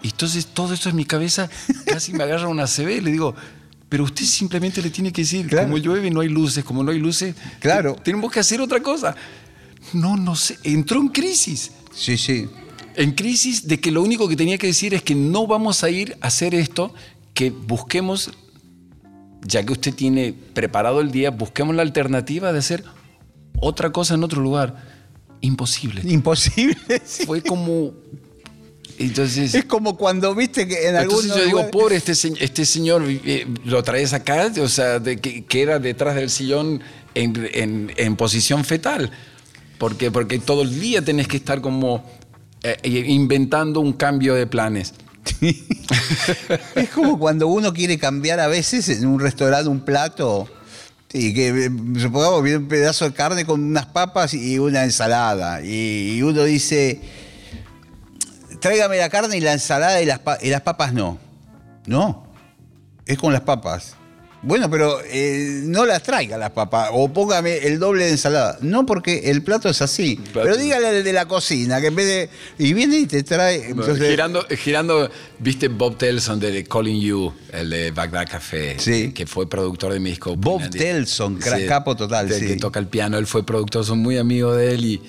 Y 0.01 0.09
entonces 0.09 0.47
todo 0.47 0.73
esto 0.73 0.89
en 0.89 0.95
mi 0.95 1.05
cabeza 1.05 1.49
casi 1.85 2.13
me 2.13 2.23
agarra 2.23 2.47
una 2.47 2.67
CB. 2.67 3.01
Le 3.01 3.11
digo, 3.11 3.33
pero 3.89 4.03
usted 4.03 4.25
simplemente 4.25 4.81
le 4.81 4.89
tiene 4.89 5.11
que 5.11 5.21
decir, 5.21 5.47
Claro. 5.47 5.67
como 5.67 5.77
llueve 5.77 6.11
no 6.11 6.19
hay 6.21 6.29
luces, 6.29 6.63
como 6.63 6.83
no 6.83 6.91
hay 6.91 6.99
luces, 6.99 7.35
Claro. 7.59 7.95
te- 7.95 8.01
tenemos 8.11 8.31
que 8.31 8.39
hacer 8.39 8.59
otra 8.61 8.81
cosa. 8.81 9.15
No, 9.93 10.17
no 10.17 10.35
sé. 10.35 10.57
Entró 10.63 10.99
en 10.99 11.07
crisis. 11.09 11.71
Sí, 11.93 12.17
sí. 12.17 12.47
En 12.95 13.11
crisis 13.11 13.67
de 13.67 13.79
que 13.79 13.91
lo 13.91 14.01
único 14.03 14.27
que 14.27 14.35
tenía 14.35 14.57
que 14.57 14.67
decir 14.67 14.93
es 14.93 15.01
que 15.03 15.15
no 15.15 15.47
vamos 15.47 15.83
a 15.83 15.89
ir 15.89 16.17
a 16.21 16.27
hacer 16.27 16.53
esto, 16.55 16.93
que 17.33 17.49
busquemos, 17.49 18.31
ya 19.41 19.63
que 19.65 19.73
usted 19.73 19.93
tiene 19.93 20.33
preparado 20.53 21.01
el 21.01 21.11
día, 21.11 21.29
busquemos 21.31 21.75
la 21.75 21.81
alternativa 21.81 22.51
de 22.53 22.59
hacer 22.59 22.83
otra 23.59 23.91
cosa 23.91 24.13
en 24.15 24.23
otro 24.23 24.41
lugar. 24.41 24.94
Imposible. 25.41 26.01
Imposible. 26.05 26.77
sí. 27.05 27.25
Fue 27.25 27.41
como... 27.41 27.93
Entonces... 28.97 29.53
Es 29.53 29.65
como 29.65 29.97
cuando 29.97 30.33
viste 30.33 30.67
que 30.67 30.87
en 30.87 30.95
algún 30.95 31.15
Entonces 31.25 31.35
yo 31.37 31.45
digo, 31.45 31.71
pobre 31.71 31.97
este, 31.97 32.13
este 32.13 32.65
señor, 32.65 33.03
eh, 33.07 33.45
lo 33.65 33.83
traes 33.83 34.13
acá, 34.13 34.51
o 34.61 34.69
sea, 34.69 34.99
de 34.99 35.17
que, 35.17 35.43
que 35.43 35.61
era 35.61 35.79
detrás 35.79 36.15
del 36.15 36.29
sillón 36.29 36.81
en, 37.13 37.49
en- 37.53 37.91
en 37.97 38.15
posición 38.15 38.63
fetal. 38.63 39.11
Porque, 39.77 40.11
porque 40.11 40.39
todo 40.39 40.61
el 40.61 40.79
día 40.79 41.03
tenés 41.03 41.27
que 41.27 41.35
estar 41.35 41.59
como 41.59 42.09
eh, 42.63 42.77
inventando 43.07 43.81
un 43.81 43.91
cambio 43.93 44.33
de 44.33 44.47
planes. 44.47 44.93
Es 46.75 46.89
como 46.89 47.17
cuando 47.19 47.47
uno 47.47 47.73
quiere 47.73 47.97
cambiar 47.97 48.39
a 48.39 48.47
veces 48.47 48.87
en 48.89 49.05
un 49.07 49.19
restaurante 49.19 49.69
un 49.69 49.81
plato. 49.81 50.47
Y 51.17 51.33
que 51.33 51.47
eh, 51.47 51.71
supongamos 51.97 52.43
viene 52.43 52.57
un 52.57 52.67
pedazo 52.67 53.05
de 53.05 53.13
carne 53.13 53.45
con 53.45 53.63
unas 53.63 53.85
papas 53.85 54.33
y 54.33 54.59
una 54.59 54.83
ensalada. 54.83 55.61
Y, 55.61 56.21
uno 56.21 56.43
dice, 56.43 56.99
tráigame 58.59 58.97
la 58.97 59.07
carne 59.07 59.37
y 59.37 59.39
la 59.39 59.53
ensalada 59.53 60.01
y 60.01 60.05
las, 60.05 60.19
y 60.41 60.49
las 60.49 60.59
papas 60.59 60.91
no. 60.91 61.17
No, 61.85 62.27
es 63.05 63.17
con 63.17 63.31
las 63.31 63.43
papas. 63.43 63.95
Bueno, 64.45 64.69
pero 64.69 64.99
eh, 65.09 65.61
no 65.63 65.85
las 65.85 66.03
traiga 66.03 66.37
las 66.37 66.51
papas 66.51 66.89
o 66.93 67.11
póngame 67.11 67.57
el 67.65 67.79
doble 67.79 68.05
de 68.05 68.11
ensalada. 68.11 68.57
No, 68.61 68.85
porque 68.85 69.31
el 69.31 69.41
plato 69.41 69.69
es 69.69 69.81
así. 69.81 70.17
Plato. 70.17 70.41
Pero 70.43 70.55
dígale 70.57 70.87
al 70.87 71.03
de 71.03 71.13
la 71.13 71.25
cocina 71.27 71.81
que 71.81 71.87
en 71.87 71.95
vez 71.95 72.05
de... 72.05 72.29
Y 72.63 72.73
viene 72.73 72.97
y 72.99 73.05
te 73.07 73.23
trae... 73.23 73.69
entonces- 73.71 74.07
girando, 74.07 74.45
girando, 74.55 75.09
viste 75.39 75.67
Bob 75.67 75.97
Telson 75.97 76.39
de 76.39 76.63
Calling 76.63 77.01
You, 77.01 77.33
el 77.51 77.69
de 77.71 77.91
Bagdad 77.91 78.27
Café, 78.29 78.75
Sí. 78.79 79.11
que 79.13 79.25
fue 79.25 79.49
productor 79.49 79.93
de 79.93 79.99
mi 79.99 80.11
disco. 80.11 80.35
Bob. 80.35 80.69
Telson, 80.69 81.39
cra- 81.39 81.67
capo 81.67 81.95
total, 81.95 82.29
de- 82.29 82.39
sí. 82.39 82.45
Que 82.47 82.55
toca 82.57 82.79
el 82.79 82.87
piano, 82.87 83.17
él 83.17 83.25
fue 83.25 83.43
productor, 83.45 83.83
son 83.83 83.99
muy 83.99 84.17
amigos 84.17 84.55
de 84.57 84.73
él 84.75 84.85
y, 84.85 85.01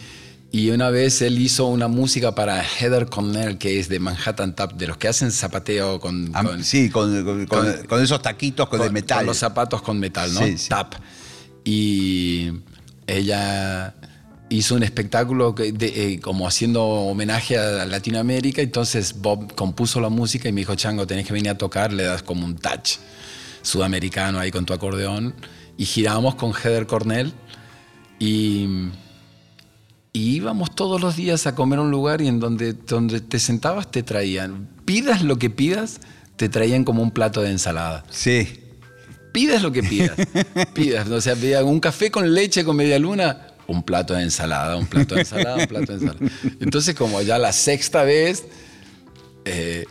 y 0.57 0.71
una 0.71 0.89
vez 0.91 1.21
él 1.21 1.39
hizo 1.39 1.67
una 1.67 1.87
música 1.87 2.35
para 2.35 2.63
Heather 2.65 3.07
Cornell, 3.07 3.59
que 3.59 3.79
es 3.79 3.89
de 3.91 3.99
Manhattan 4.01 4.55
Tap, 4.55 4.73
de 4.73 4.87
los 4.87 4.97
que 4.97 5.09
hacen 5.09 5.31
zapateo 5.31 6.01
con... 6.01 6.33
Con- 6.33 6.65
sí, 6.65 6.89
con, 6.89 7.47
con- 7.47 8.03
esos 8.03 8.23
taquitos 8.23 8.67
con, 8.69 8.81
el 8.81 8.91
metal. 8.91 9.19
con 9.19 9.27
los 9.27 9.37
zapatos 9.37 9.83
con 9.83 9.99
metal, 9.99 10.33
¿no? 10.33 10.41
Sí, 10.41 10.57
sí. 10.57 10.69
Tap. 10.71 10.95
Y 11.65 12.53
ella 13.07 13.95
hizo 14.49 14.77
un 14.77 14.83
espectáculo 14.83 15.53
de- 15.53 15.75
eh, 16.15 16.21
como 16.21 16.49
haciendo 16.49 16.83
homenaje 16.85 17.59
a 17.59 17.85
Latinoamérica, 17.85 18.63
entonces 18.63 19.17
Bob 19.21 19.55
compuso 19.55 20.01
la 20.01 20.09
música 20.09 20.49
y 20.49 20.53
me 20.53 20.63
dijo, 20.63 20.75
Chango, 20.75 21.07
tenés 21.07 21.27
que 21.27 21.33
venir 21.35 21.51
a 21.51 21.59
tocar, 21.59 21.93
le 21.93 22.05
das 22.05 22.23
como 22.23 22.47
un 22.47 22.57
touch 22.57 22.93
sudamericano 23.61 24.39
ahí 24.39 24.51
con 24.51 24.65
tu 24.65 24.73
acordeón. 24.73 25.35
Y 25.77 25.85
giramos 25.85 26.37
con 26.37 26.55
Heather 26.55 26.87
Cornell 26.87 27.35
y, 28.19 28.89
y 30.17 30.37
íbamos 30.37 30.75
todos 30.75 30.99
los 31.01 31.15
días 31.17 31.47
a 31.47 31.55
comer 31.55 31.79
a 31.79 31.83
un 31.83 31.91
lugar 31.91 32.23
y 32.23 32.29
en 32.29 32.41
donde, 32.41 32.73
donde 32.73 33.21
te 33.21 33.39
sentabas 33.39 33.91
te 33.91 34.03
traían, 34.03 34.69
pidas 34.87 35.23
lo 35.23 35.39
que 35.39 35.51
pidas, 35.51 36.01
te 36.37 36.49
traían 36.49 36.85
como 36.85 37.03
un 37.03 37.11
plato 37.11 37.43
de 37.43 37.51
ensalada 37.51 38.03
Sí. 38.09 38.61
pidas 39.33 39.63
lo 39.63 39.73
que 39.73 39.83
pidas. 39.83 40.17
pidas. 40.75 41.09
O 41.11 41.21
sea, 41.21 41.35
pida 41.37 41.63
un 41.65 41.81
café 41.81 42.11
con 42.11 42.33
leche 42.33 42.65
con 42.65 42.77
media 42.77 42.99
luna, 42.99 43.49
un 43.67 43.83
plato 43.83 44.15
de 44.15 44.23
ensalada, 44.23 44.77
un 44.77 44.87
plato 44.87 45.15
de 45.17 45.21
ensalada, 45.21 45.57
un 45.57 45.67
plato 45.67 45.93
de 45.93 45.99
ensalada. 46.05 46.33
Entonces, 46.61 46.95
como 46.95 47.21
ya 47.21 47.37
la 47.37 47.53
sexta 47.53 48.03
vez, 48.05 48.45
eh, 49.45 49.85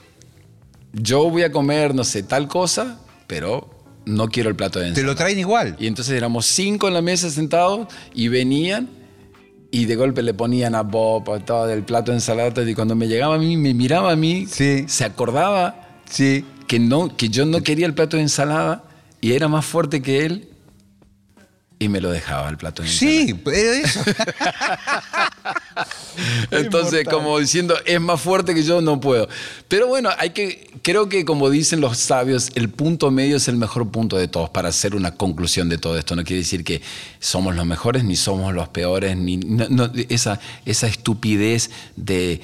yo 0.94 1.30
voy 1.30 1.44
a 1.44 1.52
comer, 1.52 1.94
no 1.94 2.04
sé, 2.04 2.24
tal 2.24 2.48
cosa, 2.48 3.00
pero 3.28 3.70
no 4.06 4.28
quiero 4.30 4.50
el 4.50 4.56
plato 4.56 4.80
de 4.80 4.86
Te 4.86 4.90
ensalada. 4.90 5.12
lo 5.14 5.16
traen 5.18 5.38
igual. 5.40 5.76
Y 5.80 5.86
entonces 5.88 6.16
éramos 6.16 6.46
cinco 6.48 6.88
en 6.88 6.94
la 6.96 7.02
mesa 7.04 7.30
sentados 7.30 7.88
y 8.14 8.28
venían 8.30 8.90
y 9.78 9.86
de 9.86 9.96
golpe 9.98 10.22
le 10.22 10.34
ponían 10.34 10.74
a 10.74 10.84
Bob 10.84 11.30
a 11.34 11.40
todo 11.40 11.70
el 11.70 11.84
plato 11.84 12.12
de 12.12 12.18
ensalada 12.18 12.64
y 12.64 12.74
cuando 12.74 12.96
me 12.96 13.08
llegaba 13.10 13.36
a 13.36 13.38
mí, 13.38 13.58
me 13.58 13.74
miraba 13.74 14.12
a 14.12 14.16
mí, 14.16 14.46
Sí. 14.50 14.86
se 14.88 15.04
acordaba 15.04 15.76
Sí. 16.10 16.46
que, 16.68 16.80
no, 16.80 17.16
que 17.18 17.28
yo 17.28 17.46
no 17.46 17.62
quería 17.62 17.86
el 17.86 17.94
plato 17.94 18.16
de 18.16 18.24
ensalada 18.24 18.84
y 19.20 19.34
era 19.34 19.48
más 19.50 19.66
fuerte 19.66 20.02
que 20.02 20.26
él 20.26 20.48
y 21.78 21.90
me 21.90 22.00
lo 22.00 22.10
dejaba 22.10 22.48
el 22.50 22.56
plato 22.56 22.84
de 22.84 22.88
ensalada. 22.90 23.18
Sí, 23.28 23.34
pero 23.34 23.74
eso. 23.74 24.00
Entonces, 26.52 27.02
Inmortal. 27.02 27.14
como 27.14 27.40
diciendo, 27.40 27.76
es 27.86 28.00
más 28.02 28.22
fuerte 28.22 28.54
que 28.54 28.64
yo, 28.64 28.82
no 28.82 29.00
puedo. 29.00 29.28
Pero 29.68 29.88
bueno, 29.88 30.10
hay 30.18 30.32
que, 30.32 30.70
creo 30.82 31.10
que 31.10 31.26
como 31.26 31.50
dicen 31.50 31.82
los 31.82 31.98
sabios, 31.98 32.52
el 32.56 32.70
punto 32.70 33.12
medio 33.12 33.38
es 33.38 33.48
el 33.48 33.56
mejor 33.58 33.90
punto 33.90 34.18
de 34.18 34.28
todos 34.28 34.50
para 34.50 34.70
hacer 34.70 34.96
una 34.96 35.12
conclusión 35.16 35.70
de 35.70 35.78
todo 35.78 35.98
esto. 35.98 36.16
No 36.16 36.24
quiere 36.24 36.40
decir 36.42 36.64
que 36.64 36.82
somos 37.20 37.56
los 37.56 37.66
mejores 37.66 38.04
ni 38.04 38.16
somos 38.16 38.54
los 38.54 38.68
peores, 38.70 39.18
ni 39.18 39.38
no- 39.38 39.68
no, 39.70 39.92
esa, 40.10 40.40
esa 40.66 40.88
estupidez 40.88 41.70
de 41.96 42.42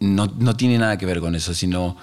no, 0.00 0.26
no 0.38 0.56
tiene 0.56 0.78
nada 0.78 0.96
que 0.96 1.06
ver 1.06 1.20
con 1.20 1.34
eso, 1.34 1.54
sino 1.54 1.96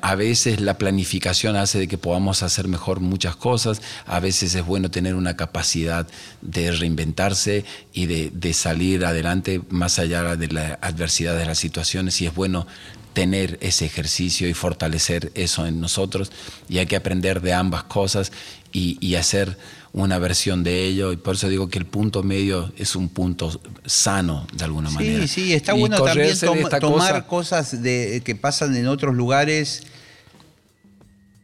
a 0.00 0.14
veces 0.14 0.60
la 0.60 0.78
planificación 0.78 1.56
hace 1.56 1.78
de 1.78 1.88
que 1.88 1.98
podamos 1.98 2.42
hacer 2.42 2.68
mejor 2.68 3.00
muchas 3.00 3.36
cosas, 3.36 3.82
a 4.06 4.20
veces 4.20 4.54
es 4.54 4.64
bueno 4.64 4.90
tener 4.90 5.14
una 5.14 5.36
capacidad 5.36 6.06
de 6.40 6.70
reinventarse 6.70 7.64
y 7.92 8.06
de, 8.06 8.52
salir 8.54 9.04
adelante 9.04 9.60
más 9.68 9.98
allá 9.98 10.36
de 10.36 10.48
la 10.48 10.78
adversidad 10.80 11.36
de 11.36 11.46
las 11.46 11.58
situaciones. 11.58 12.20
Y 12.20 12.26
es 12.26 12.34
bueno 12.34 12.66
tener 13.12 13.58
ese 13.60 13.86
ejercicio 13.86 14.48
y 14.48 14.54
fortalecer 14.54 15.32
eso 15.34 15.66
en 15.66 15.80
nosotros. 15.80 16.30
Y 16.68 16.78
hay 16.78 16.86
que 16.86 16.96
aprender 16.96 17.40
de 17.40 17.52
ambas 17.52 17.84
cosas 17.84 18.32
y 18.72 19.14
hacer 19.16 19.56
una 19.92 20.18
versión 20.18 20.62
de 20.62 20.84
ello 20.84 21.12
y 21.12 21.16
por 21.16 21.34
eso 21.34 21.48
digo 21.48 21.68
que 21.68 21.78
el 21.78 21.86
punto 21.86 22.22
medio 22.22 22.72
es 22.76 22.94
un 22.94 23.08
punto 23.08 23.60
sano 23.84 24.46
de 24.54 24.64
alguna 24.64 24.88
manera. 24.90 25.26
Sí, 25.26 25.46
sí, 25.46 25.52
está 25.52 25.74
Y 25.76 25.80
bueno 25.80 26.00
también 26.02 26.38
tomar 26.38 26.80
cosa- 26.80 27.26
cosas 27.26 27.82
de, 27.82 28.22
que 28.24 28.36
pasan 28.36 28.76
en 28.76 28.86
otros 28.86 29.14
lugares 29.16 29.82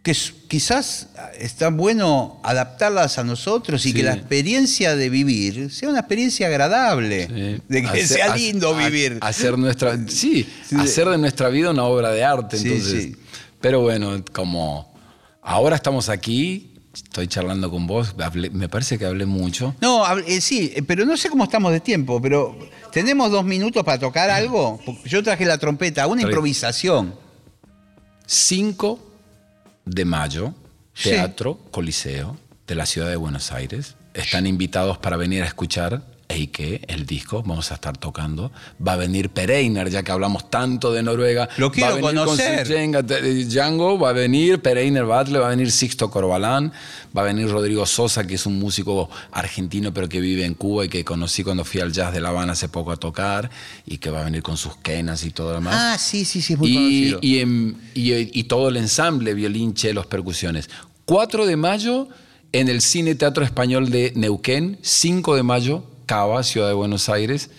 que 0.05 0.15
quizás 0.47 1.09
está 1.37 1.71
bueno 1.71 2.41
adaptarlas 2.45 3.19
a 3.19 3.25
nosotros 3.25 3.85
y 3.87 3.89
Sí. 3.89 3.95
que 3.95 4.05
la 4.05 4.15
experiencia 4.15 4.95
de 4.95 5.11
vivir 5.11 5.73
sea 5.73 5.89
una 5.89 5.99
experiencia 5.99 6.47
agradable, 6.47 7.27
Sí. 7.27 7.63
de 7.69 7.83
que 7.83 7.89
Hacer- 7.89 8.07
sea 8.07 8.37
lindo 8.37 8.73
ha- 8.77 8.87
vivir. 8.89 9.19
Hacer 9.21 9.59
nuestra, 9.59 9.99
sí, 10.07 10.47
Sí. 10.69 10.77
hacer 10.77 11.09
de 11.09 11.19
nuestra 11.19 11.49
vida 11.49 11.71
una 11.73 11.83
obra 11.83 12.13
de 12.13 12.23
arte. 12.23 12.57
Sí, 12.57 12.69
Entonces, 12.69 13.03
sí. 13.03 13.17
Pero 13.61 13.81
bueno, 13.81 14.23
como 14.33 14.95
ahora 15.43 15.75
estamos 15.75 16.09
aquí, 16.09 16.71
estoy 16.97 17.29
charlando 17.29 17.71
con 17.71 17.87
vos, 17.87 18.15
hablé- 18.17 18.51
me 18.51 18.69
parece 18.69 18.99
que 18.99 19.07
hablé 19.07 19.27
mucho. 19.27 19.75
No, 19.81 20.05
eh, 20.19 20.41
sí, 20.41 20.73
eh, 20.75 20.83
pero 20.83 21.05
no 21.05 21.17
sé 21.17 21.29
cómo 21.31 21.45
estamos 21.45 21.73
de 21.73 21.81
tiempo, 21.81 22.21
pero 22.21 22.57
¿tenemos 22.93 23.31
dos 23.31 23.45
minutos 23.45 23.85
para 23.85 23.99
tocar 23.99 24.31
algo? 24.31 24.81
Porque 24.85 25.09
Yo 25.09 25.23
traje 25.23 25.45
la 25.45 25.59
trompeta, 25.59 26.07
una 26.07 26.21
Trae. 26.23 26.31
improvisación. 26.33 27.15
5 28.27 28.99
de 29.85 30.05
mayo, 30.05 30.55
Sí. 30.95 31.11
Teatro 31.11 31.59
Coliseo 31.71 32.37
de 32.67 32.75
la 32.75 32.87
ciudad 32.87 33.09
de 33.11 33.17
Buenos 33.17 33.53
Aires. 33.53 33.95
Están 34.15 34.47
invitados 34.47 34.97
para 34.99 35.17
venir 35.17 35.43
a 35.43 35.47
escuchar 35.47 36.03
Eike, 36.29 36.83
el 36.89 37.07
disco, 37.07 37.43
vamos 37.47 37.71
a 37.71 37.75
estar 37.75 37.97
tocando. 37.97 38.51
Va 38.85 38.95
a 38.95 38.97
venir 38.97 39.31
Pereiner, 39.31 39.89
ya 39.91 40.03
que 40.03 40.11
hablamos 40.11 40.51
tanto 40.51 40.93
de 40.93 41.03
Noruega. 41.03 41.49
Lo 41.57 41.71
quiero 41.71 41.91
va 41.91 41.93
a 41.93 41.97
venir 42.13 42.25
conocer. 42.25 42.67
Con 42.93 43.07
eh, 43.11 43.45
Django, 43.45 43.99
va 43.99 44.11
a 44.11 44.13
venir 44.13 44.61
Pereiner 44.61 45.05
Batle, 45.05 45.39
va 45.39 45.47
a 45.47 45.51
venir 45.51 45.71
Sixto 45.71 46.11
Corbalán, 46.11 46.73
va 47.17 47.23
a 47.23 47.25
venir 47.27 47.49
Rodrigo 47.49 47.87
Sosa, 47.87 48.27
que 48.27 48.35
es 48.35 48.45
un 48.47 48.59
músico 48.59 49.09
argentino 49.33 49.95
pero 49.95 50.09
que 50.09 50.21
vive 50.21 50.45
en 50.45 50.55
Cuba 50.55 50.85
y 50.85 50.89
que 50.89 51.05
conocí 51.05 51.45
cuando 51.45 51.65
fui 51.65 51.81
al 51.81 51.93
Jazz 51.93 52.13
de 52.13 52.21
La 52.21 52.31
Habana 52.31 52.53
hace 52.55 52.69
poco 52.69 52.91
a 52.93 52.97
tocar 52.97 53.49
y 53.87 53.99
que 53.99 54.11
va 54.11 54.21
a 54.21 54.25
venir 54.25 54.43
con 54.43 54.57
sus 54.57 54.77
quenas 54.77 55.25
y 55.25 55.31
todo 55.31 55.51
lo 55.51 55.55
demás 55.55 55.75
Ah, 55.79 55.97
sí, 55.99 56.25
sí, 56.25 56.43
sí, 56.43 56.55
es 56.55 56.59
muy 56.59 56.71
y, 56.71 56.75
conocido. 57.11 57.19
y, 57.23 57.39
en- 57.39 57.77
y- 57.95 58.41
y 58.41 58.45
todo 58.45 58.69
el 58.69 58.77
ensamble, 58.79 59.33
violín, 59.35 59.75
chelos, 59.75 60.07
percusiones. 60.07 60.69
4 61.05 61.47
de 61.47 61.57
mayo 61.57 62.09
en 62.53 62.69
el 62.69 62.81
Cine 62.81 63.15
Teatro 63.15 63.45
Español 63.45 63.91
de 63.91 64.13
Neuquén, 64.17 64.79
5 64.83 65.37
de 65.37 65.43
mayo, 65.45 65.85
Cava, 66.07 66.43
Ciudad 66.43 66.69
de 66.69 66.75
Buenos 66.75 67.09
Aires, 67.09 67.51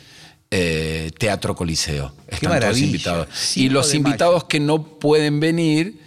eh, 0.49 1.11
Teatro 1.19 1.55
Coliseo. 1.55 2.13
Están 2.27 2.59
todos 2.59 2.79
invitados. 2.79 3.27
5 3.33 3.65
Y 3.65 3.69
los 3.69 3.87
mayo. 3.87 3.97
invitados 3.97 4.43
que 4.45 4.59
no 4.59 4.83
pueden 4.99 5.39
venir, 5.39 5.99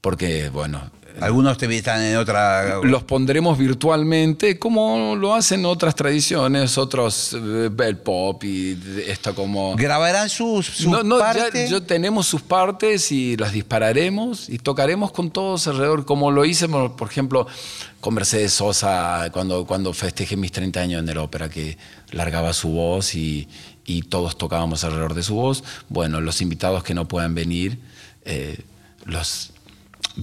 porque, 0.00 0.50
bueno, 0.50 0.90
Algunos 1.20 1.58
te 1.58 1.74
están 1.76 2.02
en 2.02 2.16
otra... 2.16 2.80
los 2.82 3.02
pondremos 3.02 3.58
virtualmente, 3.58 4.58
como 4.58 5.16
lo 5.16 5.34
hacen 5.34 5.64
otras 5.66 5.94
tradiciones, 5.94 6.78
otros, 6.78 7.34
eh, 7.34 7.70
el 7.78 7.96
pop 7.98 8.42
y 8.44 8.78
esto 9.06 9.34
como... 9.34 9.76
Grabarán 9.76 10.28
sus, 10.28 10.66
sus 10.66 10.86
No, 10.86 11.02
no, 11.02 11.18
ya, 11.18 11.32
partes. 11.32 11.70
yo 11.70 11.82
tenemos 11.82 12.26
sus 12.26 12.42
partes 12.42 13.10
y 13.12 13.36
las 13.36 13.52
dispararemos 13.52 14.48
y 14.48 14.58
tocaremos 14.58 15.12
con 15.12 15.30
todos 15.30 15.66
alrededor, 15.66 16.04
como 16.04 16.30
lo 16.30 16.44
hice, 16.44 16.68
por 16.68 16.96
por 16.96 17.08
ejemplo, 17.08 17.46
con 18.00 18.14
Mercedes 18.14 18.52
Sosa 18.52 19.30
cuando, 19.32 19.66
cuando 19.66 19.92
festejé 19.92 20.36
mis 20.36 20.52
30 20.52 20.80
años 20.80 21.02
en 21.02 21.08
el 21.08 21.18
ópera, 21.18 21.48
que 21.48 21.78
largaba 22.12 22.52
su 22.52 22.68
voz 22.68 23.14
y, 23.14 23.48
y 23.84 24.02
todos 24.02 24.36
tocábamos 24.38 24.84
alrededor 24.84 25.14
de 25.14 25.22
su 25.22 25.34
voz. 25.34 25.64
Bueno, 25.88 26.20
los 26.20 26.40
invitados 26.42 26.84
que 26.84 26.94
no 26.94 27.08
puedan 27.08 27.34
venir, 27.34 27.78
eh, 28.24 28.58
los 29.04 29.52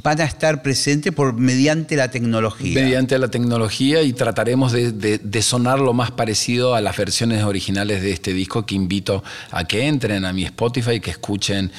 van 0.04 0.20
a 0.20 0.26
estar 0.26 0.62
presentes 0.62 1.14
por 1.14 1.34
mediante 1.34 1.96
la 1.96 2.12
tecnología. 2.12 2.82
Mediante 2.82 3.18
la 3.18 3.30
tecnología 3.30 4.02
y 4.02 4.12
trataremos 4.12 4.74
de, 4.74 5.42
sonar 5.42 5.80
lo 5.80 5.94
más 5.94 6.12
parecido 6.12 6.76
a 6.76 6.82
las 6.82 6.98
versiones 6.98 7.44
originales 7.44 8.02
de 8.02 8.12
este 8.12 8.34
disco 8.34 8.66
que 8.66 8.76
invito 8.76 9.24
a 9.52 9.64
que 9.64 9.88
entren 9.88 10.26
a 10.26 10.34
mi 10.34 10.44
Spotify 10.44 10.94
y 10.94 11.00
que 11.00 11.12
escuchen 11.12 11.72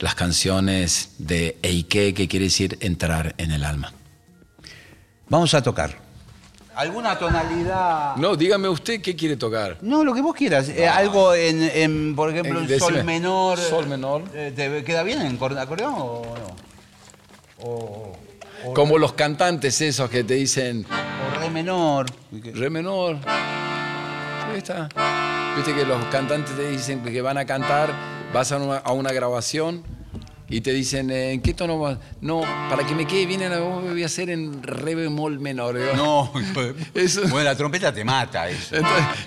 las 0.00 0.14
canciones 0.14 1.12
de 1.18 1.56
Eike, 1.62 2.12
que 2.12 2.28
quiere 2.28 2.46
decir 2.46 2.76
entrar 2.80 3.34
en 3.38 3.52
el 3.52 3.64
alma. 3.64 3.92
Vamos 5.28 5.54
a 5.54 5.62
tocar. 5.62 5.96
¿Alguna 6.74 7.18
tonalidad? 7.18 8.16
No, 8.16 8.36
dígame 8.36 8.68
usted 8.68 9.00
qué 9.00 9.16
quiere 9.16 9.36
tocar. 9.36 9.78
No, 9.80 10.04
lo 10.04 10.12
que 10.14 10.20
vos 10.20 10.34
quieras. 10.34 10.68
Eh, 10.68 10.86
algo 10.86 11.34
en, 11.34 12.14
por 12.14 12.30
ejemplo, 12.30 12.60
en, 12.60 12.78
sol 12.78 13.02
menor. 13.04 13.58
Sol 13.58 13.86
menor. 13.86 14.24
Eh, 14.34 14.52
¿Te 14.54 14.84
queda 14.84 15.02
bien 15.02 15.22
en 15.22 15.38
acordeón 15.58 15.94
o 15.96 16.22
no? 16.22 16.71
Como 18.74 18.98
los 18.98 19.12
cantantes 19.12 19.80
esos 19.80 20.08
que 20.08 20.24
te 20.24 20.34
dicen... 20.34 20.86
O 20.86 21.40
re 21.40 21.50
menor. 21.50 22.06
Re 22.30 22.70
menor. 22.70 23.18
Ahí 23.26 24.58
está. 24.58 24.88
Viste 25.56 25.74
que 25.74 25.84
los 25.84 26.02
cantantes 26.06 26.56
te 26.56 26.70
dicen 26.70 27.02
que 27.02 27.20
van 27.20 27.36
a 27.36 27.44
cantar, 27.44 27.90
vas 28.32 28.52
a 28.52 28.56
una, 28.56 29.12
grabación 29.12 29.82
y 30.52 30.60
te 30.60 30.70
dicen, 30.70 31.10
¿en 31.10 31.40
qué 31.40 31.54
tono 31.54 31.78
vas? 31.78 31.96
No, 32.20 32.42
para 32.68 32.86
que 32.86 32.94
me 32.94 33.06
quede 33.06 33.24
bien 33.24 33.40
en 33.40 33.52
la 33.52 33.60
voz 33.60 33.82
voy 33.82 34.02
a 34.02 34.06
hacer 34.06 34.28
en 34.28 34.62
re 34.62 34.94
bemol 34.94 35.40
menor. 35.40 35.76
No, 35.96 36.30
bueno, 37.30 37.44
la 37.44 37.56
trompeta 37.56 37.90
te 37.90 38.04
mata 38.04 38.50
eso. 38.50 38.76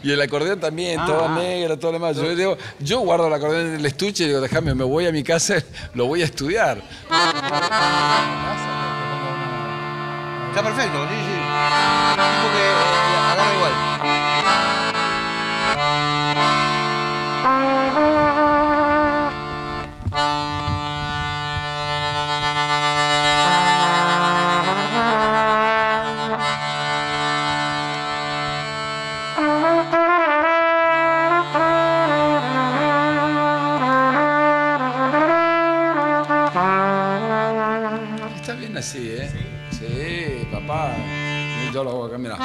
y 0.04 0.12
el 0.12 0.22
acordeón 0.22 0.60
también, 0.60 1.04
todo 1.04 1.26
ah. 1.28 1.36
negro, 1.36 1.80
todo 1.80 1.94
lo 1.94 1.98
demás. 1.98 2.16
Yo, 2.16 2.36
digo, 2.36 2.56
yo 2.80 3.00
guardo 3.00 3.28
el 3.28 3.34
acordeón 3.34 3.70
en 3.70 3.76
el 3.78 3.86
estuche 3.88 4.26
y 4.26 4.28
digo, 4.28 4.40
déjame, 4.40 4.76
me 4.76 4.84
voy 4.84 5.08
a 5.08 5.12
mi 5.12 5.24
casa, 5.24 5.56
lo 5.96 6.06
voy 6.06 6.22
a 6.22 6.26
estudiar. 6.26 6.78
Está 10.50 10.64
perfecto, 10.64 11.08
sí, 11.10 11.16
sí. 11.16 11.36
Tipo 38.46 38.60
que 38.60 38.68
eh, 39.18 40.48
agarra 40.52 40.98
igual. 40.98 41.74
yo 41.74 41.84
lo 41.84 41.90
hago 41.90 42.06
acá, 42.06 42.18
mira. 42.18 42.38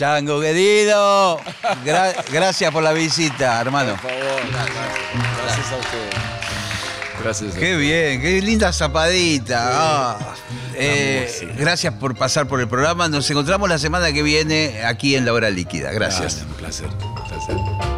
Chango 0.00 0.40
querido, 0.40 1.38
gracias 2.32 2.72
por 2.72 2.82
la 2.82 2.94
visita, 2.94 3.60
hermano. 3.60 3.98
Por 4.00 4.10
favor, 4.10 4.40
gracias, 5.44 5.72
a 5.72 5.76
usted. 5.76 6.10
Gracias. 7.22 7.54
qué 7.54 7.76
bien, 7.76 8.22
qué 8.22 8.40
linda 8.40 8.72
zapadita. 8.72 9.58
Ah, 9.62 10.18
eh, 10.74 11.52
gracias 11.58 11.92
por 11.92 12.16
pasar 12.16 12.48
por 12.48 12.62
el 12.62 12.68
programa. 12.68 13.08
Nos 13.08 13.30
encontramos 13.30 13.68
la 13.68 13.78
semana 13.78 14.10
que 14.10 14.22
viene 14.22 14.82
aquí 14.86 15.16
en 15.16 15.26
La 15.26 15.34
Hora 15.34 15.50
Líquida. 15.50 15.92
Gracias. 15.92 16.46
un 16.48 16.54
placer. 16.54 16.86
Un 16.86 17.14
placer. 17.16 17.89